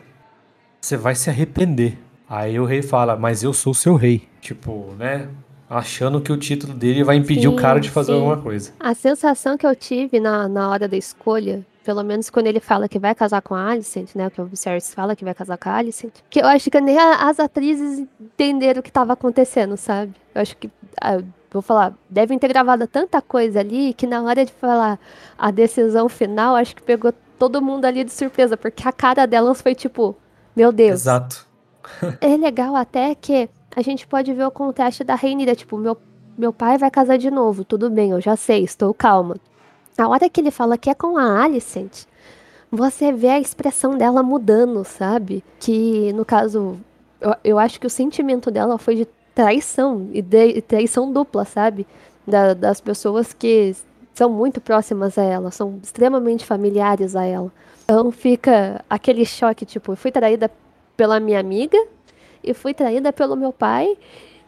você 0.81 0.97
vai 0.97 1.15
se 1.15 1.31
arrepender. 1.31 1.97
Aí 2.29 2.59
o 2.59 2.65
rei 2.65 2.83
fala, 2.83 3.17
mas 3.17 3.43
eu 3.43 3.53
sou 3.53 3.73
seu 3.73 3.95
rei. 3.95 4.29
Tipo, 4.41 4.95
né? 4.99 5.29
achando 5.71 6.21
que 6.21 6.31
o 6.31 6.37
título 6.37 6.75
dele 6.75 7.03
vai 7.03 7.17
impedir 7.17 7.43
Sim, 7.43 7.47
o 7.49 7.57
cara 7.57 7.81
de 7.81 7.89
fazer 7.91 8.13
sim. 8.13 8.19
alguma 8.19 8.37
coisa. 8.37 8.73
A 8.79 8.93
sensação 8.95 9.57
que 9.57 9.67
eu 9.67 9.75
tive 9.75 10.21
na, 10.21 10.47
na 10.47 10.69
hora 10.69 10.87
da 10.87 10.99
escolha, 10.99 11.65
pelo 11.83 12.03
menos 12.03 12.29
quando 12.29 12.47
ele 12.47 12.61
fala 12.61 12.87
que 12.91 12.99
vai 12.99 13.15
casar 13.15 13.41
com 13.41 13.55
a 13.55 13.71
Alicent, 13.71 14.11
né? 14.15 14.29
Que 14.29 14.39
o 14.43 14.45
Viserys 14.45 14.93
fala 14.93 15.17
que 15.17 15.25
vai 15.25 15.33
casar 15.35 15.57
com 15.57 15.71
a 15.71 15.77
Alicent, 15.77 16.13
que 16.29 16.41
eu 16.41 16.47
acho 16.47 16.71
que 16.71 16.79
nem 16.79 16.99
a- 16.99 17.27
as 17.27 17.41
atrizes 17.41 18.07
entenderam 18.21 18.81
o 18.81 18.83
que 18.83 18.91
estava 18.91 19.15
acontecendo, 19.15 19.77
sabe? 19.79 20.13
Eu 20.35 20.43
acho 20.43 20.55
que, 20.59 20.71
ah, 21.01 21.23
vou 21.51 21.63
falar, 21.63 21.95
devem 22.11 22.39
ter 22.39 22.49
gravado 22.49 22.87
tanta 22.87 23.23
coisa 23.23 23.61
ali 23.61 23.95
que 23.95 24.07
na 24.07 24.21
hora 24.23 24.45
de 24.45 24.53
falar 24.53 24.99
a 25.39 25.51
decisão 25.51 26.07
final, 26.07 26.55
acho 26.55 26.77
que 26.77 26.83
pegou 26.83 27.15
todo 27.43 27.61
mundo 27.61 27.85
ali 27.87 28.05
de 28.05 28.13
surpresa, 28.13 28.57
porque 28.57 28.87
a 28.87 28.93
cara 28.93 29.27
delas 29.27 29.61
foi 29.61 29.75
tipo, 29.75 30.15
meu 30.55 30.71
Deus. 30.71 31.01
Exato. 31.01 31.45
É 32.21 32.37
legal 32.37 32.77
até 32.77 33.17
que 33.17 33.49
a 33.75 33.83
gente 33.83 34.07
pode 34.07 34.33
ver 34.33 34.47
o 34.47 34.51
contraste 34.53 35.03
da 35.03 35.17
Rainira, 35.17 35.57
tipo, 35.57 35.77
meu, 35.77 35.99
meu 36.39 36.53
pai 36.53 36.79
vai 36.79 36.89
casar 36.89 37.19
de 37.19 37.33
novo, 37.33 37.65
tudo 37.65 37.91
bem, 37.91 38.13
eu 38.13 38.21
já 38.21 38.37
sei, 38.37 38.63
estou 38.63 38.95
calma. 38.95 39.35
A 39.99 40.07
hora 40.07 40.31
que 40.31 40.41
ele 40.41 40.53
fala 40.53 40.79
que 40.79 40.89
é 40.89 40.95
com 40.95 41.19
a 41.19 41.43
Alicent, 41.43 42.05
você 42.71 43.11
vê 43.11 43.31
a 43.31 43.41
expressão 43.41 43.99
dela 43.99 44.23
mudando, 44.23 44.85
sabe? 44.85 45.43
Que, 45.59 46.13
no 46.13 46.25
caso, 46.25 46.79
eu, 47.21 47.35
eu 47.43 47.59
acho 47.59 47.81
que 47.81 47.89
o 47.89 47.91
sentimento 47.91 48.53
dela 48.53 48.79
foi 48.79 48.95
de 48.95 49.09
traição, 49.35 50.09
e 50.13 50.23
de, 50.23 50.63
traição 50.63 51.11
dupla, 51.13 51.45
sabe? 51.45 51.89
Da- 52.25 52.55
das 52.55 52.81
pessoas 52.81 53.33
que 53.33 53.75
são 54.15 54.31
muito 54.31 54.61
próximas 54.61 55.17
a 55.17 55.23
ela, 55.23 55.51
são 55.51 55.79
extremamente 55.83 56.45
familiares 56.45 57.17
a 57.17 57.25
ela. 57.25 57.53
Então 57.85 58.11
fica 58.11 58.85
aquele 58.89 59.25
choque, 59.25 59.65
tipo, 59.65 59.93
eu 59.93 59.97
fui 59.97 60.11
traída 60.11 60.51
pela 60.97 61.19
minha 61.19 61.41
amiga 61.41 61.79
e 62.43 62.55
fui 62.55 62.75
traída 62.75 63.13
pelo 63.13 63.37
meu 63.37 63.53
pai. 63.53 63.97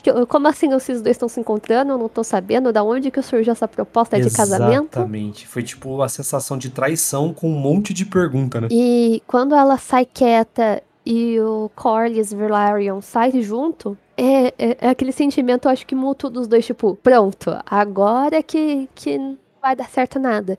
Que 0.03 0.13
Como 0.27 0.47
assim 0.47 0.73
esses 0.75 1.01
dois 1.01 1.17
estão 1.17 1.29
se 1.29 1.41
encontrando? 1.41 1.93
Eu 1.93 1.99
não 1.99 2.09
tô 2.09 2.23
sabendo 2.23 2.73
da 2.73 2.83
onde 2.83 3.11
que 3.11 3.23
surgiu 3.23 3.53
essa 3.53 3.67
proposta 3.67 4.21
de 4.21 4.31
casamento. 4.31 4.99
Exatamente. 4.99 5.47
Foi 5.47 5.63
tipo 5.63 6.03
a 6.03 6.09
sensação 6.09 6.59
de 6.59 6.69
traição 6.69 7.33
com 7.33 7.49
um 7.49 7.59
monte 7.59 7.95
de 7.95 8.05
pergunta, 8.05 8.61
né? 8.61 8.69
E 8.71 9.23
quando 9.27 9.55
ela 9.55 9.79
sai 9.79 10.05
quieta 10.05 10.83
e 11.07 11.41
o 11.41 11.71
Corlys 11.75 12.33
Velaryon 12.33 13.01
sai 13.01 13.41
junto, 13.43 13.97
é, 14.17 14.49
é, 14.59 14.77
é 14.81 14.89
aquele 14.89 15.13
sentimento, 15.13 15.67
eu 15.67 15.73
acho 15.73 15.87
que 15.87 15.95
mútuo 15.95 16.31
dos 16.31 16.47
dois, 16.47 16.65
tipo, 16.65 16.97
pronto, 17.03 17.57
agora 17.67 18.43
que, 18.43 18.89
que 18.95 19.37
vai 19.65 19.75
dar 19.75 19.89
certo 19.89 20.19
nada. 20.19 20.59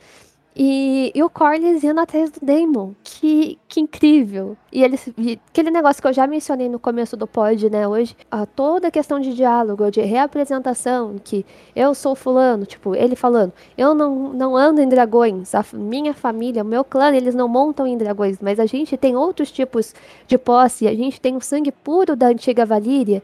E, 0.57 1.11
e 1.13 1.21
o 1.21 1.29
Corlys 1.29 1.83
indo 1.83 1.99
atrás 1.99 2.31
do 2.31 2.39
Daemon. 2.43 2.91
Que, 3.03 3.59
que 3.67 3.81
incrível. 3.81 4.55
E 4.71 4.83
ele, 4.85 4.97
e 5.17 5.37
aquele 5.51 5.69
negócio 5.69 6.01
que 6.01 6.07
eu 6.07 6.13
já 6.13 6.25
mencionei 6.25 6.69
no 6.69 6.79
começo 6.79 7.17
do 7.17 7.27
pod, 7.27 7.69
né, 7.69 7.85
hoje, 7.85 8.15
a 8.31 8.45
toda 8.45 8.87
a 8.87 8.91
questão 8.91 9.19
de 9.19 9.33
diálogo, 9.33 9.91
de 9.91 9.99
reapresentação, 10.01 11.17
que 11.21 11.45
eu 11.75 11.93
sou 11.93 12.15
fulano, 12.15 12.65
tipo, 12.65 12.95
ele 12.95 13.17
falando, 13.17 13.51
eu 13.77 13.93
não, 13.93 14.31
não 14.33 14.55
ando 14.55 14.81
em 14.81 14.87
dragões, 14.87 15.53
a 15.53 15.63
minha 15.73 16.13
família, 16.13 16.63
o 16.63 16.65
meu 16.65 16.85
clã, 16.85 17.13
eles 17.13 17.35
não 17.35 17.49
montam 17.49 17.85
em 17.85 17.97
dragões, 17.97 18.37
mas 18.41 18.57
a 18.57 18.65
gente 18.65 18.95
tem 18.95 19.15
outros 19.15 19.51
tipos 19.51 19.93
de 20.25 20.37
posse, 20.37 20.87
a 20.87 20.95
gente 20.95 21.19
tem 21.19 21.35
o 21.35 21.41
sangue 21.41 21.71
puro 21.71 22.15
da 22.15 22.27
antiga 22.27 22.65
Valíria, 22.65 23.21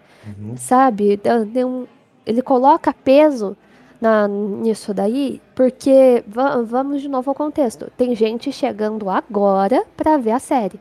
sabe? 0.58 1.14
Então, 1.14 1.48
tem 1.48 1.64
um- 1.64 1.88
ele 2.26 2.42
coloca 2.42 2.94
peso 2.94 3.56
na, 4.02 4.28
nisso 4.28 4.94
daí, 4.94 5.40
porque 5.56 6.24
va- 6.28 6.62
vamos 6.64 7.02
de 7.02 7.08
novo 7.08 7.30
ao 7.32 7.36
contexto. 7.36 7.92
Tem 7.96 8.16
gente 8.16 8.52
chegando 8.52 9.10
agora 9.10 9.84
pra 9.96 10.18
ver 10.18 10.32
a 10.32 10.40
série. 10.40 10.80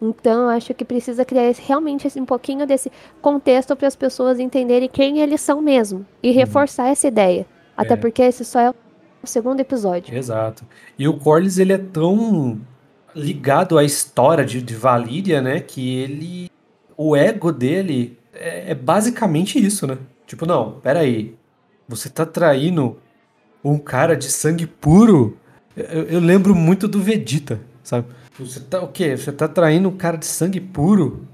Então, 0.00 0.42
eu 0.44 0.48
acho 0.48 0.74
que 0.74 0.84
precisa 0.84 1.24
criar 1.24 1.48
esse- 1.48 1.62
realmente 1.62 2.06
esse- 2.06 2.18
um 2.20 2.24
pouquinho 2.24 2.66
desse 2.66 2.90
contexto 3.20 3.76
para 3.76 3.86
as 3.86 3.94
pessoas 3.94 4.40
entenderem 4.40 4.88
quem 4.88 5.18
eles 5.20 5.40
são 5.40 5.60
mesmo 5.62 6.04
e 6.22 6.30
reforçar 6.32 6.88
essa 6.88 7.06
ideia. 7.06 7.46
Até 7.76 7.94
É. 7.94 7.96
porque 7.96 8.22
esse 8.22 8.44
só 8.44 8.58
é 8.60 8.70
o 8.70 8.74
segundo 9.26 9.60
episódio. 9.60 10.12
Exato. 10.16 10.64
E 10.98 11.06
o 11.06 11.16
Corlys, 11.18 11.58
ele 11.58 11.72
é 11.72 11.78
tão 11.78 12.58
ligado 13.14 13.78
à 13.78 13.84
história 13.84 14.44
de, 14.44 14.60
de 14.62 14.74
Valíria, 14.74 15.40
né? 15.40 15.60
Que 15.60 15.96
ele. 15.98 16.50
O 16.96 17.14
ego 17.16 17.52
dele 17.52 18.18
é, 18.34 18.72
é 18.72 18.74
basicamente 18.74 19.64
isso, 19.64 19.86
né? 19.86 19.98
Tipo, 20.26 20.46
não, 20.46 20.72
peraí. 20.82 21.34
Você 21.88 22.08
tá 22.08 22.24
traindo 22.24 22.98
um 23.64 23.78
cara 23.78 24.16
de 24.16 24.30
sangue 24.30 24.66
puro? 24.66 25.36
Eu, 25.76 26.04
eu 26.04 26.20
lembro 26.20 26.54
muito 26.54 26.86
do 26.88 27.00
Vegeta, 27.00 27.60
sabe? 27.82 28.06
Você 28.38 28.60
tá 28.60 28.80
o 28.80 28.88
quê? 28.88 29.16
Você 29.16 29.30
tá 29.32 29.46
traindo 29.48 29.88
um 29.88 29.96
cara 29.96 30.16
de 30.16 30.26
sangue 30.26 30.60
puro? 30.60 31.26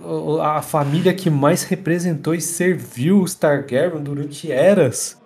O- 0.00 0.40
A 0.40 0.62
família 0.62 1.12
que 1.14 1.28
mais 1.30 1.64
representou 1.64 2.34
e 2.34 2.40
serviu 2.40 3.20
os 3.20 3.34
Targaryen 3.34 4.02
durante 4.02 4.50
eras. 4.50 5.16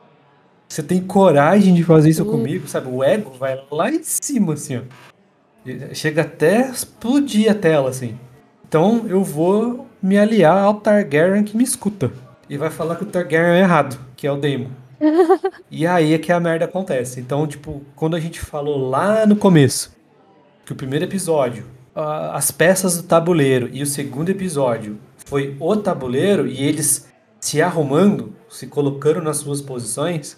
Você 0.69 0.83
tem 0.83 1.01
coragem 1.03 1.75
de 1.75 1.83
fazer 1.83 2.11
isso 2.11 2.25
comigo, 2.25 2.69
sabe? 2.69 2.89
O 2.89 3.03
ego 3.03 3.33
vai 3.39 3.61
lá 3.71 3.91
em 3.91 4.03
cima, 4.03 4.55
assim, 4.55 4.79
ó. 4.79 4.83
E 5.67 5.95
Chega 5.95 6.23
até 6.23 6.71
explodir 6.71 7.51
a 7.51 7.55
tela, 7.55 7.91
assim. 7.91 8.17
Então 8.69 9.05
eu 9.09 9.23
vou 9.23 9.89
me 10.01 10.17
aliar 10.19 10.57
ao 10.59 10.75
Targaryen 10.75 11.43
que 11.45 11.57
me 11.57 11.65
escuta. 11.65 12.11
E 12.51 12.59
vai 12.59 12.69
falar 12.69 12.97
que 12.97 13.05
o 13.05 13.07
Targaryen 13.07 13.59
é 13.59 13.61
errado, 13.61 13.97
que 14.17 14.27
é 14.27 14.33
o 14.33 14.37
Daemon. 14.37 14.71
e 15.71 15.87
aí 15.87 16.13
é 16.13 16.19
que 16.19 16.33
a 16.33 16.41
merda 16.41 16.65
acontece. 16.65 17.21
Então, 17.21 17.47
tipo, 17.47 17.81
quando 17.95 18.17
a 18.17 18.21
gente 18.21 18.41
falou 18.41 18.91
lá 18.91 19.25
no 19.25 19.37
começo 19.37 19.97
que 20.67 20.73
o 20.73 20.77
primeiro 20.77 21.05
episódio, 21.05 21.65
as 21.95 22.51
peças 22.51 22.97
do 22.97 23.05
tabuleiro 23.05 23.71
e 23.73 23.83
o 23.83 23.87
segundo 23.87 24.31
episódio 24.31 24.99
foi 25.17 25.57
o 25.61 25.77
tabuleiro 25.77 26.45
e 26.47 26.61
eles 26.63 27.09
se 27.41 27.63
arrumando, 27.63 28.35
se 28.49 28.67
colocando 28.67 29.23
nas 29.23 29.37
suas 29.39 29.63
posições, 29.63 30.37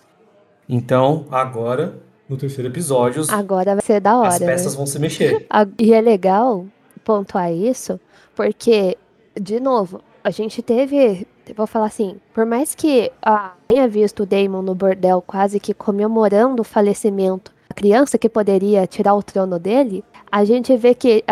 então 0.68 1.26
agora 1.30 1.96
no 2.28 2.36
terceiro 2.36 2.70
episódio 2.70 3.24
Agora 3.28 3.74
vai 3.74 3.84
ser 3.84 4.00
da 4.00 4.16
hora. 4.16 4.28
as 4.28 4.40
né? 4.40 4.46
peças 4.46 4.74
vão 4.74 4.86
se 4.86 4.98
mexer. 4.98 5.46
E 5.78 5.92
é 5.92 6.00
legal 6.00 6.66
pontuar 7.04 7.52
isso, 7.52 7.98
porque, 8.34 8.96
de 9.38 9.58
novo, 9.58 10.02
a 10.22 10.30
gente 10.30 10.62
teve. 10.62 11.26
Vou 11.56 11.66
falar 11.66 11.86
assim, 11.86 12.16
por 12.32 12.46
mais 12.46 12.74
que 12.74 13.10
ah, 13.22 13.52
tenha 13.68 13.88
visto 13.88 14.22
o 14.22 14.26
Damon 14.26 14.62
no 14.62 14.74
bordel 14.74 15.22
quase 15.26 15.58
que 15.58 15.74
comemorando 15.74 16.62
o 16.62 16.64
falecimento 16.64 17.52
da 17.68 17.74
criança 17.74 18.18
que 18.18 18.28
poderia 18.28 18.86
tirar 18.86 19.14
o 19.14 19.22
trono 19.22 19.58
dele, 19.58 20.04
a 20.32 20.46
gente 20.46 20.74
vê 20.78 20.94
que, 20.94 21.22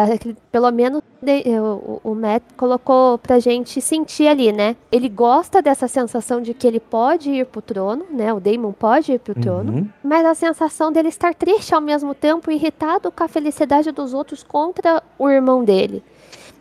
pelo 0.53 0.71
menos 0.71 1.01
o, 1.23 2.11
o 2.11 2.15
Matt 2.15 2.43
colocou 2.55 3.17
pra 3.17 3.39
gente 3.39 3.81
sentir 3.81 4.29
ali, 4.29 4.53
né? 4.53 4.77
Ele 4.93 5.09
gosta 5.09 5.63
dessa 5.63 5.89
sensação 5.89 6.43
de 6.43 6.53
que 6.53 6.67
ele 6.67 6.79
pode 6.79 7.31
ir 7.31 7.47
pro 7.47 7.63
trono, 7.63 8.05
né? 8.11 8.31
O 8.31 8.39
Damon 8.39 8.73
pode 8.73 9.13
ir 9.13 9.19
pro 9.19 9.35
trono. 9.35 9.73
Uhum. 9.73 9.89
Mas 10.05 10.27
a 10.27 10.35
sensação 10.35 10.93
dele 10.93 11.09
estar 11.09 11.35
triste 11.35 11.75
ao 11.75 11.81
mesmo 11.81 12.15
tempo, 12.15 12.51
irritado 12.51 13.11
com 13.11 13.25
a 13.25 13.29
felicidade 13.29 13.91
dos 13.91 14.13
outros 14.13 14.43
contra 14.43 15.03
o 15.19 15.31
irmão 15.31 15.65
dele. 15.65 16.03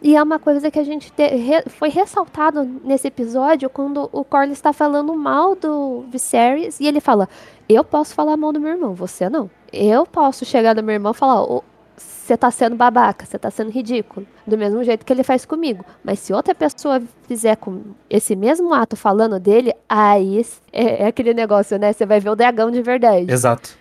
E 0.01 0.15
é 0.15 0.23
uma 0.23 0.39
coisa 0.39 0.71
que 0.71 0.79
a 0.79 0.83
gente 0.83 1.11
te- 1.11 1.27
re- 1.27 1.63
foi 1.67 1.89
ressaltado 1.89 2.63
nesse 2.83 3.07
episódio 3.07 3.69
quando 3.69 4.09
o 4.13 4.23
Corlys 4.23 4.53
está 4.57 4.71
falando 4.71 5.13
mal 5.15 5.55
do 5.55 6.05
Viserys 6.09 6.79
e 6.79 6.87
ele 6.87 7.01
fala: 7.01 7.27
Eu 7.67 7.83
posso 7.83 8.13
falar 8.13 8.37
mal 8.37 8.53
do 8.53 8.59
meu 8.61 8.71
irmão, 8.71 8.93
você 8.93 9.29
não. 9.29 9.49
Eu 9.73 10.05
posso 10.05 10.45
chegar 10.45 10.73
no 10.75 10.81
meu 10.83 10.93
irmão 10.93 11.11
e 11.11 11.15
falar: 11.15 11.43
"Ô, 11.43 11.63
Você 11.97 12.37
tá 12.37 12.49
sendo 12.49 12.75
babaca, 12.77 13.25
você 13.25 13.37
tá 13.37 13.51
sendo 13.51 13.71
ridículo. 13.71 14.25
Do 14.47 14.57
mesmo 14.57 14.81
jeito 14.83 15.05
que 15.05 15.11
ele 15.11 15.23
faz 15.23 15.45
comigo. 15.45 15.83
Mas 16.03 16.19
se 16.19 16.31
outra 16.31 16.55
pessoa 16.55 17.01
fizer 17.27 17.57
com 17.57 17.81
esse 18.09 18.35
mesmo 18.37 18.73
ato 18.73 18.95
falando 18.95 19.37
dele, 19.39 19.73
aí 19.89 20.45
é, 20.71 21.03
é 21.03 21.07
aquele 21.07 21.33
negócio, 21.33 21.77
né? 21.77 21.91
Você 21.91 22.05
vai 22.05 22.19
ver 22.21 22.29
o 22.29 22.35
dragão 22.35 22.71
de 22.71 22.81
verdade. 22.81 23.29
Exato. 23.31 23.75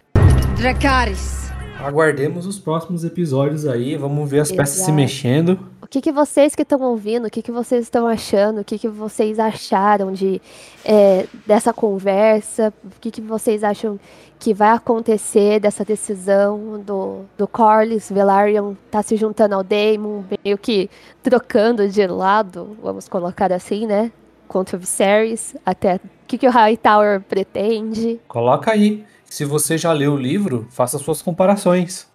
Dracarys. 0.56 1.47
Aguardemos 1.78 2.44
os 2.44 2.58
próximos 2.58 3.04
episódios 3.04 3.66
aí, 3.66 3.96
vamos 3.96 4.28
ver 4.28 4.40
as 4.40 4.50
peças 4.50 4.76
se 4.76 4.82
Exato. 4.82 4.94
mexendo. 4.94 5.58
O 5.80 5.86
que, 5.86 6.00
que 6.00 6.10
vocês 6.10 6.54
que 6.54 6.62
estão 6.62 6.80
ouvindo, 6.82 7.26
o 7.26 7.30
que, 7.30 7.40
que 7.40 7.52
vocês 7.52 7.84
estão 7.84 8.06
achando, 8.06 8.60
o 8.60 8.64
que, 8.64 8.78
que 8.78 8.88
vocês 8.88 9.38
acharam 9.38 10.12
de 10.12 10.42
é, 10.84 11.26
dessa 11.46 11.72
conversa, 11.72 12.72
o 12.84 13.00
que, 13.00 13.10
que 13.10 13.20
vocês 13.20 13.62
acham 13.62 13.98
que 14.38 14.52
vai 14.52 14.70
acontecer 14.70 15.60
dessa 15.60 15.84
decisão 15.84 16.82
do, 16.84 17.20
do 17.36 17.46
Corlys 17.46 18.10
Velaryon 18.10 18.74
tá 18.90 19.02
se 19.02 19.16
juntando 19.16 19.54
ao 19.54 19.62
Daemon, 19.62 20.22
meio 20.44 20.58
que 20.58 20.90
trocando 21.22 21.88
de 21.88 22.06
lado, 22.06 22.76
vamos 22.82 23.08
colocar 23.08 23.52
assim, 23.52 23.86
né? 23.86 24.12
Contra 24.46 24.76
o 24.76 24.80
Viserys, 24.80 25.56
até 25.64 25.96
o 25.96 26.00
que, 26.26 26.38
que 26.38 26.46
o 26.46 26.50
Hightower 26.50 27.20
pretende. 27.20 28.20
Coloca 28.28 28.72
aí. 28.72 29.04
Se 29.28 29.44
você 29.44 29.76
já 29.76 29.92
leu 29.92 30.14
o 30.14 30.16
livro, 30.16 30.66
faça 30.70 30.98
suas 30.98 31.20
comparações. 31.22 32.06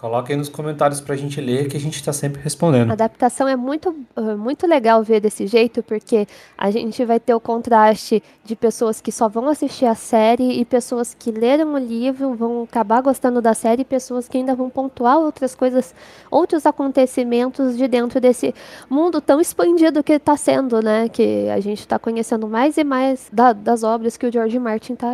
Coloca 0.00 0.32
aí 0.32 0.36
nos 0.36 0.48
comentários 0.48 0.98
pra 0.98 1.14
gente 1.14 1.42
ler 1.42 1.68
que 1.68 1.76
a 1.76 1.80
gente 1.80 2.02
tá 2.02 2.10
sempre 2.10 2.40
respondendo. 2.40 2.88
A 2.88 2.94
adaptação 2.94 3.46
é 3.46 3.54
muito, 3.54 3.90
uh, 4.16 4.38
muito 4.38 4.66
legal 4.66 5.02
ver 5.02 5.20
desse 5.20 5.46
jeito, 5.46 5.82
porque 5.82 6.26
a 6.56 6.70
gente 6.70 7.04
vai 7.04 7.20
ter 7.20 7.34
o 7.34 7.40
contraste 7.40 8.22
de 8.42 8.56
pessoas 8.56 8.98
que 8.98 9.12
só 9.12 9.28
vão 9.28 9.46
assistir 9.46 9.84
a 9.84 9.94
série 9.94 10.58
e 10.58 10.64
pessoas 10.64 11.12
que 11.12 11.30
leram 11.30 11.74
o 11.74 11.78
livro 11.78 12.34
vão 12.34 12.62
acabar 12.62 13.02
gostando 13.02 13.42
da 13.42 13.52
série 13.52 13.82
e 13.82 13.84
pessoas 13.84 14.26
que 14.26 14.38
ainda 14.38 14.54
vão 14.54 14.70
pontuar 14.70 15.18
outras 15.18 15.54
coisas, 15.54 15.94
outros 16.30 16.64
acontecimentos 16.64 17.76
de 17.76 17.86
dentro 17.86 18.18
desse 18.22 18.54
mundo 18.88 19.20
tão 19.20 19.38
expandido 19.38 20.02
que 20.02 20.14
está 20.14 20.34
sendo, 20.34 20.80
né? 20.80 21.10
Que 21.10 21.50
a 21.50 21.60
gente 21.60 21.80
está 21.80 21.98
conhecendo 21.98 22.48
mais 22.48 22.78
e 22.78 22.84
mais 22.84 23.28
da, 23.30 23.52
das 23.52 23.82
obras 23.82 24.16
que 24.16 24.26
o 24.26 24.32
George 24.32 24.58
Martin 24.58 24.94
está 24.94 25.10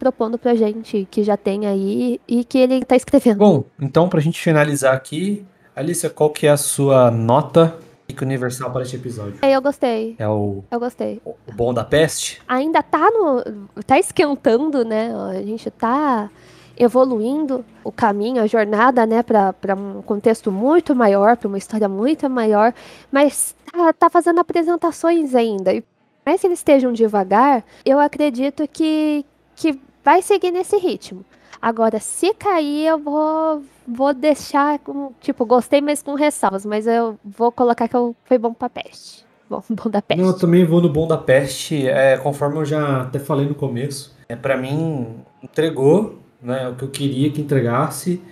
propondo 0.00 0.38
pra 0.38 0.54
gente, 0.54 1.06
que 1.10 1.22
já 1.22 1.36
tem 1.36 1.66
aí 1.66 2.18
e 2.26 2.42
que 2.42 2.58
ele 2.58 2.82
tá 2.82 2.96
escrevendo. 2.96 3.36
Bom, 3.36 3.64
então 3.78 4.08
pra 4.08 4.18
gente 4.18 4.40
finalizar 4.40 4.94
aqui, 4.94 5.44
Alicia, 5.76 6.08
qual 6.08 6.30
que 6.30 6.46
é 6.46 6.50
a 6.50 6.56
sua 6.56 7.10
nota 7.10 7.76
universal 8.20 8.72
para 8.72 8.82
este 8.82 8.96
episódio? 8.96 9.34
É, 9.42 9.52
eu 9.52 9.62
gostei. 9.62 10.16
É 10.18 10.26
o, 10.26 10.64
eu 10.70 10.80
gostei. 10.80 11.20
o 11.24 11.36
bom 11.54 11.72
da 11.72 11.84
peste? 11.84 12.42
Ainda 12.48 12.82
tá 12.82 13.10
no. 13.10 13.44
tá 13.86 13.98
esquentando, 13.98 14.84
né? 14.84 15.12
A 15.30 15.42
gente 15.42 15.70
tá 15.70 16.30
evoluindo 16.76 17.62
o 17.84 17.92
caminho, 17.92 18.42
a 18.42 18.46
jornada, 18.46 19.04
né, 19.04 19.22
para 19.22 19.74
um 19.76 20.00
contexto 20.00 20.50
muito 20.50 20.96
maior, 20.96 21.36
para 21.36 21.46
uma 21.46 21.58
história 21.58 21.86
muito 21.90 22.28
maior, 22.30 22.72
mas 23.12 23.54
tá, 23.70 23.92
tá 23.92 24.08
fazendo 24.08 24.38
apresentações 24.40 25.34
ainda. 25.34 25.74
E 25.74 25.84
mais 26.24 26.40
que 26.40 26.46
eles 26.46 26.58
estejam 26.58 26.90
devagar, 26.90 27.62
eu 27.84 27.98
acredito 27.98 28.66
que, 28.66 29.26
que 29.54 29.78
vai 30.04 30.22
seguir 30.22 30.50
nesse 30.50 30.76
ritmo. 30.76 31.24
Agora, 31.60 32.00
se 32.00 32.32
cair, 32.34 32.86
eu 32.86 32.98
vou, 32.98 33.62
vou 33.86 34.14
deixar 34.14 34.78
com, 34.78 35.12
tipo, 35.20 35.44
gostei, 35.44 35.80
mas 35.80 36.02
com 36.02 36.14
ressalvas, 36.14 36.64
mas 36.64 36.86
eu 36.86 37.18
vou 37.22 37.52
colocar 37.52 37.86
que 37.86 37.94
eu, 37.94 38.16
foi 38.24 38.38
bom 38.38 38.52
pra 38.54 38.68
peste. 38.68 39.28
Bom, 39.50 39.60
bom 39.68 39.90
da 39.90 40.00
peste. 40.00 40.22
Não, 40.22 40.28
eu 40.30 40.38
também 40.38 40.64
vou 40.64 40.80
no 40.80 40.88
bom 40.88 41.08
da 41.08 41.18
peste, 41.18 41.88
é, 41.88 42.16
conforme 42.16 42.58
eu 42.58 42.64
já 42.64 43.02
até 43.02 43.18
falei 43.18 43.48
no 43.48 43.54
começo. 43.56 44.16
É, 44.28 44.36
para 44.36 44.56
mim, 44.56 45.24
entregou 45.42 46.20
né, 46.40 46.68
o 46.68 46.76
que 46.76 46.84
eu 46.84 46.88
queria 46.88 47.32
que 47.32 47.40
entregasse, 47.40 48.22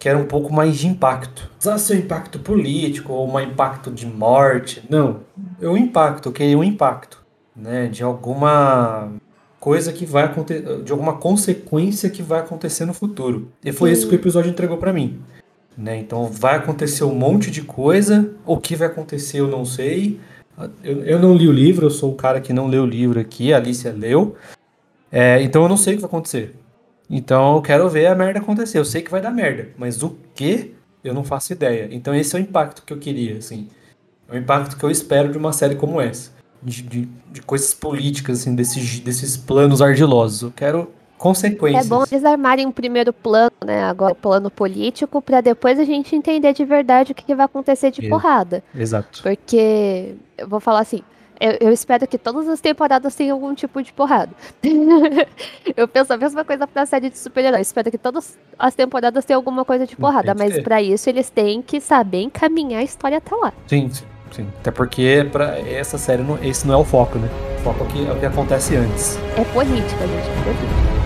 que 0.00 0.08
era 0.08 0.18
um 0.18 0.26
pouco 0.26 0.52
mais 0.52 0.76
de 0.76 0.88
impacto. 0.88 1.48
Ser 1.60 1.94
um 1.94 1.98
impacto 2.00 2.40
político 2.40 3.12
ou 3.12 3.30
um 3.30 3.38
impacto 3.38 3.88
de 3.88 4.04
morte. 4.04 4.82
Não, 4.90 5.20
é 5.62 5.68
um 5.68 5.76
impacto, 5.76 6.30
eu 6.30 6.32
queria 6.32 6.58
um 6.58 6.64
impacto. 6.64 7.22
Né, 7.54 7.86
de 7.86 8.02
alguma 8.02 9.12
coisa 9.64 9.94
que 9.94 10.04
vai 10.04 10.24
acontecer, 10.24 10.82
de 10.82 10.92
alguma 10.92 11.14
consequência 11.14 12.10
que 12.10 12.22
vai 12.22 12.40
acontecer 12.40 12.84
no 12.84 12.92
futuro. 12.92 13.50
E 13.64 13.72
foi 13.72 13.92
isso 13.92 14.06
que 14.06 14.14
o 14.14 14.18
episódio 14.20 14.50
entregou 14.50 14.76
para 14.76 14.92
mim. 14.92 15.22
Né? 15.74 15.96
Então 15.96 16.26
vai 16.26 16.56
acontecer 16.56 17.02
um 17.02 17.14
monte 17.14 17.50
de 17.50 17.62
coisa, 17.62 18.30
o 18.44 18.58
que 18.58 18.76
vai 18.76 18.88
acontecer 18.88 19.40
eu 19.40 19.48
não 19.48 19.64
sei. 19.64 20.20
Eu, 20.82 21.02
eu 21.04 21.18
não 21.18 21.34
li 21.34 21.48
o 21.48 21.52
livro, 21.52 21.86
eu 21.86 21.90
sou 21.90 22.12
o 22.12 22.14
cara 22.14 22.42
que 22.42 22.52
não 22.52 22.66
leu 22.66 22.82
o 22.82 22.86
livro 22.86 23.18
aqui, 23.18 23.54
a 23.54 23.56
Alicia 23.56 23.90
leu. 23.90 24.36
É, 25.10 25.40
então 25.42 25.62
eu 25.62 25.68
não 25.70 25.78
sei 25.78 25.94
o 25.94 25.96
que 25.96 26.02
vai 26.02 26.08
acontecer. 26.08 26.54
Então 27.08 27.56
eu 27.56 27.62
quero 27.62 27.88
ver 27.88 28.08
a 28.08 28.14
merda 28.14 28.40
acontecer. 28.40 28.78
Eu 28.78 28.84
sei 28.84 29.00
que 29.00 29.10
vai 29.10 29.22
dar 29.22 29.30
merda, 29.30 29.70
mas 29.78 30.02
o 30.02 30.14
que 30.34 30.74
eu 31.02 31.14
não 31.14 31.24
faço 31.24 31.54
ideia. 31.54 31.88
Então 31.90 32.14
esse 32.14 32.36
é 32.36 32.38
o 32.38 32.42
impacto 32.42 32.82
que 32.84 32.92
eu 32.92 32.98
queria, 32.98 33.38
assim. 33.38 33.68
É 34.28 34.34
o 34.34 34.38
impacto 34.38 34.76
que 34.76 34.84
eu 34.84 34.90
espero 34.90 35.32
de 35.32 35.38
uma 35.38 35.54
série 35.54 35.74
como 35.74 36.02
essa 36.02 36.34
de, 36.64 36.82
de, 36.82 37.08
de 37.32 37.42
coisas 37.42 37.74
políticas, 37.74 38.40
assim, 38.40 38.54
desses, 38.54 39.00
desses 39.00 39.36
planos 39.36 39.82
ardilosos. 39.82 40.42
Eu 40.42 40.52
quero 40.54 40.90
consequências. 41.18 41.86
É 41.86 41.88
bom 41.88 42.04
eles 42.10 42.24
armarem 42.24 42.66
um 42.66 42.72
primeiro 42.72 43.12
plano, 43.12 43.52
né? 43.64 43.84
Agora 43.84 44.12
o 44.12 44.16
plano 44.16 44.50
político, 44.50 45.22
para 45.22 45.40
depois 45.40 45.78
a 45.78 45.84
gente 45.84 46.14
entender 46.14 46.52
de 46.52 46.64
verdade 46.64 47.12
o 47.12 47.14
que, 47.14 47.24
que 47.24 47.34
vai 47.34 47.46
acontecer 47.46 47.90
de 47.90 48.08
porrada. 48.08 48.62
Exato. 48.74 49.22
Porque, 49.22 50.14
eu 50.36 50.48
vou 50.48 50.60
falar 50.60 50.80
assim, 50.80 51.02
eu, 51.40 51.56
eu, 51.60 51.72
espero 51.72 52.06
que 52.06 52.18
todas 52.18 52.48
as 52.48 52.60
temporadas 52.60 53.14
tenham 53.14 53.36
algum 53.36 53.54
tipo 53.54 53.82
de 53.82 53.92
porrada. 53.92 54.32
eu 55.76 55.88
penso 55.88 56.12
a 56.12 56.16
mesma 56.16 56.44
coisa 56.44 56.66
pra 56.66 56.86
série 56.86 57.10
de 57.10 57.18
super-heróis. 57.18 57.66
Espero 57.66 57.90
que 57.90 57.98
todas 57.98 58.38
as 58.58 58.74
temporadas 58.74 59.24
tenham 59.24 59.38
alguma 59.38 59.64
coisa 59.64 59.86
de 59.86 59.96
porrada. 59.96 60.34
Mas 60.34 60.60
para 60.60 60.80
isso 60.80 61.08
eles 61.08 61.30
têm 61.30 61.60
que 61.60 61.80
saber 61.80 62.22
encaminhar 62.22 62.80
a 62.80 62.84
história 62.84 63.18
até 63.18 63.34
lá. 63.34 63.52
Sim, 63.66 63.88
sim. 63.90 64.04
Sim. 64.34 64.48
Até 64.60 64.72
porque 64.72 65.28
para 65.30 65.60
essa 65.60 65.96
série 65.96 66.22
não, 66.22 66.42
esse 66.42 66.66
não 66.66 66.74
é 66.74 66.76
o 66.76 66.84
foco, 66.84 67.18
né? 67.18 67.28
O 67.60 67.62
foco 67.62 67.84
é 67.84 67.86
o 67.86 67.86
que, 67.88 68.06
é 68.06 68.12
o 68.12 68.16
que 68.16 68.26
acontece 68.26 68.74
antes. 68.74 69.16
É 69.36 69.44
política, 69.44 70.06
gente. 70.06 70.28
É 70.28 70.42
política. 70.42 71.03